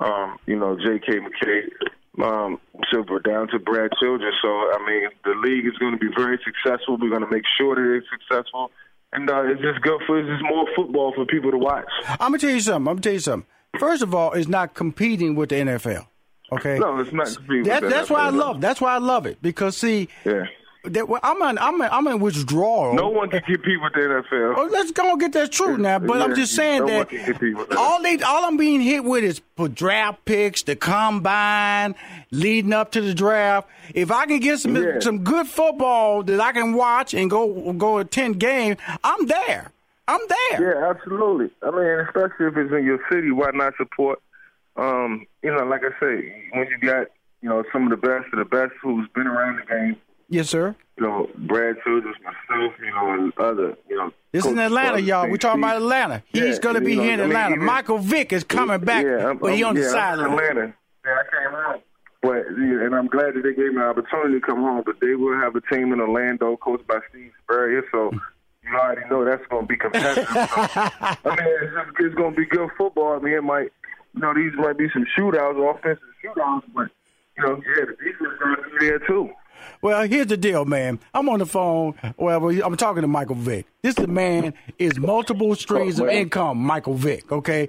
um, 0.00 0.38
you 0.46 0.58
know, 0.58 0.76
J.K. 0.76 1.20
McKay, 1.20 2.22
um, 2.22 2.60
Silver 2.92 3.18
down 3.20 3.48
to 3.48 3.58
Brad 3.58 3.90
Childress. 4.00 4.34
So, 4.42 4.48
I 4.48 4.78
mean, 4.86 5.08
the 5.24 5.34
league 5.40 5.66
is 5.66 5.76
going 5.78 5.92
to 5.92 5.98
be 5.98 6.12
very 6.16 6.38
successful. 6.44 6.96
We're 6.96 7.10
going 7.10 7.22
to 7.22 7.30
make 7.30 7.44
sure 7.58 7.74
that 7.74 7.96
it's 7.96 8.06
successful. 8.10 8.70
And 9.12 9.30
uh, 9.30 9.44
it's 9.44 9.62
just 9.62 9.80
good 9.80 10.00
for, 10.06 10.18
it's 10.18 10.28
just 10.28 10.42
more 10.42 10.66
football 10.74 11.12
for 11.14 11.24
people 11.24 11.52
to 11.52 11.58
watch. 11.58 11.86
I'm 12.08 12.18
gonna 12.18 12.38
tell 12.38 12.50
you 12.50 12.58
something. 12.58 12.88
I'm 12.88 12.96
gonna 12.96 13.00
tell 13.00 13.12
you 13.12 13.20
something. 13.20 13.46
First 13.78 14.02
of 14.02 14.12
all, 14.12 14.32
it's 14.32 14.48
not 14.48 14.74
competing 14.74 15.36
with 15.36 15.50
the 15.50 15.56
NFL. 15.56 16.08
Okay. 16.50 16.78
No, 16.80 16.98
it's 16.98 17.12
not 17.12 17.26
That, 17.64 17.82
that's 17.82 18.10
why 18.10 18.22
I 18.22 18.30
love. 18.30 18.60
That's 18.60 18.80
why 18.80 18.94
I 18.94 18.98
love 18.98 19.26
it 19.26 19.40
because 19.40 19.76
see, 19.76 20.08
Yeah. 20.24 20.46
That, 20.84 21.08
well, 21.08 21.20
I'm 21.22 21.40
in, 21.42 21.58
I'm 21.58 21.74
in, 21.80 21.88
I'm 21.90 22.06
in 22.06 22.18
withdrawal. 22.20 22.94
No 22.94 23.08
one 23.08 23.30
can 23.30 23.40
compete 23.42 23.80
with 23.82 23.92
the 23.94 24.00
NFL. 24.00 24.54
Oh, 24.56 24.68
let's 24.70 24.90
go 24.92 25.10
and 25.12 25.20
get 25.20 25.32
that 25.32 25.50
truth 25.52 25.78
now. 25.78 25.98
But 25.98 26.20
I'm 26.22 26.34
just 26.34 26.54
saying 26.54 26.80
no 26.80 26.86
that 26.88 26.96
one 26.98 27.06
can 27.06 27.24
compete 27.24 27.56
with 27.56 27.68
that. 27.70 27.78
all 27.78 28.02
they, 28.02 28.18
all 28.22 28.44
I'm 28.44 28.56
being 28.56 28.80
hit 28.80 29.04
with 29.04 29.24
is 29.24 29.40
for 29.56 29.68
draft 29.68 30.24
picks, 30.24 30.62
the 30.62 30.76
combine, 30.76 31.94
leading 32.30 32.72
up 32.72 32.92
to 32.92 33.00
the 33.00 33.14
draft. 33.14 33.68
If 33.94 34.10
I 34.10 34.26
can 34.26 34.40
get 34.40 34.58
some 34.60 34.76
Yeah. 34.76 35.00
some 35.00 35.24
good 35.24 35.46
football 35.46 36.22
that 36.24 36.40
I 36.40 36.52
can 36.52 36.74
watch 36.74 37.14
and 37.14 37.30
go 37.30 37.72
go 37.74 37.98
attend 37.98 38.38
games, 38.40 38.78
I'm 39.02 39.26
there. 39.26 39.70
I'm 40.06 40.20
there. 40.28 40.74
Yeah, 40.74 40.90
absolutely. 40.90 41.50
I 41.62 41.70
mean, 41.70 42.00
especially 42.06 42.46
if 42.46 42.56
it's 42.56 42.72
in 42.72 42.84
your 42.84 43.00
city, 43.10 43.30
why 43.30 43.50
not 43.54 43.74
support? 43.76 44.20
Um, 44.76 45.26
you 45.42 45.50
know, 45.54 45.64
like 45.64 45.82
I 45.82 45.90
say, 46.00 46.44
when 46.52 46.66
you 46.68 46.78
got 46.80 47.06
you 47.40 47.48
know 47.48 47.62
some 47.72 47.84
of 47.84 47.90
the 47.90 47.96
best 47.96 48.26
of 48.32 48.38
the 48.38 48.44
best 48.44 48.72
who's 48.82 49.08
been 49.14 49.26
around 49.26 49.56
the 49.60 49.66
game, 49.66 49.96
Yes, 50.34 50.50
sir. 50.50 50.74
you 50.98 51.06
know, 51.06 51.28
Brad 51.38 51.76
Childress, 51.84 52.16
myself, 52.24 52.72
you 52.80 52.90
know, 52.90 53.12
and 53.12 53.32
other, 53.38 53.76
you 53.88 53.96
know. 53.96 54.10
This 54.32 54.44
is 54.44 54.50
in 54.50 54.58
Atlanta, 54.58 54.98
y'all. 55.00 55.30
We're 55.30 55.36
talking 55.36 55.60
about 55.62 55.76
Atlanta. 55.76 56.24
He's 56.26 56.58
going 56.58 56.74
to 56.74 56.80
be 56.80 56.96
know, 56.96 57.02
here 57.04 57.12
in 57.14 57.20
I 57.20 57.22
mean, 57.22 57.30
Atlanta. 57.30 57.54
even- 57.54 57.64
Michael 57.66 57.98
Vick 57.98 58.32
is 58.32 58.42
coming 58.42 58.80
back, 58.80 59.04
Yeah, 59.04 59.28
I'm, 59.30 59.38
but 59.38 59.54
he 59.54 59.62
on 59.62 59.76
yeah, 59.76 59.84
I'm 59.84 59.90
sideline. 59.90 60.26
from 60.30 60.38
Atlanta. 60.40 60.74
Yeah, 61.06 61.12
I 61.12 61.22
came 61.30 61.52
home. 61.52 61.80
But 62.22 62.46
and 62.48 62.94
I'm 62.96 63.06
glad 63.06 63.34
that 63.34 63.42
they 63.44 63.52
gave 63.54 63.72
me 63.74 63.76
an 63.76 63.82
opportunity 63.82 64.40
to 64.40 64.44
come 64.44 64.58
home. 64.60 64.82
But 64.84 64.96
they 65.00 65.14
will 65.14 65.38
have 65.38 65.54
a 65.54 65.60
team 65.72 65.92
in 65.92 66.00
Orlando, 66.00 66.56
coached 66.56 66.86
by 66.88 66.98
Steve 67.10 67.30
Spurrier. 67.44 67.84
So 67.92 68.10
you 68.64 68.74
already 68.76 69.02
know 69.10 69.24
that's 69.24 69.46
going 69.50 69.64
to 69.64 69.68
be 69.68 69.76
competitive. 69.76 70.26
So, 70.26 70.34
I 70.34 71.16
mean, 71.24 71.54
it's, 71.62 71.72
just, 71.74 71.90
it's 72.00 72.14
going 72.16 72.32
to 72.34 72.36
be 72.40 72.46
good 72.46 72.70
football. 72.78 73.14
I 73.14 73.18
mean, 73.22 73.34
it 73.34 73.44
might, 73.44 73.70
you 74.14 74.20
know, 74.20 74.32
these 74.34 74.52
might 74.56 74.78
be 74.78 74.88
some 74.92 75.04
shootouts, 75.16 75.60
offensive 75.76 76.02
shootouts, 76.24 76.62
but 76.74 76.88
you 77.36 77.44
know, 77.44 77.60
yeah, 77.76 77.84
the 77.84 77.92
defense 77.92 78.32
is 78.32 78.38
going 78.40 78.56
to 78.56 78.78
be 78.80 78.86
there 78.88 78.98
too. 79.00 79.30
Well, 79.82 80.06
here's 80.06 80.26
the 80.26 80.36
deal, 80.36 80.64
man. 80.64 80.98
I'm 81.12 81.28
on 81.28 81.38
the 81.38 81.46
phone. 81.46 81.94
Well, 82.16 82.48
I'm 82.64 82.76
talking 82.76 83.02
to 83.02 83.08
Michael 83.08 83.36
Vick. 83.36 83.66
This 83.82 83.94
the 83.94 84.06
man 84.06 84.54
is 84.78 84.98
multiple 84.98 85.54
streams 85.54 85.98
of 86.00 86.08
income. 86.08 86.58
Michael 86.58 86.94
Vick, 86.94 87.30
okay, 87.30 87.68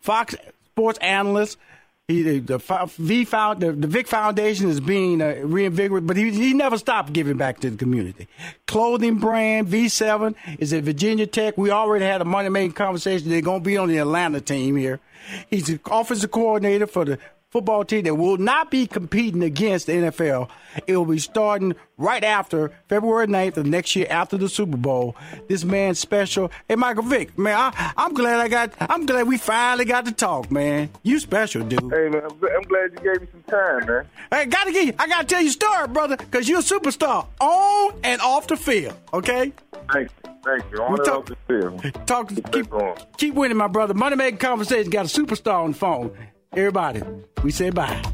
Fox 0.00 0.34
Sports 0.72 0.98
analyst. 0.98 1.58
He 2.06 2.22
the, 2.22 2.38
the 2.58 2.90
V 2.98 3.24
found 3.24 3.60
the, 3.60 3.72
the 3.72 3.86
Vick 3.86 4.06
Foundation 4.06 4.68
is 4.68 4.78
being 4.78 5.22
uh, 5.22 5.36
reinvigorated, 5.42 6.06
but 6.06 6.18
he 6.18 6.30
he 6.30 6.52
never 6.52 6.76
stopped 6.76 7.14
giving 7.14 7.38
back 7.38 7.60
to 7.60 7.70
the 7.70 7.78
community. 7.78 8.28
Clothing 8.66 9.16
brand 9.16 9.68
V7 9.68 10.34
is 10.58 10.74
at 10.74 10.84
Virginia 10.84 11.26
Tech. 11.26 11.56
We 11.56 11.70
already 11.70 12.04
had 12.04 12.20
a 12.20 12.26
money 12.26 12.50
making 12.50 12.72
conversation. 12.72 13.30
They're 13.30 13.40
going 13.40 13.62
to 13.62 13.64
be 13.64 13.78
on 13.78 13.88
the 13.88 13.96
Atlanta 13.96 14.42
team 14.42 14.76
here. 14.76 15.00
He's 15.48 15.68
the 15.68 15.80
offensive 15.90 16.30
coordinator 16.30 16.86
for 16.86 17.06
the 17.06 17.18
football 17.54 17.84
team 17.84 18.02
that 18.02 18.16
will 18.16 18.36
not 18.36 18.68
be 18.68 18.84
competing 18.84 19.40
against 19.44 19.86
the 19.86 19.92
NFL. 19.92 20.48
It 20.88 20.96
will 20.96 21.04
be 21.06 21.20
starting 21.20 21.76
right 21.96 22.24
after 22.24 22.72
February 22.88 23.28
9th 23.28 23.58
of 23.58 23.66
next 23.66 23.94
year 23.94 24.08
after 24.10 24.36
the 24.36 24.48
Super 24.48 24.76
Bowl. 24.76 25.14
This 25.48 25.62
man's 25.64 26.00
special. 26.00 26.50
Hey, 26.68 26.74
Michael 26.74 27.04
Vick, 27.04 27.38
man, 27.38 27.56
I, 27.56 27.92
I'm 27.96 28.12
glad 28.12 28.40
I 28.40 28.48
got, 28.48 28.72
I'm 28.80 29.06
glad 29.06 29.28
we 29.28 29.38
finally 29.38 29.84
got 29.84 30.04
to 30.06 30.12
talk, 30.12 30.50
man. 30.50 30.90
You 31.04 31.20
special, 31.20 31.62
dude. 31.62 31.80
Hey 31.92 32.08
man, 32.08 32.22
I'm, 32.24 32.62
glad 32.62 32.90
you 32.92 33.12
gave 33.12 33.20
me 33.20 33.28
some 33.30 33.44
time, 33.44 33.86
man. 33.86 34.06
Hey, 34.32 34.46
gotta 34.46 34.72
get, 34.72 34.86
you- 34.86 34.94
I 34.98 35.06
gotta 35.06 35.24
tell 35.28 35.40
you 35.40 35.48
a 35.48 35.52
story, 35.52 35.86
brother, 35.86 36.16
because 36.16 36.48
you're 36.48 36.58
a 36.58 36.62
superstar 36.62 37.24
on 37.40 37.94
and 38.02 38.20
off 38.20 38.48
the 38.48 38.56
field, 38.56 38.94
okay? 39.12 39.52
Thank 39.92 40.10
you, 40.24 40.32
thank 40.44 40.64
you. 40.72 40.82
On 40.82 40.92
We 40.94 40.98
talk- 41.04 41.08
off 41.20 41.26
the 41.26 41.36
field. 41.46 42.06
Talk, 42.08 42.28
keep, 42.52 42.66
keep 43.16 43.34
winning, 43.34 43.56
my 43.56 43.68
brother. 43.68 43.94
Money 43.94 44.16
making 44.16 44.38
conversation 44.38 44.90
got 44.90 45.04
a 45.04 45.08
superstar 45.08 45.62
on 45.62 45.70
the 45.70 45.76
phone. 45.78 46.16
Everybody, 46.56 47.02
we 47.42 47.50
say 47.50 47.70
bye. 47.70 48.13